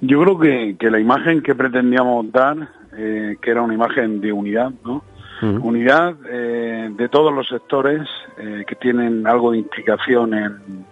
Yo 0.00 0.20
creo 0.20 0.38
que, 0.38 0.76
que, 0.78 0.90
la 0.90 1.00
imagen 1.00 1.42
que 1.42 1.54
pretendíamos 1.54 2.30
dar, 2.30 2.56
que 2.96 3.50
era 3.50 3.62
una 3.62 3.74
imagen 3.74 4.20
de 4.20 4.32
unidad, 4.32 4.72
¿no? 4.84 5.04
Unidad 5.42 6.14
de 6.14 7.08
todos 7.10 7.32
los 7.32 7.46
sectores 7.46 8.08
que 8.36 8.74
tienen 8.76 9.26
algo 9.26 9.52
de 9.52 9.58
implicación 9.58 10.32
en, 10.32 10.86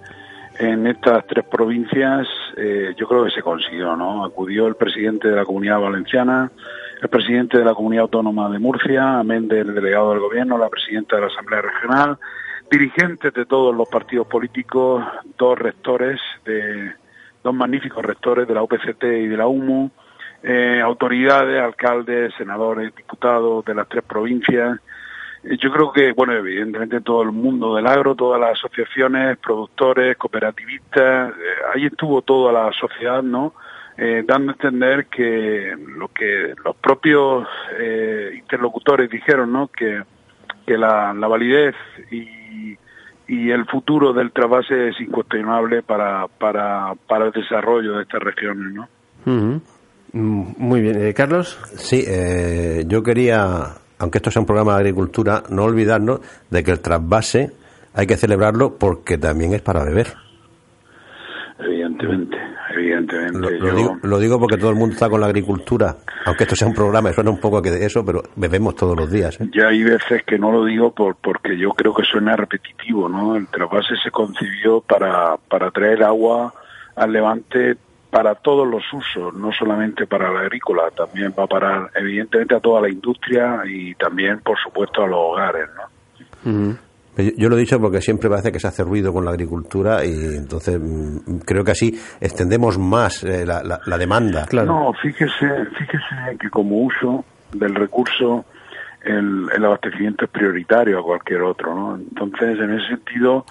en 0.59 0.87
estas 0.87 1.27
tres 1.27 1.47
provincias 1.47 2.29
eh, 2.57 2.95
yo 2.97 3.09
creo 3.09 3.25
que 3.25 3.31
se 3.31 3.43
consiguió, 3.43 3.97
¿no? 3.97 4.25
Acudió 4.25 4.67
el 4.67 4.77
presidente 4.77 5.29
de 5.29 5.37
la 5.37 5.45
Comunidad 5.45 5.81
Valenciana, 5.81 6.51
el 7.03 7.09
presidente 7.09 7.59
de 7.59 7.65
la 7.65 7.75
Comunidad 7.75 8.03
Autónoma 8.03 8.49
de 8.49 8.59
Murcia, 8.59 9.19
amén 9.19 9.49
del 9.49 9.75
delegado 9.75 10.11
del 10.11 10.21
Gobierno, 10.21 10.57
la 10.57 10.69
presidenta 10.69 11.17
de 11.17 11.23
la 11.23 11.29
Asamblea 11.29 11.63
Regional, 11.63 12.19
dirigentes 12.71 13.33
de 13.35 13.45
todos 13.45 13.75
los 13.75 13.89
partidos 13.89 14.27
políticos, 14.29 15.05
dos 15.37 15.59
rectores, 15.59 16.21
de 16.45 16.93
dos 17.43 17.55
magníficos 17.55 18.05
rectores 18.05 18.47
de 18.47 18.55
la 18.55 18.63
UPCT 18.63 19.03
y 19.03 19.27
de 19.27 19.37
la 19.37 19.49
UMU, 19.49 19.91
eh, 20.45 20.81
autoridades, 20.83 21.61
alcaldes, 21.61 22.35
senadores, 22.37 22.95
diputados 22.95 23.65
de 23.65 23.75
las 23.75 23.89
tres 23.89 24.05
provincias, 24.05 24.79
yo 25.45 25.71
creo 25.71 25.93
que, 25.93 26.13
bueno, 26.13 26.33
evidentemente 26.33 27.01
todo 27.01 27.23
el 27.23 27.33
mundo 27.33 27.75
del 27.77 27.87
agro, 27.87 28.15
todas 28.15 28.41
las 28.41 28.53
asociaciones, 28.53 29.37
productores, 29.39 30.17
cooperativistas, 30.17 31.33
eh, 31.33 31.35
ahí 31.75 31.87
estuvo 31.87 32.23
toda 32.23 32.53
la 32.53 32.73
sociedad, 32.73 33.23
¿no? 33.23 33.53
Eh, 33.97 34.25
dando 34.27 34.53
a 34.53 34.55
entender 34.55 35.07
que 35.07 35.77
lo 35.97 36.09
que 36.09 36.55
los 36.65 36.75
propios 36.77 37.47
eh, 37.79 38.33
interlocutores 38.37 39.11
dijeron, 39.11 39.53
¿no? 39.53 39.69
Que, 39.69 40.03
que 40.67 40.79
la, 40.79 41.13
la 41.13 41.29
validez 41.29 41.75
y, 42.11 42.77
y 43.29 43.51
el 43.51 43.67
futuro 43.67 44.13
del 44.13 44.33
trasvase 44.33 44.89
es 44.89 45.01
incuestionable 45.01 45.83
para, 45.83 46.27
para, 46.27 46.95
para 47.07 47.27
el 47.27 47.33
desarrollo 47.33 47.97
de 47.97 48.03
estas 48.03 48.23
regiones, 48.23 48.73
¿no? 48.73 48.89
Muy 50.15 50.81
bien, 50.81 51.13
Carlos. 51.13 51.59
Sí, 51.77 52.05
yo 52.87 53.03
quería 53.03 53.75
aunque 53.99 54.19
esto 54.19 54.31
sea 54.31 54.41
un 54.41 54.47
programa 54.47 54.75
de 54.75 54.81
agricultura, 54.81 55.43
no 55.51 55.65
olvidarnos 55.65 56.21
de 56.51 56.63
que 56.65 56.73
el 56.73 56.81
trasvase 56.81 57.53
hay 57.95 58.07
que 58.07 58.17
celebrarlo 58.17 58.77
porque 58.77 59.19
también 59.19 59.55
es 59.55 59.63
para 59.63 59.85
beber. 59.85 60.09
Evidentemente, 61.59 62.37
evidentemente. 62.75 63.39
Lo, 64.03 64.19
digo, 64.19 64.41
porque 64.41 64.57
todo 64.57 64.71
el 64.71 64.77
mundo 64.77 64.95
está 64.95 65.09
con 65.09 65.21
la 65.21 65.27
agricultura, 65.27 65.97
aunque 66.27 66.43
esto 66.43 66.57
sea 66.57 66.67
un 66.67 66.75
programa, 66.75 67.13
suena 67.13 67.31
un 67.31 67.41
poco 67.41 67.63
que 67.63 67.71
de 67.71 67.87
eso, 67.87 68.05
pero 68.05 68.25
bebemos 68.35 68.75
todos 68.75 68.97
los 68.97 69.11
días. 69.11 69.41
¿eh? 69.41 69.49
Ya 69.55 69.69
hay 69.69 69.85
veces 69.85 70.25
que 70.25 70.39
no 70.39 70.51
lo 70.51 70.65
digo 70.65 70.93
por, 70.93 71.15
porque 71.15 71.57
yo 71.57 71.71
creo 71.71 71.95
que 71.95 72.03
suena 72.03 72.37
repetitivo, 72.37 73.09
¿no? 73.09 73.37
El 73.37 73.47
trasvase 73.47 73.95
se 74.03 74.11
concibió 74.11 74.81
para, 74.81 75.37
para 75.49 75.71
traer 75.71 76.03
agua 76.03 76.53
al 76.97 77.13
levante 77.13 77.77
para 78.15 78.37
todos 78.37 78.65
los 78.65 78.85
usos, 78.93 79.35
no 79.35 79.51
solamente 79.51 80.07
para 80.07 80.31
la 80.33 80.43
agrícola, 80.43 80.85
también 80.97 81.35
va 81.37 81.43
a 81.43 81.47
parar 81.49 81.91
evidentemente 81.97 82.55
a 82.55 82.61
toda 82.61 82.81
la 82.83 82.89
industria 82.89 83.63
y 83.67 83.93
también, 83.97 84.39
por 84.39 84.57
supuesto, 84.57 85.03
a 85.03 85.09
los 85.09 85.19
hogares, 85.19 85.69
¿no? 86.45 86.77
Yo 87.37 87.49
lo 87.49 87.57
he 87.57 87.59
dicho 87.59 87.81
porque 87.81 88.01
siempre 88.01 88.31
parece 88.31 88.53
que 88.53 88.61
se 88.61 88.69
hace 88.69 88.85
ruido 88.85 89.13
con 89.13 89.25
la 89.25 89.33
agricultura 89.33 90.05
y 90.05 90.37
entonces 90.37 90.79
mm, 90.81 91.39
creo 91.45 91.65
que 91.65 91.73
así 91.73 92.01
extendemos 92.21 92.79
más 92.79 93.25
eh, 93.25 93.45
la, 93.45 93.81
la, 93.85 93.99
demanda. 93.99 94.47
Claro. 94.47 94.67
No, 94.67 94.93
fíjese, 94.93 95.67
fíjese 95.77 96.39
que 96.39 96.51
como 96.51 96.83
uso 96.83 97.25
del 97.53 97.75
recurso 97.75 98.45
el, 99.03 99.49
el 99.57 99.65
abastecimiento 99.65 100.27
es 100.27 100.31
prioritario 100.31 101.01
a 101.01 101.03
cualquier 101.03 101.43
otro, 101.43 101.75
¿no? 101.75 101.97
Entonces, 101.97 102.61
en 102.61 102.75
ese 102.75 102.87
sentido, 102.91 103.45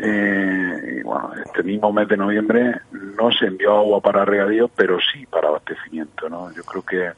eh, 0.00 1.02
bueno, 1.04 1.32
este 1.44 1.62
mismo 1.62 1.92
mes 1.92 2.08
de 2.08 2.16
noviembre 2.16 2.80
no 2.92 3.30
se 3.32 3.46
envió 3.46 3.76
agua 3.76 4.00
para 4.00 4.24
regadío, 4.24 4.68
pero 4.68 4.98
sí 5.00 5.26
para 5.26 5.48
abastecimiento, 5.48 6.28
¿no? 6.28 6.52
Yo 6.52 6.62
creo 6.62 6.82
que, 6.82 7.12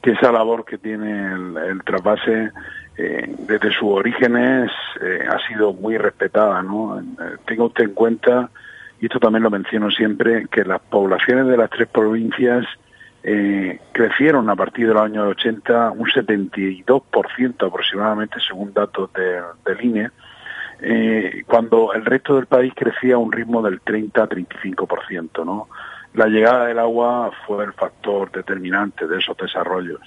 que 0.00 0.12
esa 0.12 0.32
labor 0.32 0.64
que 0.64 0.78
tiene 0.78 1.32
el, 1.32 1.82
trasvase 1.84 2.50
eh, 2.96 3.34
desde 3.38 3.72
sus 3.72 3.90
orígenes 3.90 4.70
eh, 5.00 5.26
ha 5.28 5.38
sido 5.48 5.72
muy 5.72 5.98
respetada, 5.98 6.62
¿no? 6.62 7.00
Eh, 7.00 7.04
tenga 7.46 7.64
usted 7.64 7.84
en 7.84 7.94
cuenta, 7.94 8.50
y 9.00 9.06
esto 9.06 9.18
también 9.18 9.42
lo 9.42 9.50
menciono 9.50 9.90
siempre, 9.90 10.46
que 10.50 10.64
las 10.64 10.80
poblaciones 10.80 11.46
de 11.46 11.56
las 11.56 11.70
tres 11.70 11.88
provincias 11.88 12.64
eh, 13.26 13.80
crecieron 13.92 14.50
a 14.50 14.54
partir 14.54 14.86
de 14.86 14.92
los 14.92 15.02
años 15.02 15.26
80 15.28 15.92
un 15.92 16.06
72% 16.06 17.66
aproximadamente, 17.66 18.36
según 18.46 18.74
datos 18.74 19.10
de, 19.14 19.40
del 19.64 19.82
INE, 19.84 20.10
eh, 20.80 21.42
cuando 21.46 21.92
el 21.92 22.04
resto 22.04 22.36
del 22.36 22.46
país 22.46 22.72
crecía 22.74 23.14
a 23.14 23.18
un 23.18 23.32
ritmo 23.32 23.62
del 23.62 23.80
30-35%, 23.82 25.44
¿no? 25.44 25.68
La 26.14 26.26
llegada 26.26 26.66
del 26.66 26.78
agua 26.78 27.30
fue 27.46 27.64
el 27.64 27.72
factor 27.72 28.30
determinante 28.30 29.06
de 29.06 29.18
esos 29.18 29.36
desarrollos. 29.36 30.00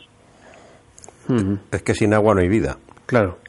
Es 1.72 1.84
que 1.84 1.94
sin 1.94 2.14
agua 2.14 2.34
no 2.34 2.42
hay 2.42 2.48
vida. 2.48 2.78
Claro. 3.06 3.40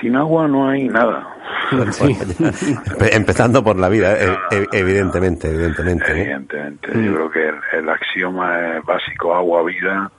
Sin 0.00 0.16
agua 0.16 0.48
no 0.48 0.68
hay 0.68 0.88
nada. 0.88 1.28
Empezando 3.12 3.62
por 3.62 3.78
la 3.78 3.90
vida, 3.90 4.14
eh, 4.16 4.66
evidentemente, 4.72 5.48
evidentemente. 5.48 6.12
¿eh? 6.12 6.22
Evidentemente. 6.22 6.88
Yo 6.94 7.14
creo 7.14 7.30
que 7.30 7.76
el, 7.76 7.88
axioma 7.90 8.80
básico 8.86 9.34
agua, 9.34 9.62
vida, 9.64 10.10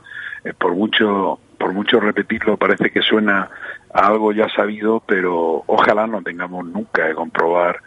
por 0.60 0.76
mucho 0.76 1.40
por 1.60 1.74
mucho 1.74 2.00
repetirlo, 2.00 2.58
parece 2.58 2.90
que 2.90 3.02
suena 3.02 3.50
algo 3.94 4.32
ya 4.32 4.48
sabido, 4.50 5.02
pero 5.06 5.64
ojalá 5.68 6.08
no 6.08 6.22
tengamos 6.22 6.66
nunca 6.66 7.08
que 7.08 7.14
comprobar 7.14 7.80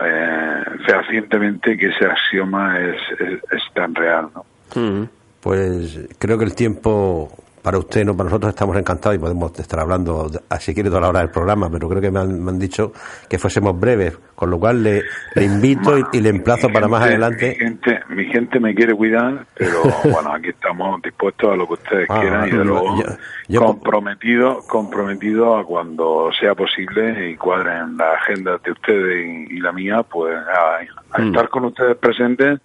eh, 0.00 0.64
fehacientemente 0.86 1.76
que 1.76 1.88
ese 1.88 2.06
axioma 2.06 2.78
es, 2.78 2.96
es, 3.50 3.62
tan 3.74 3.94
real. 3.94 4.30
¿no? 4.34 5.08
Pues 5.40 5.98
creo 6.18 6.38
que 6.38 6.44
el 6.44 6.54
tiempo 6.54 7.30
para 7.68 7.80
usted, 7.80 8.02
no 8.02 8.16
para 8.16 8.30
nosotros, 8.30 8.48
estamos 8.48 8.78
encantados 8.78 9.16
y 9.16 9.18
podemos 9.18 9.52
estar 9.58 9.80
hablando, 9.80 10.30
si 10.58 10.72
quiere, 10.72 10.88
toda 10.88 11.02
la 11.02 11.08
hora 11.10 11.20
del 11.20 11.28
programa, 11.28 11.68
pero 11.70 11.86
creo 11.86 12.00
que 12.00 12.10
me 12.10 12.18
han, 12.18 12.58
dicho 12.58 12.94
que 13.28 13.38
fuésemos 13.38 13.78
breves, 13.78 14.18
con 14.34 14.48
lo 14.48 14.58
cual 14.58 14.82
le, 14.82 15.02
invito 15.36 15.98
y, 16.10 16.22
le 16.22 16.30
emplazo 16.30 16.70
para 16.70 16.88
más 16.88 17.02
adelante. 17.02 17.48
Mi 17.50 17.66
gente, 17.66 18.00
mi 18.08 18.24
gente 18.24 18.58
me 18.58 18.74
quiere 18.74 18.94
cuidar, 18.94 19.44
pero 19.54 19.82
bueno, 20.04 20.32
aquí 20.32 20.48
estamos 20.48 21.02
dispuestos 21.02 21.52
a 21.52 21.56
lo 21.56 21.66
que 21.66 21.74
ustedes 21.74 22.06
ah, 22.08 22.20
quieran 22.22 22.48
y 22.48 22.52
de 22.52 22.64
luego 22.64 22.96
comprometido, 23.54 24.60
comprometido 24.66 25.58
a 25.58 25.66
cuando 25.66 26.30
sea 26.40 26.54
posible 26.54 27.32
y 27.32 27.36
cuadren 27.36 27.98
la 27.98 28.14
agenda 28.14 28.58
de 28.64 28.70
ustedes 28.70 29.50
y, 29.50 29.60
la 29.60 29.72
mía, 29.72 30.02
pues 30.04 30.34
a, 30.34 31.20
mm. 31.20 31.26
estar 31.26 31.50
con 31.50 31.66
ustedes 31.66 31.98
presentes 31.98 32.60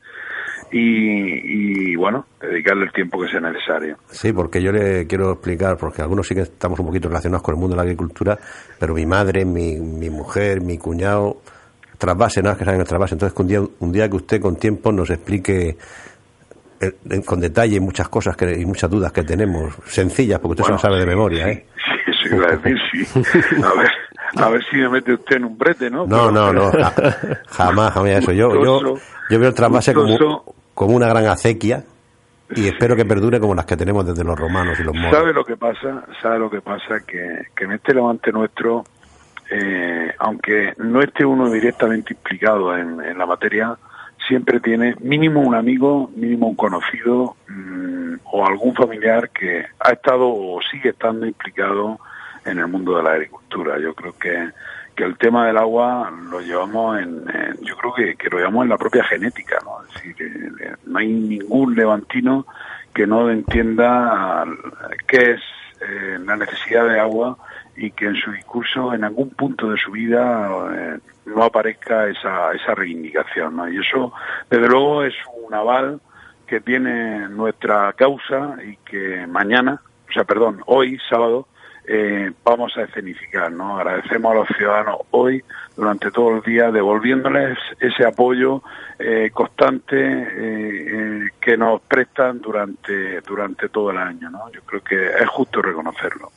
y, 0.76 1.96
bueno, 1.96 2.26
dedicarle 2.42 2.86
el 2.86 2.92
tiempo 2.92 3.22
que 3.22 3.30
sea 3.30 3.40
necesario. 3.40 3.98
Sí, 4.10 4.34
porque 4.34 4.62
yo 4.62 4.72
le 4.72 5.06
quiero 5.06 5.34
explicar, 5.34 5.78
porque 5.78 6.02
algunos 6.02 6.28
sí 6.28 6.34
que 6.34 6.42
estamos 6.42 6.80
un 6.80 6.88
poquito 6.88 7.08
relacionados 7.08 7.44
con 7.44 7.54
el 7.54 7.60
mundo 7.60 7.76
de 7.76 7.78
la 7.78 7.84
agricultura, 7.84 8.38
pero 8.80 8.96
mi 8.96 9.06
madre, 9.06 9.46
mi, 9.46 9.76
mi 9.76 10.10
mujer, 10.10 10.62
mi 10.62 10.78
cuñado, 10.78 11.38
trasvase, 11.98 12.42
nada 12.42 12.58
que 12.58 12.66
saben 12.66 12.82
el 12.82 12.88
trasvase. 12.88 13.16
Entonces, 13.16 13.38
un 13.40 13.48
día, 13.48 13.62
un 13.80 13.92
día 13.92 14.10
que 14.10 14.16
usted 14.16 14.42
con 14.42 14.56
tiempo 14.56 14.92
nos 14.92 15.12
explique 15.12 15.78
eh, 16.82 17.22
con 17.24 17.40
detalle 17.40 17.80
muchas 17.80 18.10
cosas 18.10 18.36
que, 18.36 18.60
y 18.60 18.66
muchas 18.66 18.90
dudas 18.90 19.12
que 19.12 19.24
tenemos, 19.24 19.76
sencillas, 19.86 20.40
porque 20.40 20.62
usted 20.62 20.66
se 20.66 20.72
lo 20.72 20.80
sabe 20.80 21.00
de 21.00 21.06
memoria. 21.06 21.50
¿eh? 21.50 21.68
Sí, 21.76 22.12
eso 22.12 22.36
iba 22.36 22.48
a 22.48 22.58
decir, 22.58 22.78
sí. 22.92 23.22
A 23.64 23.80
ver, 23.80 23.92
a 24.38 24.50
ver 24.50 24.64
si 24.72 24.78
me 24.78 24.90
mete 24.90 25.14
usted 25.14 25.36
en 25.36 25.46
un 25.46 25.58
brete, 25.58 25.92
¿no? 25.92 26.08
No, 26.08 26.32
no, 26.32 26.52
no, 26.52 26.72
jamás, 27.48 27.94
jamás 27.94 28.10
eso. 28.10 28.32
Yo, 28.32 28.50
yo, 28.64 28.96
yo 29.30 29.40
veo 29.40 29.50
el 29.50 29.54
trasvase 29.54 29.94
como, 29.94 30.54
como 30.74 30.96
una 30.96 31.08
gran 31.08 31.26
acequia 31.28 31.84
y 32.56 32.68
espero 32.68 32.96
que 32.96 33.06
perdure 33.06 33.40
como 33.40 33.56
las 33.56 33.66
que 33.66 33.78
tenemos 33.78 34.06
desde 34.06 34.24
los 34.24 34.38
romanos 34.38 34.80
y 34.80 34.84
los 34.84 34.96
moros. 34.96 35.12
¿Sabe 35.12 35.34
lo 35.34 35.44
que 35.44 35.58
pasa? 35.58 36.06
¿Sabe 36.22 36.40
lo 36.40 36.50
que 36.50 36.62
pasa? 36.62 37.00
Que, 37.06 37.48
que 37.56 37.64
en 37.66 37.72
este 37.72 37.94
levante 37.94 38.32
nuestro, 38.32 38.84
eh, 39.50 40.14
aunque 40.20 40.74
no 40.78 41.02
esté 41.02 41.26
uno 41.26 41.50
directamente 41.50 42.14
implicado 42.14 42.78
en, 42.78 43.18
la 43.18 43.26
materia, 43.26 43.76
siempre 44.28 44.60
tiene 44.60 44.96
mínimo 45.00 45.42
un 45.42 45.56
amigo, 45.56 46.12
mínimo 46.16 46.48
un 46.48 46.56
conocido 46.56 47.36
mmm, 47.48 48.16
o 48.26 48.46
algún 48.46 48.74
familiar 48.76 49.30
que 49.30 49.66
ha 49.80 49.92
estado 49.92 50.28
o 50.28 50.60
sigue 50.72 50.90
estando 50.90 51.26
implicado 51.26 52.00
en 52.46 52.60
el 52.60 52.68
mundo 52.68 52.98
de 52.98 53.04
la 53.04 53.12
agricultura. 53.12 53.80
Yo 53.80 53.94
creo 53.94 54.16
que 54.18 54.50
que 54.96 55.04
el 55.04 55.18
tema 55.18 55.48
del 55.48 55.58
agua 55.58 56.12
lo 56.30 56.40
llevamos 56.40 57.00
en, 57.00 57.26
yo 57.62 57.76
creo 57.78 57.94
que, 57.94 58.16
que, 58.16 58.30
lo 58.30 58.38
llevamos 58.38 58.64
en 58.64 58.70
la 58.70 58.78
propia 58.78 59.04
genética, 59.04 59.58
¿no? 59.64 59.84
Es 59.84 59.94
decir, 59.94 60.16
eh, 60.62 60.76
no 60.86 61.00
hay 61.00 61.08
ningún 61.08 61.76
levantino 61.76 62.46
que 62.94 63.08
no 63.08 63.30
entienda 63.30 64.46
qué 65.08 65.32
es 65.32 65.42
eh, 65.82 66.20
la 66.24 66.36
necesidad 66.36 66.88
de 66.88 67.00
agua 67.00 67.38
y 67.76 67.92
que 67.92 68.06
en 68.06 68.16
su 68.16 68.32
discurso 68.32 68.94
en 68.94 69.04
algún 69.04 69.32
punto 69.32 69.72
de 69.72 69.78
su 69.78 69.92
vida 69.92 70.50
eh, 70.74 71.00
no 71.26 71.44
aparezca 71.44 72.08
esa, 72.08 72.52
esa 72.54 72.76
reivindicación, 72.76 73.56
¿no? 73.56 73.68
Y 73.68 73.80
eso, 73.80 74.14
desde 74.50 74.68
luego, 74.68 75.04
es 75.04 75.16
un 75.46 75.54
aval 75.54 76.00
que 76.46 76.62
tiene 76.62 77.28
nuestra 77.30 77.92
causa 77.94 78.58
y 78.64 78.78
que 78.78 79.26
mañana, 79.26 79.82
o 80.08 80.14
sea, 80.14 80.24
perdón, 80.24 80.62
hoy, 80.68 81.00
sábado, 81.10 81.48
eh, 81.88 82.32
vamos 82.44 82.76
a 82.78 82.84
escenificar. 82.84 83.52
¿no? 83.52 83.78
Agradecemos 83.78 84.32
a 84.32 84.36
los 84.36 84.48
ciudadanos 84.58 84.98
hoy, 85.12 85.44
durante 85.76 86.12
todo 86.12 86.38
el 86.38 86.42
día, 86.42 86.72
devolviéndoles 86.72 87.58
ese 87.80 88.06
apoyo 88.06 88.62
eh, 89.00 89.32
constante 89.34 89.96
eh, 89.98 90.28
eh, 90.38 91.30
que 91.42 91.58
nos 91.58 91.82
prestan 91.82 92.40
durante, 92.40 93.22
durante 93.22 93.70
todo 93.70 93.92
el 93.92 93.98
año. 93.98 94.30
¿no? 94.30 94.52
Yo 94.52 94.62
creo 94.62 94.84
que 94.84 95.08
es 95.08 95.30
justo 95.30 95.62
reconocerlo. 95.62 96.32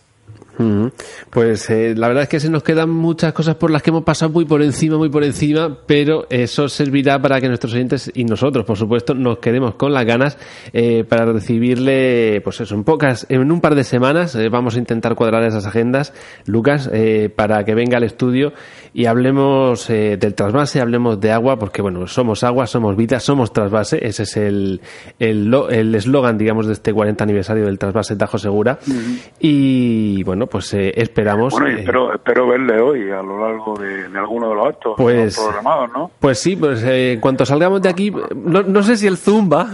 Pues 1.31 1.69
eh, 1.71 1.95
la 1.97 2.09
verdad 2.09 2.25
es 2.25 2.29
que 2.29 2.41
se 2.41 2.51
nos 2.51 2.63
quedan 2.63 2.91
muchas 2.91 3.33
cosas 3.33 3.57
por 3.57 3.71
las 3.71 3.83
que 3.83 3.91
hemos 3.91 4.05
pasado 4.05 4.31
muy 4.31 4.45
por 4.45 4.63
encima, 4.63 4.97
muy 4.97 5.09
por 5.09 5.25
encima, 5.25 5.77
pero 5.87 6.27
eso 6.31 6.69
servirá 6.69 7.21
para 7.21 7.41
que 7.41 7.49
nuestros 7.49 7.75
oyentes 7.75 8.11
y 8.15 8.25
nosotros, 8.25 8.65
por 8.65 8.77
supuesto, 8.77 9.15
nos 9.15 9.39
quedemos 9.39 9.75
con 9.75 9.93
las 9.93 10.05
ganas 10.05 10.39
eh, 10.73 11.05
para 11.05 11.27
recibirle, 11.27 12.41
pues 12.43 12.61
eso, 12.61 12.75
en 12.75 12.85
pocas, 12.85 13.27
en 13.29 13.51
un 13.51 13.61
par 13.61 13.75
de 13.75 13.85
semanas 13.85 14.35
eh, 14.35 14.49
vamos 14.49 14.77
a 14.77 14.79
intentar 14.79 15.15
cuadrar 15.15 15.43
esas 15.45 15.67
agendas, 15.67 16.13
Lucas, 16.47 16.89
eh, 16.93 17.31
para 17.35 17.65
que 17.65 17.75
venga 17.75 17.99
al 17.99 18.05
estudio 18.05 18.53
y 18.95 19.07
hablemos 19.07 19.89
del 19.89 20.35
trasvase, 20.35 20.81
hablemos 20.81 21.21
de 21.21 21.33
agua, 21.33 21.59
porque 21.59 21.83
bueno, 21.83 22.07
somos 22.07 22.43
agua, 22.45 22.67
somos 22.67 22.97
vida, 22.97 23.21
somos 23.21 23.53
trasvase, 23.53 23.99
ese 24.07 24.23
es 24.23 24.37
el 24.37 24.81
el 25.19 25.95
eslogan, 25.95 26.39
digamos, 26.39 26.67
de 26.67 26.73
este 26.73 26.93
40 26.93 27.25
aniversario 27.25 27.67
del 27.67 27.79
trasvase 27.79 28.17
Tajo 28.17 28.39
Segura, 28.39 28.79
uh 28.87 28.91
-huh. 28.91 29.19
y 29.41 30.23
bueno, 30.25 30.45
pues 30.47 30.72
eh, 30.74 30.92
esperamos. 30.97 31.53
Bueno, 31.53 31.70
y 31.70 31.80
espero, 31.80 32.12
eh, 32.12 32.16
espero 32.16 32.49
verle 32.49 32.80
hoy 32.80 33.11
a 33.11 33.22
lo 33.22 33.38
largo 33.38 33.76
de, 33.78 34.09
de 34.09 34.18
alguno 34.18 34.49
de 34.49 34.55
los 34.55 34.66
actos 34.66 34.94
pues, 34.97 35.36
programados, 35.36 35.90
¿no? 35.92 36.11
Pues 36.18 36.38
sí, 36.38 36.57
pues 36.57 36.82
eh, 36.82 37.12
en 37.12 37.20
cuanto 37.20 37.44
salgamos 37.44 37.82
de 37.82 37.88
aquí, 37.88 38.12
no, 38.34 38.62
no 38.62 38.82
sé 38.82 38.97
si 38.97 39.07
el 39.07 39.16
Zumba, 39.16 39.66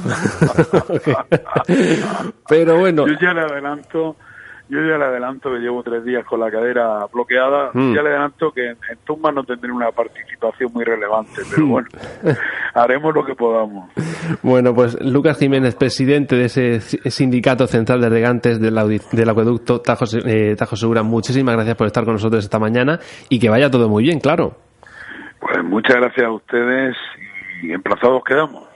pero 2.49 2.79
bueno. 2.79 3.07
Yo 3.07 3.15
ya 3.21 3.33
le 3.33 3.41
adelanto 3.41 4.17
yo 4.73 4.81
ya 4.81 4.97
le 4.97 5.05
adelanto 5.05 5.51
que 5.51 5.59
llevo 5.59 5.83
tres 5.83 6.03
días 6.03 6.25
con 6.25 6.41
la 6.41 6.51
cadera 6.51 7.05
bloqueada, 7.13 7.73
mm. 7.75 7.95
ya 7.95 8.03
le 8.03 8.09
adelanto 8.09 8.51
que 8.53 8.71
en, 8.71 8.79
en 8.91 8.99
Tumba 9.05 9.31
no 9.31 9.45
tendré 9.45 9.71
una 9.71 9.91
participación 9.91 10.73
muy 10.73 10.83
relevante, 10.83 11.43
pero 11.51 11.67
bueno, 11.67 11.89
haremos 12.75 13.15
lo 13.15 13.23
que 13.23 13.35
podamos. 13.35 13.91
Bueno, 14.43 14.75
pues 14.75 14.99
Lucas 15.03 15.39
Jiménez, 15.39 15.75
presidente 15.75 16.37
de 16.37 16.47
ese 16.47 16.81
sindicato 16.81 17.67
central 17.67 18.01
de 18.01 18.09
regantes 18.09 18.59
del, 18.63 18.75
del 19.13 19.29
acueducto 19.29 19.83
Tajo, 19.83 20.07
eh, 20.25 20.57
Tajo 20.57 20.75
Segura, 20.77 21.03
muchísimas 21.03 21.55
gracias 21.55 21.77
por 21.77 21.87
estar 21.87 22.05
con 22.05 22.15
nosotros 22.15 22.43
esta 22.43 22.59
mañana 22.59 22.99
y 23.29 23.39
que 23.39 23.51
vaya 23.51 23.71
todo 23.71 23.91
muy 23.91 24.05
bien, 24.05 24.21
claro. 24.21 24.57
Pues 25.39 25.63
muchas 25.65 25.97
gracias 25.97 26.27
a 26.27 26.31
ustedes 26.31 26.97
y 27.63 27.73
emplazados 27.73 28.25
quedamos. 28.25 28.67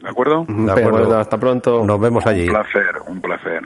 ¿De 0.00 0.08
acuerdo? 0.08 0.46
De 0.48 0.72
acuerdo, 0.72 1.18
hasta 1.18 1.36
pronto. 1.36 1.84
Nos 1.84 2.00
vemos 2.00 2.26
allí. 2.26 2.48
Un 2.48 2.54
placer, 2.54 2.94
un 3.06 3.20
placer. 3.20 3.62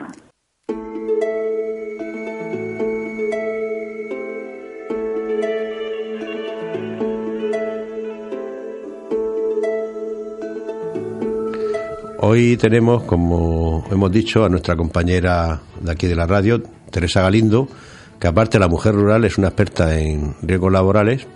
Hoy 12.19 12.57
tenemos, 12.57 13.03
como 13.03 13.85
hemos 13.91 14.11
dicho, 14.11 14.43
a 14.43 14.49
nuestra 14.49 14.75
compañera 14.75 15.61
de 15.79 15.91
aquí 15.91 16.07
de 16.07 16.15
la 16.15 16.25
radio, 16.25 16.63
Teresa 16.89 17.21
Galindo, 17.21 17.67
que 18.19 18.27
aparte 18.27 18.57
de 18.57 18.61
la 18.61 18.67
mujer 18.67 18.95
rural 18.95 19.23
es 19.23 19.37
una 19.37 19.49
experta 19.49 19.99
en 19.99 20.35
riesgos 20.41 20.71
laborales, 20.71 21.27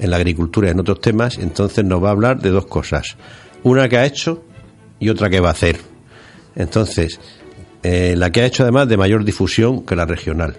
en 0.00 0.10
la 0.10 0.16
agricultura 0.16 0.66
y 0.66 0.72
en 0.72 0.80
otros 0.80 1.00
temas, 1.00 1.38
entonces 1.38 1.84
nos 1.84 2.02
va 2.02 2.08
a 2.08 2.12
hablar 2.12 2.40
de 2.40 2.50
dos 2.50 2.66
cosas. 2.66 3.16
Una 3.62 3.88
que 3.88 3.96
ha 3.96 4.04
hecho 4.04 4.42
y 4.98 5.10
otra 5.10 5.30
que 5.30 5.38
va 5.38 5.50
a 5.50 5.52
hacer. 5.52 5.78
Entonces, 6.56 7.20
eh, 7.84 8.14
la 8.16 8.30
que 8.30 8.40
ha 8.42 8.46
hecho 8.46 8.64
además 8.64 8.88
de 8.88 8.96
mayor 8.96 9.24
difusión 9.24 9.86
que 9.86 9.94
la 9.94 10.06
regional. 10.06 10.56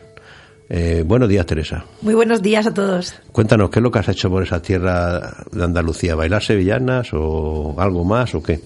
Eh, 0.69 1.03
buenos 1.05 1.27
días, 1.27 1.45
Teresa. 1.45 1.83
Muy 2.01 2.13
buenos 2.13 2.41
días 2.41 2.65
a 2.67 2.73
todos. 2.73 3.13
Cuéntanos, 3.33 3.69
¿qué 3.69 3.79
es 3.79 3.83
lo 3.83 3.91
que 3.91 3.99
has 3.99 4.07
hecho 4.07 4.29
por 4.29 4.43
esa 4.43 4.61
tierra 4.61 5.43
de 5.51 5.63
Andalucía? 5.63 6.15
¿Bailar 6.15 6.41
sevillanas 6.41 7.09
o 7.13 7.75
algo 7.77 8.05
más 8.05 8.33
o 8.33 8.41
qué? 8.41 8.61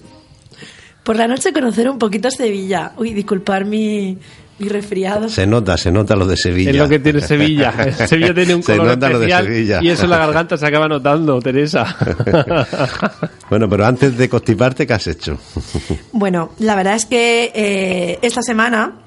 Por 1.04 1.16
la 1.16 1.26
noche 1.26 1.52
conocer 1.52 1.88
un 1.88 1.98
poquito 1.98 2.30
Sevilla. 2.30 2.92
Uy, 2.96 3.14
disculpar 3.14 3.64
mi, 3.64 4.18
mi 4.60 4.68
resfriado. 4.68 5.28
Se 5.28 5.46
nota, 5.46 5.76
se 5.78 5.90
nota 5.90 6.14
lo 6.14 6.26
de 6.26 6.36
Sevilla. 6.36 6.70
Es 6.70 6.76
lo 6.76 6.88
que 6.88 6.98
tiene 6.98 7.20
Sevilla. 7.22 7.72
Sevilla 8.06 8.34
tiene 8.34 8.54
un 8.54 8.62
se 8.62 8.76
color 8.76 8.98
nota 8.98 9.06
especial 9.10 9.44
lo 9.44 9.50
de 9.50 9.54
Sevilla. 9.54 9.80
y 9.82 9.88
eso 9.88 10.04
en 10.04 10.10
la 10.10 10.18
garganta 10.18 10.58
se 10.58 10.66
acaba 10.66 10.86
notando, 10.86 11.40
Teresa. 11.40 11.96
bueno, 13.50 13.68
pero 13.68 13.86
antes 13.86 14.16
de 14.18 14.28
constiparte, 14.28 14.86
¿qué 14.86 14.92
has 14.92 15.06
hecho? 15.06 15.38
bueno, 16.12 16.50
la 16.58 16.76
verdad 16.76 16.94
es 16.94 17.06
que 17.06 17.50
eh, 17.54 18.18
esta 18.20 18.42
semana 18.42 18.98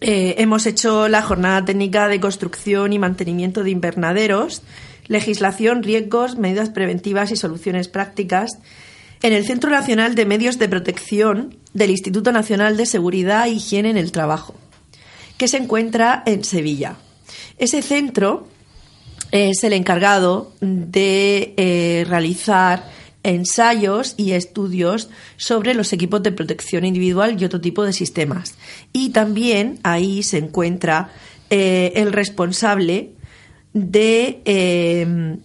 eh, 0.00 0.34
hemos 0.38 0.66
hecho 0.66 1.08
la 1.08 1.22
jornada 1.22 1.64
técnica 1.64 2.08
de 2.08 2.18
construcción 2.18 2.92
y 2.92 2.98
mantenimiento 2.98 3.62
de 3.62 3.70
invernaderos, 3.70 4.62
legislación, 5.06 5.84
riesgos, 5.84 6.36
medidas 6.36 6.70
preventivas 6.70 7.30
y 7.30 7.36
soluciones 7.36 7.86
prácticas 7.86 8.58
en 9.24 9.32
el 9.32 9.46
Centro 9.46 9.70
Nacional 9.70 10.14
de 10.14 10.26
Medios 10.26 10.58
de 10.58 10.68
Protección 10.68 11.56
del 11.72 11.88
Instituto 11.88 12.30
Nacional 12.30 12.76
de 12.76 12.84
Seguridad 12.84 13.46
e 13.46 13.52
Higiene 13.52 13.88
en 13.88 13.96
el 13.96 14.12
Trabajo, 14.12 14.54
que 15.38 15.48
se 15.48 15.56
encuentra 15.56 16.22
en 16.26 16.44
Sevilla. 16.44 16.96
Ese 17.56 17.80
centro 17.80 18.46
es 19.30 19.64
el 19.64 19.72
encargado 19.72 20.52
de 20.60 21.54
eh, 21.56 22.04
realizar 22.06 22.90
ensayos 23.22 24.12
y 24.18 24.32
estudios 24.32 25.08
sobre 25.38 25.72
los 25.72 25.94
equipos 25.94 26.22
de 26.22 26.30
protección 26.30 26.84
individual 26.84 27.40
y 27.40 27.46
otro 27.46 27.62
tipo 27.62 27.82
de 27.82 27.94
sistemas. 27.94 28.56
Y 28.92 29.08
también 29.08 29.80
ahí 29.84 30.22
se 30.22 30.36
encuentra 30.36 31.10
eh, 31.48 31.94
el 31.96 32.12
responsable 32.12 33.12
eh, 33.72 35.38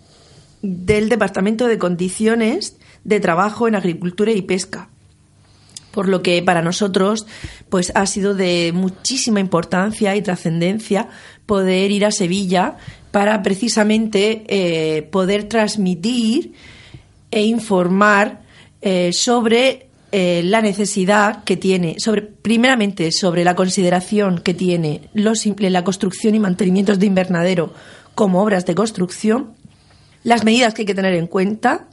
del 0.62 1.08
Departamento 1.08 1.66
de 1.68 1.78
Condiciones 1.78 2.76
de 3.10 3.20
trabajo 3.20 3.68
en 3.68 3.76
agricultura 3.76 4.32
y 4.32 4.42
pesca. 4.42 4.90
Por 5.92 6.08
lo 6.08 6.22
que 6.22 6.42
para 6.44 6.62
nosotros 6.62 7.26
pues 7.68 7.92
ha 7.96 8.06
sido 8.06 8.36
de 8.36 8.72
muchísima 8.74 9.40
importancia 9.40 10.16
y 10.16 10.22
trascendencia 10.22 11.10
poder 11.46 11.92
ir 11.92 12.06
a 12.06 12.12
Sevilla 12.12 12.78
para 13.12 13.42
precisamente 13.42 14.44
eh, 14.48 15.02
poder 15.02 15.46
transmitir 15.46 16.54
e 17.32 17.44
informar 17.44 18.44
eh, 18.82 19.12
sobre 19.14 19.88
eh, 20.12 20.42
la 20.44 20.62
necesidad 20.62 21.44
que 21.44 21.58
tiene, 21.58 21.96
sobre, 22.00 22.22
primeramente 22.22 23.12
sobre 23.12 23.44
la 23.44 23.56
consideración 23.56 24.40
que 24.40 24.54
tiene 24.54 25.02
la 25.14 25.84
construcción 25.84 26.36
y 26.36 26.40
mantenimientos 26.40 27.00
de 27.00 27.08
invernadero 27.08 27.74
como 28.14 28.42
obras 28.42 28.66
de 28.66 28.76
construcción, 28.76 29.54
las 30.24 30.44
medidas 30.44 30.74
que 30.74 30.84
hay 30.84 30.86
que 30.86 30.96
tener 30.96 31.14
en 31.14 31.28
cuenta, 31.28 31.88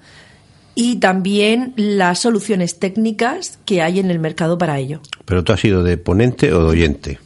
y 0.78 0.96
también 0.96 1.72
las 1.76 2.20
soluciones 2.20 2.78
técnicas 2.78 3.58
que 3.64 3.80
hay 3.80 3.98
en 3.98 4.10
el 4.10 4.18
mercado 4.18 4.58
para 4.58 4.78
ello. 4.78 5.00
¿Pero 5.24 5.42
tú 5.42 5.52
has 5.52 5.64
ido 5.64 5.82
de 5.82 5.96
ponente 5.96 6.52
o 6.52 6.62
de 6.62 6.68
oyente? 6.68 7.18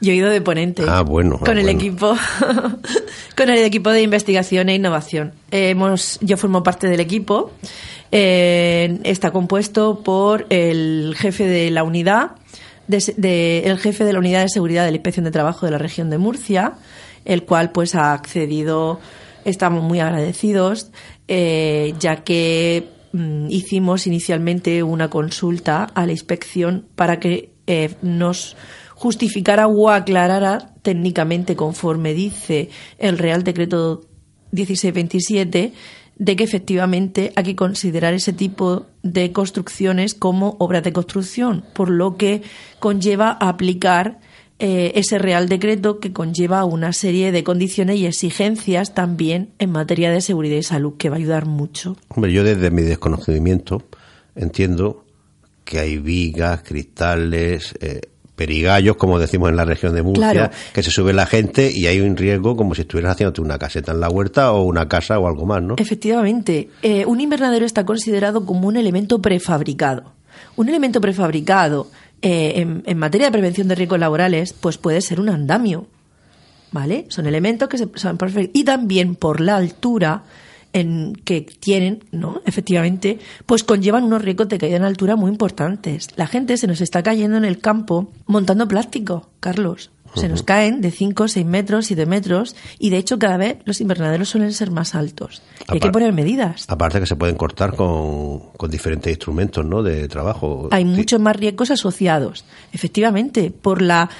Yo 0.00 0.12
he 0.12 0.16
ido 0.16 0.28
de 0.28 0.40
ponente. 0.40 0.82
Ah, 0.86 1.02
bueno. 1.02 1.38
Con 1.38 1.56
ah, 1.56 1.60
el 1.60 1.62
bueno. 1.62 1.78
equipo, 1.78 2.16
con 3.36 3.50
el 3.50 3.64
equipo 3.64 3.90
de 3.90 4.02
investigación 4.02 4.68
e 4.68 4.74
innovación. 4.74 5.32
Hemos, 5.52 6.18
yo 6.22 6.36
formo 6.36 6.64
parte 6.64 6.88
del 6.88 6.98
equipo. 6.98 7.52
Eh, 8.10 8.98
está 9.04 9.30
compuesto 9.30 10.02
por 10.02 10.46
el 10.50 11.14
jefe 11.16 11.46
de 11.46 11.70
la 11.70 11.84
unidad, 11.84 12.32
de, 12.88 13.14
de, 13.16 13.60
el 13.66 13.78
jefe 13.78 14.04
de 14.04 14.12
la 14.12 14.18
unidad 14.18 14.42
de 14.42 14.48
seguridad 14.48 14.84
de 14.84 14.90
la 14.90 14.96
inspección 14.96 15.24
de 15.24 15.30
trabajo 15.30 15.66
de 15.66 15.72
la 15.72 15.78
región 15.78 16.10
de 16.10 16.18
Murcia, 16.18 16.72
el 17.24 17.44
cual 17.44 17.70
pues 17.70 17.94
ha 17.94 18.12
accedido 18.12 18.98
estamos 19.44 19.82
muy 19.82 20.00
agradecidos, 20.00 20.90
eh, 21.32 21.94
ya 22.00 22.24
que 22.24 22.88
mm, 23.12 23.46
hicimos 23.50 24.08
inicialmente 24.08 24.82
una 24.82 25.08
consulta 25.08 25.84
a 25.84 26.04
la 26.04 26.10
inspección 26.10 26.86
para 26.96 27.20
que 27.20 27.52
eh, 27.68 27.94
nos 28.02 28.56
justificara 28.96 29.68
o 29.68 29.90
aclarara 29.90 30.74
técnicamente, 30.82 31.54
conforme 31.54 32.14
dice 32.14 32.70
el 32.98 33.16
Real 33.16 33.44
Decreto 33.44 34.00
1627, 34.50 35.72
de 36.16 36.36
que 36.36 36.42
efectivamente 36.42 37.32
hay 37.36 37.44
que 37.44 37.56
considerar 37.56 38.12
ese 38.12 38.32
tipo 38.32 38.86
de 39.04 39.30
construcciones 39.30 40.14
como 40.14 40.56
obras 40.58 40.82
de 40.82 40.92
construcción, 40.92 41.64
por 41.74 41.90
lo 41.90 42.16
que 42.16 42.42
conlleva 42.80 43.30
aplicar 43.40 44.18
eh, 44.60 44.92
ese 44.94 45.18
Real 45.18 45.48
Decreto 45.48 45.98
que 46.00 46.12
conlleva 46.12 46.64
una 46.64 46.92
serie 46.92 47.32
de 47.32 47.42
condiciones 47.42 47.96
y 47.96 48.06
exigencias 48.06 48.94
también 48.94 49.50
en 49.58 49.72
materia 49.72 50.10
de 50.10 50.20
seguridad 50.20 50.56
y 50.56 50.62
salud, 50.62 50.94
que 50.98 51.08
va 51.08 51.16
a 51.16 51.18
ayudar 51.18 51.46
mucho. 51.46 51.96
Hombre, 52.08 52.32
yo 52.32 52.44
desde 52.44 52.70
mi 52.70 52.82
desconocimiento 52.82 53.82
entiendo 54.36 55.04
que 55.64 55.78
hay 55.78 55.98
vigas, 55.98 56.62
cristales, 56.62 57.74
eh, 57.80 58.00
perigallos, 58.40 58.96
como 58.96 59.18
decimos 59.18 59.50
en 59.50 59.56
la 59.56 59.64
región 59.64 59.94
de 59.94 60.02
Murcia, 60.02 60.50
que 60.72 60.82
se 60.82 60.90
sube 60.90 61.12
la 61.12 61.26
gente 61.26 61.70
y 61.74 61.86
hay 61.86 62.00
un 62.00 62.16
riesgo 62.16 62.56
como 62.56 62.74
si 62.74 62.82
estuvieras 62.82 63.12
haciendo 63.12 63.42
una 63.42 63.58
caseta 63.58 63.92
en 63.92 64.00
la 64.00 64.08
huerta 64.08 64.52
o 64.52 64.62
una 64.62 64.88
casa 64.88 65.18
o 65.18 65.26
algo 65.26 65.44
más, 65.44 65.62
¿no? 65.62 65.74
Efectivamente, 65.76 66.70
eh, 66.82 67.04
un 67.04 67.20
invernadero 67.20 67.66
está 67.66 67.84
considerado 67.84 68.46
como 68.46 68.68
un 68.68 68.76
elemento 68.76 69.20
prefabricado. 69.20 70.12
Un 70.56 70.68
elemento 70.68 71.00
prefabricado 71.00 71.88
eh, 72.22 72.82
en, 72.84 72.98
materia 72.98 73.28
de 73.28 73.32
prevención 73.32 73.68
de 73.68 73.74
riesgos 73.74 73.98
laborales, 73.98 74.52
pues 74.52 74.78
puede 74.78 75.00
ser 75.00 75.20
un 75.20 75.30
andamio, 75.30 75.86
¿vale? 76.70 77.06
Son 77.08 77.26
elementos 77.26 77.68
que 77.68 77.78
se 77.78 77.88
son 77.94 78.18
y 78.52 78.64
también 78.64 79.14
por 79.14 79.40
la 79.40 79.56
altura 79.56 80.24
en 80.72 81.14
que 81.24 81.40
tienen, 81.40 82.04
¿no? 82.12 82.42
Efectivamente, 82.46 83.18
pues 83.46 83.64
conllevan 83.64 84.04
unos 84.04 84.22
riesgos 84.22 84.48
de 84.48 84.58
caída 84.58 84.76
en 84.76 84.84
altura 84.84 85.16
muy 85.16 85.30
importantes. 85.30 86.08
La 86.16 86.26
gente 86.26 86.56
se 86.56 86.66
nos 86.66 86.80
está 86.80 87.02
cayendo 87.02 87.36
en 87.36 87.44
el 87.44 87.58
campo 87.58 88.12
montando 88.26 88.68
plástico, 88.68 89.30
Carlos. 89.40 89.90
Se 90.14 90.28
nos 90.28 90.42
caen 90.42 90.80
de 90.80 90.90
5, 90.90 91.28
6 91.28 91.46
metros, 91.46 91.86
7 91.86 92.06
metros 92.06 92.56
y 92.78 92.90
de 92.90 92.98
hecho 92.98 93.18
cada 93.18 93.36
vez 93.36 93.58
los 93.64 93.80
invernaderos 93.80 94.28
suelen 94.28 94.52
ser 94.52 94.70
más 94.70 94.94
altos. 94.94 95.42
Y 95.68 95.74
hay 95.74 95.80
que 95.80 95.90
poner 95.90 96.12
medidas. 96.12 96.64
Aparte 96.68 97.00
que 97.00 97.06
se 97.06 97.16
pueden 97.16 97.36
cortar 97.36 97.76
con, 97.76 98.50
con 98.56 98.70
diferentes 98.70 99.10
instrumentos 99.10 99.64
¿no? 99.64 99.82
de 99.82 100.08
trabajo. 100.08 100.68
Hay 100.72 100.84
muchos 100.84 101.20
más 101.20 101.36
riesgos 101.36 101.70
asociados, 101.70 102.44
efectivamente, 102.72 103.50
por 103.50 103.82
la, 103.82 104.10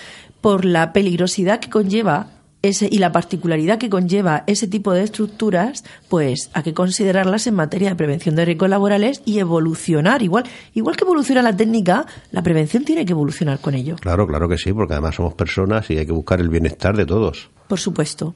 por 0.40 0.64
la 0.64 0.92
peligrosidad 0.92 1.60
que 1.60 1.70
conlleva 1.70 2.39
ese, 2.62 2.88
y 2.90 2.98
la 2.98 3.12
particularidad 3.12 3.78
que 3.78 3.88
conlleva 3.88 4.44
ese 4.46 4.66
tipo 4.66 4.92
de 4.92 5.02
estructuras, 5.02 5.84
pues 6.08 6.50
hay 6.52 6.62
que 6.62 6.74
considerarlas 6.74 7.46
en 7.46 7.54
materia 7.54 7.90
de 7.90 7.96
prevención 7.96 8.36
de 8.36 8.44
riesgos 8.44 8.68
laborales 8.68 9.22
y 9.24 9.38
evolucionar. 9.38 10.22
Igual, 10.22 10.44
igual 10.74 10.96
que 10.96 11.04
evoluciona 11.04 11.42
la 11.42 11.56
técnica, 11.56 12.06
la 12.30 12.42
prevención 12.42 12.84
tiene 12.84 13.06
que 13.06 13.12
evolucionar 13.12 13.60
con 13.60 13.74
ello. 13.74 13.96
Claro, 13.96 14.26
claro 14.26 14.48
que 14.48 14.58
sí, 14.58 14.72
porque 14.72 14.94
además 14.94 15.14
somos 15.14 15.34
personas 15.34 15.90
y 15.90 15.98
hay 15.98 16.06
que 16.06 16.12
buscar 16.12 16.40
el 16.40 16.48
bienestar 16.48 16.96
de 16.96 17.06
todos. 17.06 17.50
Por 17.68 17.78
supuesto. 17.78 18.34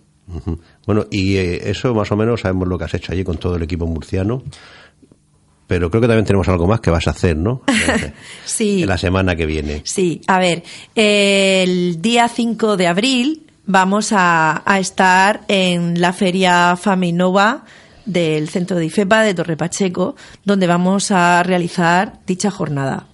Bueno, 0.86 1.06
y 1.10 1.36
eh, 1.36 1.68
eso 1.70 1.94
más 1.94 2.10
o 2.10 2.16
menos 2.16 2.40
sabemos 2.40 2.66
lo 2.66 2.78
que 2.78 2.84
has 2.84 2.94
hecho 2.94 3.12
allí 3.12 3.24
con 3.24 3.36
todo 3.36 3.56
el 3.56 3.62
equipo 3.62 3.86
murciano. 3.86 4.42
Pero 5.66 5.90
creo 5.90 6.02
que 6.02 6.08
también 6.08 6.26
tenemos 6.26 6.48
algo 6.48 6.66
más 6.66 6.80
que 6.80 6.90
vas 6.90 7.06
a 7.06 7.10
hacer, 7.10 7.36
¿no? 7.36 7.62
sí. 8.44 8.82
En 8.82 8.88
la 8.88 8.98
semana 8.98 9.34
que 9.34 9.46
viene. 9.46 9.80
Sí, 9.84 10.20
a 10.26 10.38
ver, 10.38 10.62
el 10.94 12.00
día 12.02 12.28
5 12.28 12.76
de 12.76 12.86
abril 12.86 13.43
vamos 13.66 14.10
a, 14.12 14.62
estar 14.78 15.42
en 15.48 16.00
la 16.00 16.12
feria 16.12 16.76
Faminova 16.76 17.64
del 18.04 18.48
centro 18.48 18.76
de 18.76 18.86
IFEPA 18.86 19.22
de 19.22 19.34
Torre 19.34 19.56
Pacheco, 19.56 20.16
donde 20.44 20.66
vamos 20.66 21.10
a 21.10 21.42
realizar 21.42 22.20
dicha 22.26 22.50
jornada. 22.50 23.06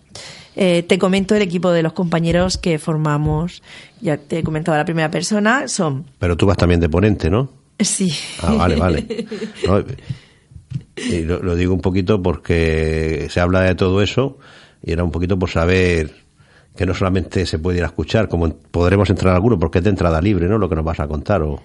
Eh, 0.56 0.82
te 0.82 0.98
comento 0.98 1.36
el 1.36 1.42
equipo 1.42 1.70
de 1.70 1.82
los 1.82 1.92
compañeros 1.92 2.58
que 2.58 2.78
formamos, 2.78 3.62
ya 4.00 4.16
te 4.18 4.40
he 4.40 4.42
comentado 4.42 4.76
la 4.76 4.84
primera 4.84 5.10
persona, 5.10 5.68
son... 5.68 6.06
Pero 6.18 6.36
tú 6.36 6.46
vas 6.46 6.56
también 6.56 6.80
de 6.80 6.88
ponente, 6.88 7.30
¿no? 7.30 7.52
Sí. 7.78 8.12
Ah, 8.42 8.54
vale, 8.54 8.76
vale. 8.76 9.06
y 10.96 11.20
lo, 11.20 11.40
lo 11.42 11.54
digo 11.54 11.72
un 11.72 11.80
poquito 11.80 12.20
porque 12.20 13.28
se 13.30 13.40
habla 13.40 13.60
de 13.60 13.74
todo 13.74 14.02
eso 14.02 14.38
y 14.82 14.92
era 14.92 15.04
un 15.04 15.12
poquito 15.12 15.38
por 15.38 15.50
saber 15.50 16.20
que 16.76 16.86
no 16.86 16.94
solamente 16.94 17.46
se 17.46 17.58
puede 17.58 17.78
ir 17.78 17.84
a 17.84 17.88
escuchar, 17.88 18.28
como 18.28 18.48
podremos 18.54 19.10
entrar 19.10 19.34
alguno, 19.34 19.58
porque 19.58 19.78
es 19.78 19.84
de 19.84 19.90
entrada 19.90 20.20
libre, 20.20 20.48
¿no? 20.48 20.58
Lo 20.58 20.68
que 20.68 20.76
nos 20.76 20.84
vas 20.84 21.00
a 21.00 21.08
contar. 21.08 21.42
O, 21.42 21.60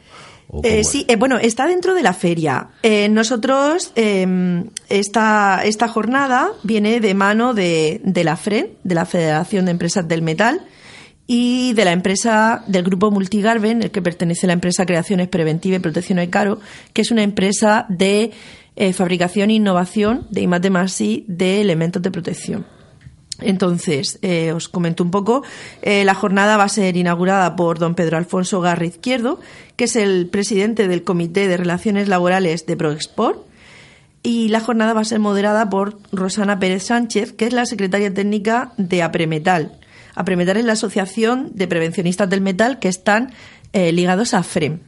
eh, 0.63 0.83
sí, 0.83 1.05
eh, 1.07 1.15
bueno, 1.15 1.37
está 1.37 1.67
dentro 1.67 1.93
de 1.93 2.03
la 2.03 2.13
feria. 2.13 2.69
Eh, 2.83 3.09
nosotros, 3.09 3.91
em, 3.95 4.69
esta, 4.89 5.61
esta 5.63 5.87
jornada 5.87 6.51
viene 6.63 6.99
de 6.99 7.13
mano 7.13 7.53
de, 7.53 8.01
de 8.03 8.23
la 8.23 8.35
FREN, 8.35 8.69
de 8.83 8.95
la 8.95 9.05
Federación 9.05 9.65
de 9.65 9.71
Empresas 9.71 10.07
del 10.07 10.21
Metal, 10.21 10.61
y 11.27 11.73
de 11.73 11.85
la 11.85 11.91
empresa 11.91 12.63
del 12.67 12.83
grupo 12.83 13.09
Multigarben, 13.09 13.81
el 13.81 13.91
que 13.91 14.01
pertenece 14.01 14.45
a 14.45 14.47
la 14.47 14.53
empresa 14.53 14.85
Creaciones 14.85 15.27
Preventiva 15.27 15.77
y 15.77 15.79
Protección 15.79 16.17
de 16.17 16.29
Caro, 16.29 16.59
que 16.93 17.01
es 17.01 17.09
una 17.09 17.23
empresa 17.23 17.87
de 17.89 18.31
fabricación 18.93 19.49
e 19.49 19.53
innovación 19.53 20.27
de 20.29 20.41
I+D+I 20.41 21.25
de 21.27 21.61
elementos 21.61 22.01
de 22.03 22.11
protección. 22.11 22.74
Entonces, 23.41 24.17
eh, 24.21 24.53
os 24.53 24.69
comento 24.69 25.03
un 25.03 25.11
poco. 25.11 25.43
Eh, 25.81 26.05
la 26.05 26.15
jornada 26.15 26.57
va 26.57 26.63
a 26.63 26.69
ser 26.69 26.95
inaugurada 26.95 27.55
por 27.55 27.79
don 27.79 27.95
Pedro 27.95 28.17
Alfonso 28.17 28.61
Garra 28.61 28.85
Izquierdo, 28.85 29.39
que 29.75 29.85
es 29.85 29.95
el 29.95 30.27
presidente 30.27 30.87
del 30.87 31.03
Comité 31.03 31.47
de 31.47 31.57
Relaciones 31.57 32.07
Laborales 32.07 32.65
de 32.65 32.77
ProExport. 32.77 33.45
Y 34.23 34.47
la 34.49 34.59
jornada 34.59 34.93
va 34.93 35.01
a 35.01 35.05
ser 35.05 35.19
moderada 35.19 35.69
por 35.69 35.99
Rosana 36.11 36.59
Pérez 36.59 36.83
Sánchez, 36.83 37.33
que 37.33 37.45
es 37.45 37.53
la 37.53 37.65
secretaria 37.65 38.13
técnica 38.13 38.71
de 38.77 39.03
APREMETAL. 39.03 39.77
APREMETAL 40.15 40.57
es 40.57 40.65
la 40.65 40.73
Asociación 40.73 41.51
de 41.53 41.67
Prevencionistas 41.67 42.29
del 42.29 42.41
Metal 42.41 42.79
que 42.79 42.87
están 42.87 43.33
eh, 43.73 43.91
ligados 43.91 44.33
a 44.33 44.41
FREM. 44.41 44.79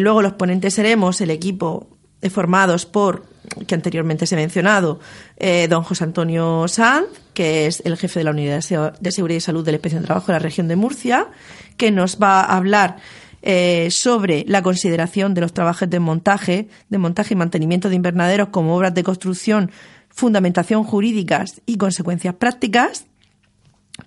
luego 0.00 0.22
los 0.22 0.32
ponentes 0.32 0.74
seremos 0.74 1.20
el 1.20 1.30
equipo 1.30 1.88
formados 2.30 2.86
por 2.86 3.24
que 3.66 3.74
anteriormente 3.74 4.26
se 4.26 4.34
ha 4.34 4.38
mencionado, 4.38 5.00
eh, 5.36 5.66
don 5.68 5.82
José 5.82 6.04
Antonio 6.04 6.68
Sanz, 6.68 7.06
que 7.34 7.66
es 7.66 7.82
el 7.84 7.96
jefe 7.96 8.20
de 8.20 8.24
la 8.24 8.30
Unidad 8.32 8.62
de 9.00 9.12
Seguridad 9.12 9.38
y 9.38 9.40
Salud 9.40 9.64
de 9.64 9.72
la 9.72 9.76
Inspección 9.76 10.02
de 10.02 10.06
Trabajo 10.06 10.26
de 10.28 10.34
la 10.34 10.38
región 10.38 10.68
de 10.68 10.76
Murcia, 10.76 11.28
que 11.76 11.90
nos 11.90 12.18
va 12.18 12.40
a 12.40 12.56
hablar 12.56 12.96
eh, 13.42 13.88
sobre 13.90 14.44
la 14.46 14.62
consideración 14.62 15.32
de 15.32 15.40
los 15.40 15.54
trabajos 15.54 15.88
de 15.88 15.98
montaje, 15.98 16.68
de 16.90 16.98
montaje 16.98 17.34
y 17.34 17.36
mantenimiento 17.36 17.88
de 17.88 17.96
invernaderos 17.96 18.48
como 18.48 18.76
obras 18.76 18.92
de 18.94 19.02
construcción, 19.02 19.70
fundamentación 20.10 20.84
jurídicas 20.84 21.62
y 21.64 21.76
consecuencias 21.78 22.34
prácticas. 22.34 23.06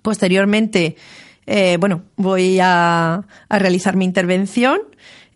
Posteriormente, 0.02 0.96
eh, 1.46 1.76
bueno, 1.80 2.04
voy 2.16 2.60
a, 2.60 3.24
a 3.48 3.58
realizar 3.58 3.96
mi 3.96 4.04
intervención 4.04 4.80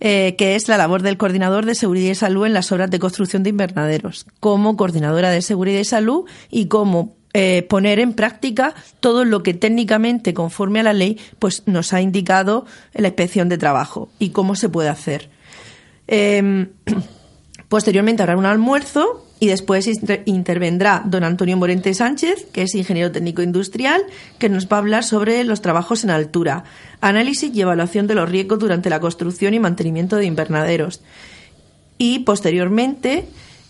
eh, 0.01 0.37
que 0.37 0.55
es 0.55 0.69
la 0.69 0.77
labor 0.77 1.03
del 1.03 1.17
coordinador 1.17 1.67
de 1.67 1.75
seguridad 1.75 2.11
y 2.11 2.15
salud 2.15 2.47
en 2.47 2.55
las 2.55 2.71
obras 2.73 2.91
de 2.91 2.99
construcción 2.99 3.43
de 3.43 3.51
invernaderos, 3.51 4.27
como 4.41 4.77
coordinadora 4.77 5.31
de 5.31 5.43
seguridad 5.43 5.81
y 5.81 5.85
salud 5.85 6.25
y 6.51 6.67
cómo 6.67 7.17
eh, 7.35 7.63
poner 7.69 7.99
en 7.99 8.15
práctica 8.15 8.75
todo 9.01 9.25
lo 9.25 9.43
que 9.43 9.55
técnicamente, 9.55 10.35
conforme 10.35 10.81
a 10.81 10.85
la 10.85 10.93
ley, 10.93 11.19
pues 11.39 11.63
nos 11.67 11.93
ha 11.93 12.01
indicado 12.01 12.65
la 12.95 13.09
inspección 13.09 13.49
de 13.49 13.59
trabajo 13.59 14.09
y 14.19 14.31
cómo 14.31 14.55
se 14.55 14.69
puede 14.69 14.89
hacer. 14.89 15.31
Em, 16.07 16.71
posteriormente 17.69 18.23
habrá 18.23 18.37
un 18.37 18.47
almuerzo 18.47 19.25
y 19.41 19.47
después 19.47 19.89
intervendrá 20.25 21.03
don 21.05 21.23
Antonio 21.23 21.57
Morente 21.57 21.95
Sánchez, 21.95 22.47
que 22.53 22.62
es 22.62 22.75
ingeniero 22.75 23.12
técnico 23.12 23.43
industrial, 23.43 24.03
que 24.39 24.49
nos 24.49 24.66
va 24.66 24.77
a 24.77 24.81
hablar 24.81 25.05
sobre 25.05 25.45
los 25.45 25.62
trabajos 25.62 26.03
en 26.03 26.11
altura, 26.11 26.64
análisis 27.01 27.55
y 27.55 27.61
evaluación 27.61 28.07
de 28.07 28.16
los 28.16 28.29
riesgos 28.29 28.59
durante 28.59 28.91
la 28.91 29.01
construcción 29.01 29.55
y 29.55 29.61
mantenimiento 29.61 30.16
de 30.16 30.27
invernaderos. 30.27 31.03
Y 31.99 32.21
posteriormente, 32.21 33.27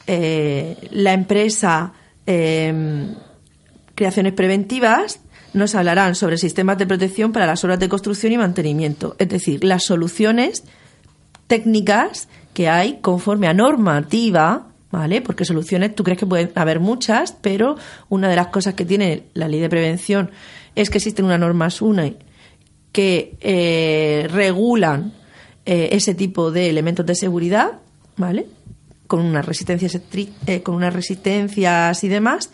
eh, 0.07 0.77
la 0.91 1.13
empresa 1.13 1.93
em, 2.27 3.15
Creaciones 3.95 4.33
Preventivas 4.33 5.21
nos 5.55 5.75
hablarán 5.75 6.15
sobre 6.15 6.39
sistemas 6.39 6.79
de 6.79 6.87
protección 6.87 7.33
para 7.33 7.47
las 7.47 7.65
obras 7.65 7.79
de 7.79 7.89
construcción 7.89 8.33
y 8.33 8.39
mantenimiento, 8.39 9.17
es 9.19 9.29
decir, 9.29 9.65
las 9.65 9.85
soluciones 9.85 10.65
técnicas 11.47 12.29
que 12.59 12.69
hay 12.69 12.99
conforme 13.01 13.47
a 13.47 13.55
normativa 13.55 14.67
¿vale? 14.91 15.21
Porque 15.21 15.45
soluciones, 15.45 15.95
tú 15.95 16.03
crees 16.03 16.19
que 16.19 16.27
pueden 16.27 16.51
haber 16.57 16.81
muchas, 16.81 17.31
pero 17.41 17.77
una 18.09 18.29
de 18.29 18.35
las 18.35 18.49
cosas 18.49 18.75
que 18.75 18.85
tiene 18.85 19.27
la 19.35 19.47
ley 19.47 19.61
de 19.61 19.69
prevención 19.69 20.33
es 20.75 20.91
que 20.91 20.99
existen 20.99 21.25
unas 21.25 21.39
normas 21.39 21.81
UNE 21.81 22.17
que 22.91 23.37
eh, 23.41 24.27
regulan 24.33 25.13
eh, 25.67 25.91
ese 25.93 26.17
tipo 26.17 26.51
de 26.51 26.69
elementos 26.69 27.07
de 27.07 27.15
seguridad, 27.15 27.75
¿vale? 28.17 28.47
Con 29.07 29.21
unas 29.21 29.47
resistencias, 29.47 30.01
eh, 30.47 30.63
con 30.63 30.75
unas 30.75 30.93
resistencias 30.93 32.03
y 32.03 32.09
demás, 32.09 32.51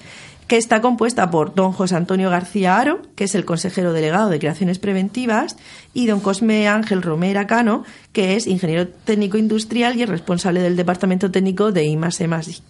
que 0.46 0.56
está 0.56 0.80
compuesta 0.80 1.30
por 1.30 1.54
don 1.54 1.72
José 1.72 1.96
Antonio 1.96 2.30
García 2.30 2.78
Aro, 2.78 3.00
que 3.14 3.24
es 3.24 3.34
el 3.34 3.44
consejero 3.44 3.92
delegado 3.92 4.28
de 4.28 4.38
Creaciones 4.38 4.78
Preventivas, 4.78 5.56
y 5.94 6.06
don 6.06 6.20
Cosme 6.20 6.68
Ángel 6.68 7.02
Romera 7.02 7.46
Cano, 7.46 7.84
que 8.12 8.36
es 8.36 8.46
ingeniero 8.46 8.88
técnico 8.88 9.38
industrial 9.38 9.98
y 9.98 10.04
responsable 10.04 10.60
del 10.60 10.76
departamento 10.76 11.30
técnico 11.30 11.72
de 11.72 11.84
I+E+I. 11.84 12.62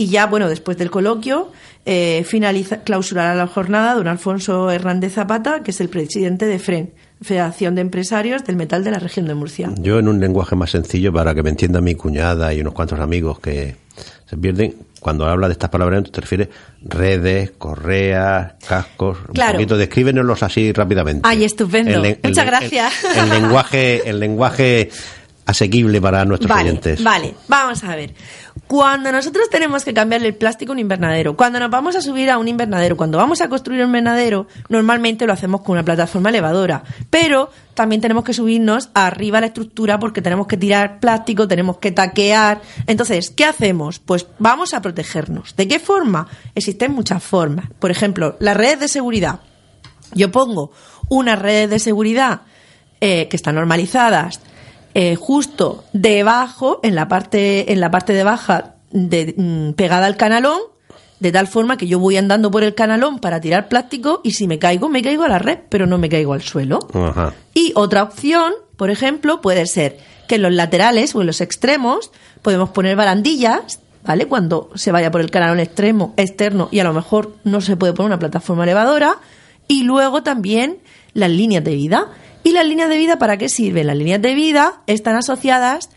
Y 0.00 0.06
ya, 0.06 0.26
bueno, 0.26 0.48
después 0.48 0.78
del 0.78 0.92
coloquio, 0.92 1.50
eh, 1.84 2.22
finaliza, 2.24 2.82
clausurará 2.82 3.34
la 3.34 3.48
jornada 3.48 3.94
don 3.96 4.06
Alfonso 4.06 4.70
Hernández 4.70 5.14
Zapata, 5.14 5.64
que 5.64 5.72
es 5.72 5.80
el 5.80 5.88
presidente 5.88 6.46
de 6.46 6.60
FREN, 6.60 6.92
Federación 7.20 7.74
de 7.74 7.80
Empresarios 7.80 8.44
del 8.44 8.54
Metal 8.54 8.84
de 8.84 8.92
la 8.92 9.00
región 9.00 9.26
de 9.26 9.34
Murcia. 9.34 9.72
Yo 9.80 9.98
en 9.98 10.06
un 10.06 10.20
lenguaje 10.20 10.54
más 10.54 10.70
sencillo 10.70 11.12
para 11.12 11.34
que 11.34 11.42
me 11.42 11.50
entienda 11.50 11.80
mi 11.80 11.96
cuñada 11.96 12.54
y 12.54 12.60
unos 12.60 12.74
cuantos 12.74 13.00
amigos 13.00 13.40
que 13.40 13.74
se 14.26 14.36
pierden, 14.36 14.76
cuando 15.00 15.26
habla 15.26 15.46
de 15.48 15.52
estas 15.52 15.70
palabras 15.70 16.10
te 16.10 16.20
refieres 16.20 16.48
redes, 16.82 17.52
correas, 17.56 18.54
cascos, 18.66 19.18
Claro. 19.32 19.50
un 19.52 19.56
poquito, 19.56 19.76
descríbenoslos 19.76 20.42
así 20.42 20.72
rápidamente. 20.72 21.22
Ay, 21.28 21.44
estupendo. 21.44 21.92
El 21.96 22.02
le- 22.02 22.18
el 22.22 22.30
Muchas 22.30 22.46
gracias. 22.46 22.92
El, 23.16 23.18
el 23.24 23.28
lenguaje, 23.42 24.08
el 24.08 24.18
lenguaje 24.20 24.90
asequible 25.46 26.00
para 26.00 26.24
nuestros 26.26 26.50
Vale, 26.50 26.70
oyentes. 26.70 27.02
vale, 27.02 27.34
vamos 27.48 27.82
a 27.84 27.96
ver. 27.96 28.12
Cuando 28.68 29.10
nosotros 29.10 29.48
tenemos 29.48 29.82
que 29.82 29.94
cambiarle 29.94 30.28
el 30.28 30.34
plástico 30.34 30.72
a 30.72 30.74
un 30.74 30.78
invernadero, 30.78 31.34
cuando 31.36 31.58
nos 31.58 31.70
vamos 31.70 31.96
a 31.96 32.02
subir 32.02 32.30
a 32.30 32.36
un 32.36 32.48
invernadero, 32.48 32.98
cuando 32.98 33.16
vamos 33.16 33.40
a 33.40 33.48
construir 33.48 33.80
un 33.80 33.86
invernadero, 33.86 34.46
normalmente 34.68 35.26
lo 35.26 35.32
hacemos 35.32 35.62
con 35.62 35.72
una 35.72 35.82
plataforma 35.82 36.28
elevadora, 36.28 36.84
pero 37.08 37.50
también 37.72 38.02
tenemos 38.02 38.24
que 38.24 38.34
subirnos 38.34 38.90
arriba 38.92 39.38
a 39.38 39.40
la 39.40 39.46
estructura 39.46 39.98
porque 39.98 40.20
tenemos 40.20 40.46
que 40.46 40.58
tirar 40.58 41.00
plástico, 41.00 41.48
tenemos 41.48 41.78
que 41.78 41.92
taquear. 41.92 42.60
Entonces, 42.86 43.30
¿qué 43.30 43.46
hacemos? 43.46 44.00
Pues 44.00 44.26
vamos 44.38 44.74
a 44.74 44.82
protegernos. 44.82 45.56
¿De 45.56 45.66
qué 45.66 45.78
forma? 45.78 46.28
Existen 46.54 46.92
muchas 46.92 47.22
formas. 47.22 47.70
Por 47.78 47.90
ejemplo, 47.90 48.36
las 48.38 48.54
redes 48.54 48.80
de 48.80 48.88
seguridad. 48.88 49.40
Yo 50.12 50.30
pongo 50.30 50.72
unas 51.08 51.38
redes 51.38 51.70
de 51.70 51.78
seguridad 51.78 52.42
eh, 53.00 53.28
que 53.28 53.36
están 53.36 53.54
normalizadas 53.54 54.42
eh, 55.00 55.14
justo 55.14 55.84
debajo, 55.92 56.80
en 56.82 56.96
la 56.96 57.06
parte, 57.06 57.72
en 57.72 57.80
la 57.80 57.88
parte 57.88 58.14
de 58.14 58.24
baja, 58.24 58.74
de, 58.90 59.32
mm, 59.36 59.74
pegada 59.74 60.06
al 60.06 60.16
canalón, 60.16 60.58
de 61.20 61.30
tal 61.30 61.46
forma 61.46 61.76
que 61.76 61.86
yo 61.86 62.00
voy 62.00 62.16
andando 62.16 62.50
por 62.50 62.64
el 62.64 62.74
canalón 62.74 63.20
para 63.20 63.40
tirar 63.40 63.68
plástico 63.68 64.20
y 64.24 64.32
si 64.32 64.48
me 64.48 64.58
caigo, 64.58 64.88
me 64.88 65.00
caigo 65.00 65.22
a 65.22 65.28
la 65.28 65.38
red, 65.38 65.60
pero 65.68 65.86
no 65.86 65.98
me 65.98 66.08
caigo 66.08 66.32
al 66.32 66.42
suelo. 66.42 66.80
Ajá. 66.92 67.32
Y 67.54 67.70
otra 67.76 68.02
opción, 68.02 68.52
por 68.76 68.90
ejemplo, 68.90 69.40
puede 69.40 69.66
ser 69.66 70.00
que 70.26 70.34
en 70.34 70.42
los 70.42 70.52
laterales 70.52 71.14
o 71.14 71.20
en 71.20 71.28
los 71.28 71.40
extremos 71.40 72.10
podemos 72.42 72.70
poner 72.70 72.96
barandillas, 72.96 73.78
¿vale? 74.04 74.26
Cuando 74.26 74.68
se 74.74 74.90
vaya 74.90 75.12
por 75.12 75.20
el 75.20 75.30
canalón 75.30 75.60
extremo, 75.60 76.12
externo 76.16 76.70
y 76.72 76.80
a 76.80 76.84
lo 76.84 76.92
mejor 76.92 77.36
no 77.44 77.60
se 77.60 77.76
puede 77.76 77.92
poner 77.92 78.08
una 78.08 78.18
plataforma 78.18 78.64
elevadora. 78.64 79.18
Y 79.68 79.84
luego 79.84 80.24
también 80.24 80.78
las 81.14 81.30
líneas 81.30 81.62
de 81.62 81.76
vida. 81.76 82.08
¿Y 82.44 82.52
las 82.52 82.66
líneas 82.66 82.88
de 82.88 82.96
vida 82.96 83.18
para 83.18 83.36
qué 83.36 83.48
sirven? 83.48 83.86
Las 83.86 83.96
líneas 83.96 84.22
de 84.22 84.34
vida 84.34 84.82
están 84.86 85.16
asociadas 85.16 85.90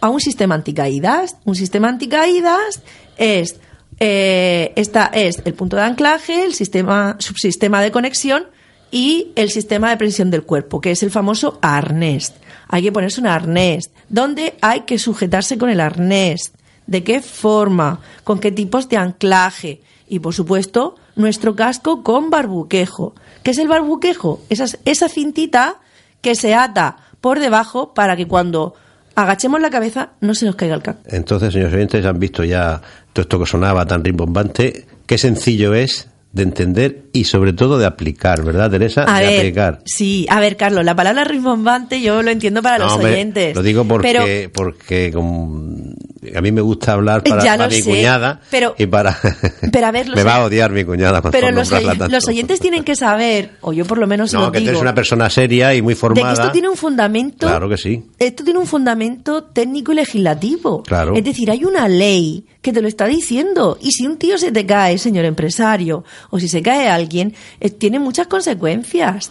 a 0.00 0.08
un 0.08 0.20
sistema 0.20 0.54
anticaídas. 0.54 1.36
Un 1.44 1.54
sistema 1.54 1.88
anticaídas 1.88 2.82
es 3.16 3.60
eh, 4.00 4.72
esta 4.76 5.06
es 5.06 5.42
el 5.44 5.54
punto 5.54 5.76
de 5.76 5.82
anclaje, 5.82 6.44
el 6.44 6.54
sistema, 6.54 7.16
subsistema 7.18 7.82
de 7.82 7.90
conexión 7.90 8.46
y 8.90 9.32
el 9.34 9.50
sistema 9.50 9.90
de 9.90 9.96
presión 9.96 10.30
del 10.30 10.44
cuerpo, 10.44 10.80
que 10.80 10.92
es 10.92 11.02
el 11.02 11.10
famoso 11.10 11.58
arnés. 11.62 12.32
Hay 12.68 12.82
que 12.82 12.92
ponerse 12.92 13.20
un 13.20 13.26
arnés. 13.26 13.90
¿Dónde 14.08 14.56
hay 14.60 14.82
que 14.82 14.98
sujetarse 14.98 15.58
con 15.58 15.70
el 15.70 15.80
arnés? 15.80 16.52
¿De 16.86 17.02
qué 17.02 17.20
forma? 17.20 18.00
¿Con 18.24 18.38
qué 18.38 18.52
tipos 18.52 18.88
de 18.88 18.96
anclaje? 18.96 19.80
Y 20.08 20.20
por 20.20 20.32
supuesto, 20.32 20.96
nuestro 21.16 21.54
casco 21.54 22.02
con 22.02 22.30
barbuquejo. 22.30 23.14
¿Qué 23.42 23.50
es 23.50 23.58
el 23.58 23.68
barbuquejo? 23.68 24.40
Esa, 24.48 24.66
esa 24.84 25.08
cintita 25.08 25.80
que 26.20 26.34
se 26.34 26.54
ata 26.54 26.96
por 27.20 27.40
debajo 27.40 27.94
para 27.94 28.16
que 28.16 28.26
cuando 28.26 28.74
agachemos 29.14 29.60
la 29.60 29.70
cabeza 29.70 30.10
no 30.20 30.34
se 30.34 30.46
nos 30.46 30.56
caiga 30.56 30.74
el 30.74 30.82
casco. 30.82 31.02
Entonces, 31.06 31.52
señores 31.52 31.74
oyentes, 31.74 32.04
han 32.04 32.18
visto 32.18 32.44
ya 32.44 32.80
todo 33.12 33.22
esto 33.22 33.38
que 33.38 33.46
sonaba 33.46 33.84
tan 33.86 34.04
rimbombante, 34.04 34.86
qué 35.06 35.18
sencillo 35.18 35.74
es 35.74 36.08
de 36.30 36.42
entender 36.42 37.04
y 37.12 37.24
sobre 37.24 37.52
todo 37.54 37.78
de 37.78 37.86
aplicar, 37.86 38.44
¿verdad, 38.44 38.70
Teresa? 38.70 39.04
A 39.08 39.20
de 39.20 39.26
ver, 39.26 39.38
aplicar. 39.40 39.80
sí, 39.86 40.26
a 40.28 40.40
ver, 40.40 40.56
Carlos, 40.58 40.84
la 40.84 40.94
palabra 40.94 41.24
rimbombante 41.24 42.00
yo 42.02 42.22
lo 42.22 42.30
entiendo 42.30 42.62
para 42.62 42.78
No, 42.78 42.84
los 42.84 42.92
hombre, 42.94 43.12
oyentes. 43.14 43.56
Lo 43.56 43.62
digo 43.62 43.84
porque, 43.86 44.12
pero 44.12 44.52
porque 44.52 45.10
como- 45.12 45.94
a 46.34 46.40
mí 46.42 46.52
me 46.52 46.60
gusta 46.60 46.92
hablar 46.92 47.22
para, 47.22 47.42
para 47.42 47.68
mi 47.68 47.80
sé, 47.80 47.90
cuñada 47.90 48.40
pero- 48.50 48.74
y 48.76 48.86
para... 48.86 49.16
pero 49.72 49.86
a 49.86 49.90
ver, 49.90 50.08
me 50.14 50.22
va 50.22 50.36
a 50.36 50.44
odiar 50.44 50.70
mi 50.70 50.84
cuñada 50.84 51.22
cuando 51.22 51.30
pero 51.38 51.50
los, 51.50 51.72
oy- 51.72 51.84
tanto. 51.84 52.08
los 52.08 52.28
oyentes 52.28 52.60
tienen 52.60 52.84
que 52.84 52.94
saber, 52.94 53.52
o 53.62 53.72
yo 53.72 53.86
por 53.86 53.96
lo 53.98 54.06
menos 54.06 54.32
No, 54.34 54.42
lo 54.46 54.52
que 54.52 54.58
digo, 54.58 54.70
eres 54.72 54.82
una 54.82 54.94
persona 54.94 55.30
seria 55.30 55.74
y 55.74 55.80
muy 55.80 55.94
de 55.94 56.00
formada. 56.00 56.34
que 56.34 56.40
esto 56.40 56.52
tiene 56.52 56.68
un 56.68 56.76
fundamento. 56.76 57.46
Claro 57.46 57.68
que 57.70 57.78
sí. 57.78 58.04
Esto 58.18 58.44
tiene 58.44 58.58
un 58.60 58.66
fundamento 58.66 59.44
técnico 59.44 59.92
y 59.92 59.94
legislativo. 59.96 60.82
Claro. 60.82 61.14
Es 61.16 61.24
decir, 61.24 61.50
hay 61.50 61.64
una 61.64 61.88
ley 61.88 62.44
que 62.62 62.72
te 62.72 62.82
lo 62.82 62.88
está 62.88 63.06
diciendo. 63.06 63.78
Y 63.80 63.92
si 63.92 64.06
un 64.06 64.18
tío 64.18 64.38
se 64.38 64.52
te 64.52 64.66
cae, 64.66 64.98
señor 64.98 65.24
empresario, 65.24 66.04
o 66.30 66.38
si 66.38 66.48
se 66.48 66.62
cae 66.62 66.88
alguien, 66.88 67.34
eh, 67.60 67.70
tiene 67.70 67.98
muchas 67.98 68.26
consecuencias. 68.26 69.30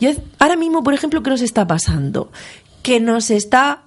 Yo, 0.00 0.10
ahora 0.38 0.56
mismo, 0.56 0.82
por 0.82 0.94
ejemplo, 0.94 1.22
¿qué 1.22 1.30
nos 1.30 1.42
está 1.42 1.66
pasando? 1.66 2.30
Que 2.82 3.00
nos 3.00 3.30
está 3.30 3.82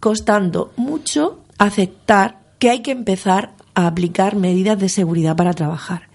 costando 0.00 0.72
mucho 0.76 1.40
aceptar 1.58 2.40
que 2.58 2.70
hay 2.70 2.80
que 2.80 2.90
empezar 2.90 3.52
a 3.74 3.86
aplicar 3.86 4.36
medidas 4.36 4.78
de 4.78 4.88
seguridad 4.88 5.36
para 5.36 5.52
trabajar. 5.52 6.08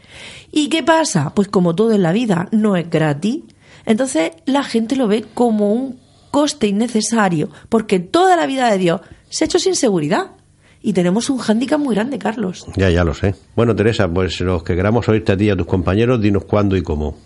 ¿Y 0.51 0.69
qué 0.69 0.83
pasa? 0.83 1.33
Pues 1.35 1.47
como 1.47 1.75
todo 1.75 1.91
en 1.91 2.03
la 2.03 2.11
vida, 2.11 2.47
no 2.51 2.75
es 2.75 2.89
gratis. 2.89 3.43
Entonces 3.85 4.31
la 4.45 4.63
gente 4.63 4.95
lo 4.95 5.07
ve 5.07 5.25
como 5.33 5.73
un 5.73 5.99
coste 6.31 6.67
innecesario, 6.67 7.49
porque 7.69 7.99
toda 7.99 8.35
la 8.35 8.45
vida 8.45 8.69
de 8.71 8.77
Dios 8.77 9.01
se 9.29 9.43
ha 9.43 9.47
hecho 9.47 9.59
sin 9.59 9.75
seguridad. 9.75 10.31
Y 10.81 10.93
tenemos 10.93 11.29
un 11.29 11.37
hándicap 11.39 11.79
muy 11.79 11.93
grande, 11.93 12.17
Carlos. 12.17 12.65
Ya, 12.75 12.89
ya 12.89 13.03
lo 13.03 13.13
sé. 13.13 13.35
Bueno, 13.55 13.75
Teresa, 13.75 14.07
pues 14.07 14.39
los 14.39 14.63
que 14.63 14.75
queramos 14.75 15.07
oírte 15.09 15.33
a 15.33 15.37
ti 15.37 15.45
y 15.45 15.49
a 15.49 15.55
tus 15.57 15.67
compañeros, 15.67 16.21
dinos 16.21 16.45
cuándo 16.45 16.77
y 16.77 16.81
cómo. 16.81 17.17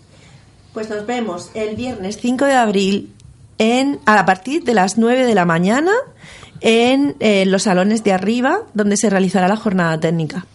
Pues 0.72 0.90
nos 0.90 1.06
vemos 1.06 1.50
el 1.54 1.76
viernes 1.76 2.18
5 2.20 2.46
de 2.46 2.54
abril 2.54 3.12
en, 3.58 4.00
a 4.06 4.24
partir 4.26 4.64
de 4.64 4.74
las 4.74 4.98
9 4.98 5.24
de 5.24 5.34
la 5.36 5.44
mañana 5.44 5.92
en 6.60 7.14
eh, 7.20 7.46
los 7.46 7.62
salones 7.64 8.02
de 8.02 8.12
arriba, 8.12 8.62
donde 8.74 8.96
se 8.96 9.08
realizará 9.08 9.46
la 9.46 9.56
jornada 9.56 10.00
técnica. 10.00 10.46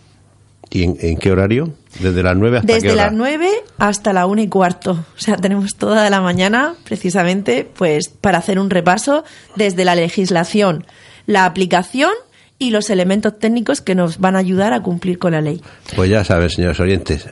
¿Y 0.71 0.83
en, 0.83 0.97
en 0.99 1.17
qué 1.17 1.31
horario? 1.31 1.73
¿Desde 1.99 2.21
las 2.21 2.35
9 2.35 2.57
hasta 2.57 2.67
qué 2.67 2.73
Desde 2.73 2.91
hora? 2.91 3.05
las 3.05 3.13
9 3.13 3.49
hasta 3.77 4.13
la 4.13 4.25
1 4.25 4.41
y 4.41 4.47
cuarto. 4.49 4.91
O 4.91 5.19
sea, 5.19 5.37
tenemos 5.37 5.75
toda 5.77 6.09
la 6.09 6.19
mañana 6.21 6.75
precisamente 6.83 7.67
pues 7.77 8.09
para 8.09 8.39
hacer 8.39 8.59
un 8.59 8.69
repaso 8.69 9.23
desde 9.55 9.85
la 9.85 9.95
legislación, 9.95 10.85
la 11.25 11.45
aplicación 11.45 12.11
y 12.60 12.72
los 12.72 12.89
elementos 12.89 13.39
técnicos 13.39 13.82
que 13.82 13.95
nos 13.95 14.20
van 14.20 14.36
a 14.36 14.39
ayudar 14.39 14.74
a 14.74 14.82
cumplir 14.84 15.18
con 15.18 15.32
la 15.32 15.41
ley. 15.41 15.62
Pues 15.95 16.10
ya 16.10 16.24
saben, 16.24 16.49
señores 16.49 16.80
oyentes, 16.80 17.28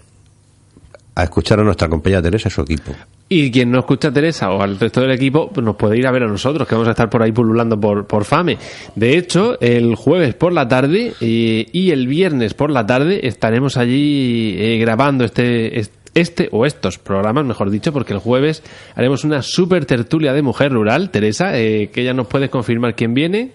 a 1.16 1.24
escuchar 1.24 1.60
a 1.60 1.64
nuestra 1.64 1.90
compañera 1.90 2.22
Teresa 2.22 2.48
y 2.48 2.52
su 2.52 2.62
equipo. 2.62 2.92
Y 3.30 3.52
quien 3.52 3.70
no 3.72 3.80
escucha 3.80 4.08
a 4.08 4.14
Teresa 4.14 4.50
o 4.52 4.62
al 4.62 4.80
resto 4.80 5.02
del 5.02 5.12
equipo, 5.12 5.50
pues 5.50 5.66
nos 5.66 5.76
puede 5.76 5.98
ir 5.98 6.08
a 6.08 6.12
ver 6.12 6.24
a 6.24 6.28
nosotros, 6.28 6.66
que 6.66 6.76
vamos 6.76 6.88
a 6.88 6.92
estar 6.92 7.10
por 7.10 7.22
ahí 7.22 7.34
pululando 7.34 7.78
por, 7.78 8.08
por 8.08 8.24
FAME. 8.24 8.58
De 8.96 9.18
hecho, 9.18 9.60
el 9.60 9.96
jueves 9.96 10.34
por 10.36 10.54
la 10.54 10.66
tarde 10.70 11.14
eh, 11.20 11.66
y 11.74 11.92
el 11.92 12.08
viernes 12.08 12.54
por 12.54 12.72
la 12.72 12.86
tarde 12.86 13.28
estaremos 13.28 13.76
allí 13.76 14.56
eh, 14.58 14.78
grabando 14.78 15.26
este, 15.26 15.78
est- 15.78 15.92
este 16.14 16.48
o 16.54 16.66
estos 16.66 17.00
programas, 17.00 17.44
mejor 17.44 17.70
dicho, 17.70 17.92
porque 17.92 18.14
el 18.14 18.20
jueves 18.20 18.64
haremos 18.96 19.26
una 19.26 19.42
super 19.42 19.86
tertulia 19.86 20.32
de 20.32 20.42
mujer 20.42 20.72
rural. 20.72 21.10
Teresa, 21.10 21.58
eh, 21.60 21.90
que 21.92 22.04
ella 22.04 22.14
nos 22.14 22.28
puede 22.28 22.50
confirmar 22.50 22.96
quién 22.96 23.14
viene. 23.14 23.52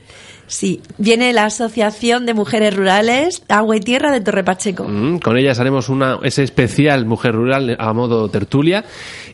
Sí, 0.47 0.83
viene 0.99 1.33
la 1.33 1.47
Asociación 1.47 2.27
de 2.27 2.35
Mujeres 2.35 2.77
Rurales 2.77 3.43
Agua 3.49 3.77
y 3.77 3.81
Tierra 3.81 4.11
de 4.13 4.21
Torre 4.21 4.45
Pacheco. 4.45 4.85
Mm, 4.87 5.19
Con 5.21 5.39
ellas 5.39 5.59
haremos 5.61 5.89
una, 5.89 6.19
ese 6.23 6.43
especial 6.43 7.07
Mujer 7.07 7.35
Rural 7.35 7.75
a 7.79 7.93
modo 7.95 8.29
tertulia. 8.29 8.85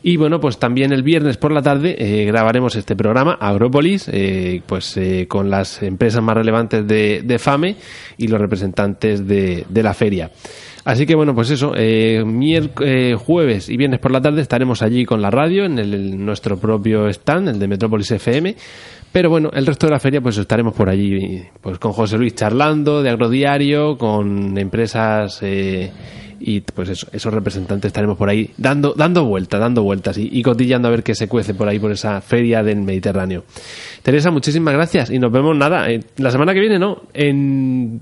Y 0.01 0.15
bueno, 0.15 0.39
pues 0.39 0.59
también 0.59 0.93
el 0.93 1.03
viernes 1.03 1.35
por 1.35 1.51
la 1.51 1.61
tarde 1.61 1.95
eh, 1.99 2.23
grabaremos 2.25 2.75
este 2.77 2.95
programa, 2.95 3.33
Agrópolis, 3.33 4.07
eh, 4.09 4.61
pues 4.65 4.95
eh, 4.95 5.25
con 5.27 5.49
las 5.49 5.83
empresas 5.83 6.23
más 6.23 6.35
relevantes 6.35 6.87
de, 6.87 7.21
de 7.21 7.37
FAME 7.39 7.75
y 8.17 8.27
los 8.29 8.39
representantes 8.39 9.27
de, 9.27 9.65
de 9.67 9.83
la 9.83 9.93
feria. 9.93 10.31
Así 10.85 11.05
que 11.05 11.13
bueno, 11.15 11.35
pues 11.35 11.49
eso, 11.49 11.73
eh, 11.75 12.23
eh, 12.81 13.15
jueves 13.19 13.67
y 13.69 13.75
viernes 13.75 13.99
por 13.99 14.11
la 14.11 14.21
tarde 14.21 14.41
estaremos 14.41 14.81
allí 14.81 15.03
con 15.05 15.21
la 15.21 15.29
radio 15.29 15.65
en 15.65 15.77
el, 15.77 15.93
el- 15.93 16.25
nuestro 16.25 16.57
propio 16.57 17.09
stand, 17.09 17.49
el 17.49 17.59
de 17.59 17.67
Metrópolis 17.67 18.09
FM. 18.11 18.55
Pero 19.11 19.29
bueno, 19.29 19.49
el 19.53 19.65
resto 19.65 19.87
de 19.87 19.91
la 19.91 19.99
feria 19.99 20.21
pues 20.21 20.37
estaremos 20.37 20.73
por 20.73 20.87
allí 20.89 21.41
pues 21.61 21.79
con 21.79 21.93
José 21.93 22.17
Luis 22.17 22.35
charlando 22.35 23.01
de 23.01 23.09
agrodiario, 23.09 23.97
con 23.97 24.55
empresas 24.57 25.39
eh, 25.41 25.91
y 26.39 26.61
pues 26.61 26.89
eso, 26.89 27.07
esos 27.11 27.33
representantes 27.33 27.87
estaremos 27.89 28.17
por 28.17 28.29
ahí 28.29 28.51
dando 28.57 28.93
dando 28.93 29.25
vueltas, 29.25 29.59
dando 29.59 29.81
vueltas 29.83 30.17
y, 30.19 30.29
y 30.31 30.43
cotillando 30.43 30.87
a 30.87 30.91
ver 30.91 31.01
qué 31.03 31.15
se 31.15 31.27
cuece 31.27 31.55
por 31.55 31.67
ahí 31.67 31.79
por 31.79 31.91
esa 31.91 32.21
feria 32.21 32.61
del 32.61 32.81
Mediterráneo. 32.81 33.45
Teresa, 34.03 34.29
muchísimas 34.29 34.73
gracias 34.75 35.09
y 35.09 35.17
nos 35.17 35.31
vemos 35.31 35.57
nada, 35.57 35.89
eh, 35.89 36.01
la 36.17 36.29
semana 36.29 36.53
que 36.53 36.59
viene 36.59 36.77
no, 36.77 37.01
en 37.13 37.99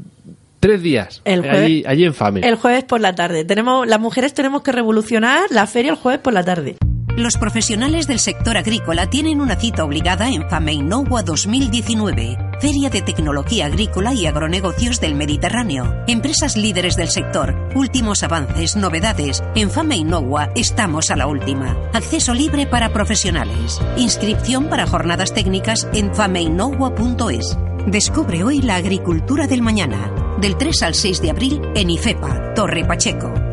tres 0.60 0.82
días, 0.82 1.22
El 1.24 1.39
jueves- 1.41 1.64
allí, 1.64 1.84
allí 1.88 2.03
en 2.03 2.14
FAME. 2.14 2.41
El 2.43 2.55
jueves 2.55 2.84
por 2.84 2.99
la 2.99 3.16
tarde. 3.16 3.45
Tenemos, 3.45 3.88
las 3.88 3.99
mujeres 4.01 4.34
tenemos 4.34 4.62
que 4.62 4.74
revolucionar 4.74 5.43
la 5.51 5.68
feria 5.68 5.91
el 5.91 5.97
jueves 5.97 6.20
por 6.20 6.34
la 6.34 6.43
tarde. 6.43 6.76
Los 7.18 7.36
profesionales 7.36 8.05
del 8.05 8.20
sector 8.20 8.57
agrícola 8.57 9.09
tienen 9.09 9.41
una 9.41 9.55
cita 9.55 9.84
obligada 9.84 10.30
en 10.30 10.47
FAMEINOWA 10.47 11.24
2019, 11.24 12.38
Feria 12.61 12.91
de 12.91 13.01
Tecnología 13.01 13.65
Agrícola 13.65 14.13
y 14.13 14.28
Agronegocios 14.28 15.01
del 15.01 15.15
Mediterráneo. 15.15 16.03
Empresas 16.05 16.55
líderes 16.55 16.95
del 16.95 17.07
sector, 17.07 17.55
últimos 17.74 18.22
avances, 18.22 18.76
novedades. 18.76 19.43
En 19.55 19.72
FAMEINOWA 19.72 20.51
estamos 20.53 21.09
a 21.09 21.15
la 21.15 21.26
última. 21.26 21.76
Acceso 21.91 22.36
libre 22.36 22.68
para 22.68 22.93
profesionales. 22.93 23.82
Inscripción 23.97 24.70
para 24.70 24.86
jornadas 24.86 25.34
técnicas 25.34 25.88
en 25.93 26.13
fameinowa.es. 26.13 27.57
Descubre 27.88 28.43
hoy 28.43 28.61
la 28.61 28.76
agricultura 28.76 29.47
del 29.47 29.63
mañana, 29.63 30.38
del 30.39 30.55
3 30.55 30.84
al 30.84 30.93
6 30.93 31.24
de 31.24 31.32
abril 31.32 31.61
en 31.74 31.89
IFEPA, 31.89 32.53
Torre 32.53 32.86
Pacheco. 32.86 33.47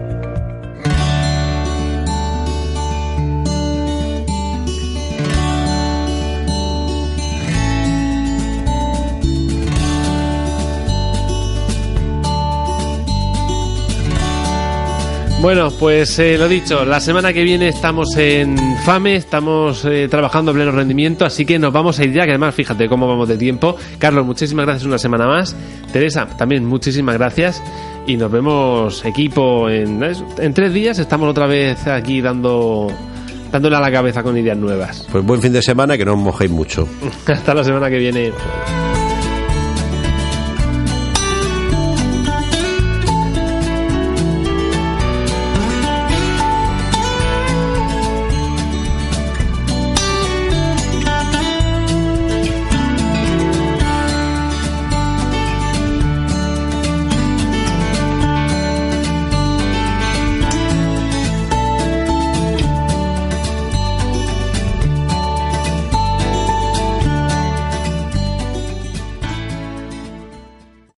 Bueno, 15.45 15.71
pues 15.79 16.19
eh, 16.21 16.39
lo 16.39 16.49
dicho, 16.49 16.87
la 16.87 17.01
semana 17.01 17.31
que 17.35 17.43
viene 17.43 17.69
estamos 17.69 18.17
en 18.17 18.57
FAME, 18.87 19.17
estamos 19.17 19.85
eh, 19.85 20.09
trabajando 20.09 20.51
a 20.51 20.55
pleno 20.55 20.71
rendimiento, 20.71 21.27
así 21.27 21.45
que 21.45 21.59
nos 21.59 21.71
vamos 21.71 21.99
a 21.99 22.05
ir 22.05 22.15
ya, 22.15 22.25
que 22.25 22.31
además 22.31 22.55
fíjate 22.55 22.89
cómo 22.89 23.07
vamos 23.07 23.29
de 23.29 23.37
tiempo. 23.37 23.77
Carlos, 23.99 24.25
muchísimas 24.25 24.65
gracias 24.65 24.87
una 24.87 24.97
semana 24.97 25.27
más. 25.27 25.55
Teresa, 25.93 26.27
también 26.39 26.65
muchísimas 26.65 27.19
gracias. 27.19 27.63
Y 28.07 28.17
nos 28.17 28.33
vemos 28.33 29.05
equipo 29.05 29.69
en, 29.69 30.03
en 30.39 30.55
tres 30.55 30.73
días, 30.73 30.99
estamos 30.99 31.29
otra 31.29 31.47
vez 31.47 31.87
aquí 31.89 32.23
dando 32.23 32.91
dándole 33.53 33.77
a 33.77 33.81
la 33.81 33.93
cabeza 33.93 34.23
con 34.23 34.39
ideas 34.39 34.57
nuevas. 34.57 35.07
Pues 35.13 35.23
buen 35.23 35.43
fin 35.43 35.53
de 35.53 35.61
semana, 35.61 35.99
que 35.99 36.07
no 36.07 36.15
os 36.15 36.21
mojéis 36.21 36.51
mucho. 36.51 36.89
Hasta 37.27 37.53
la 37.53 37.63
semana 37.63 37.91
que 37.91 37.99
viene. 37.99 38.33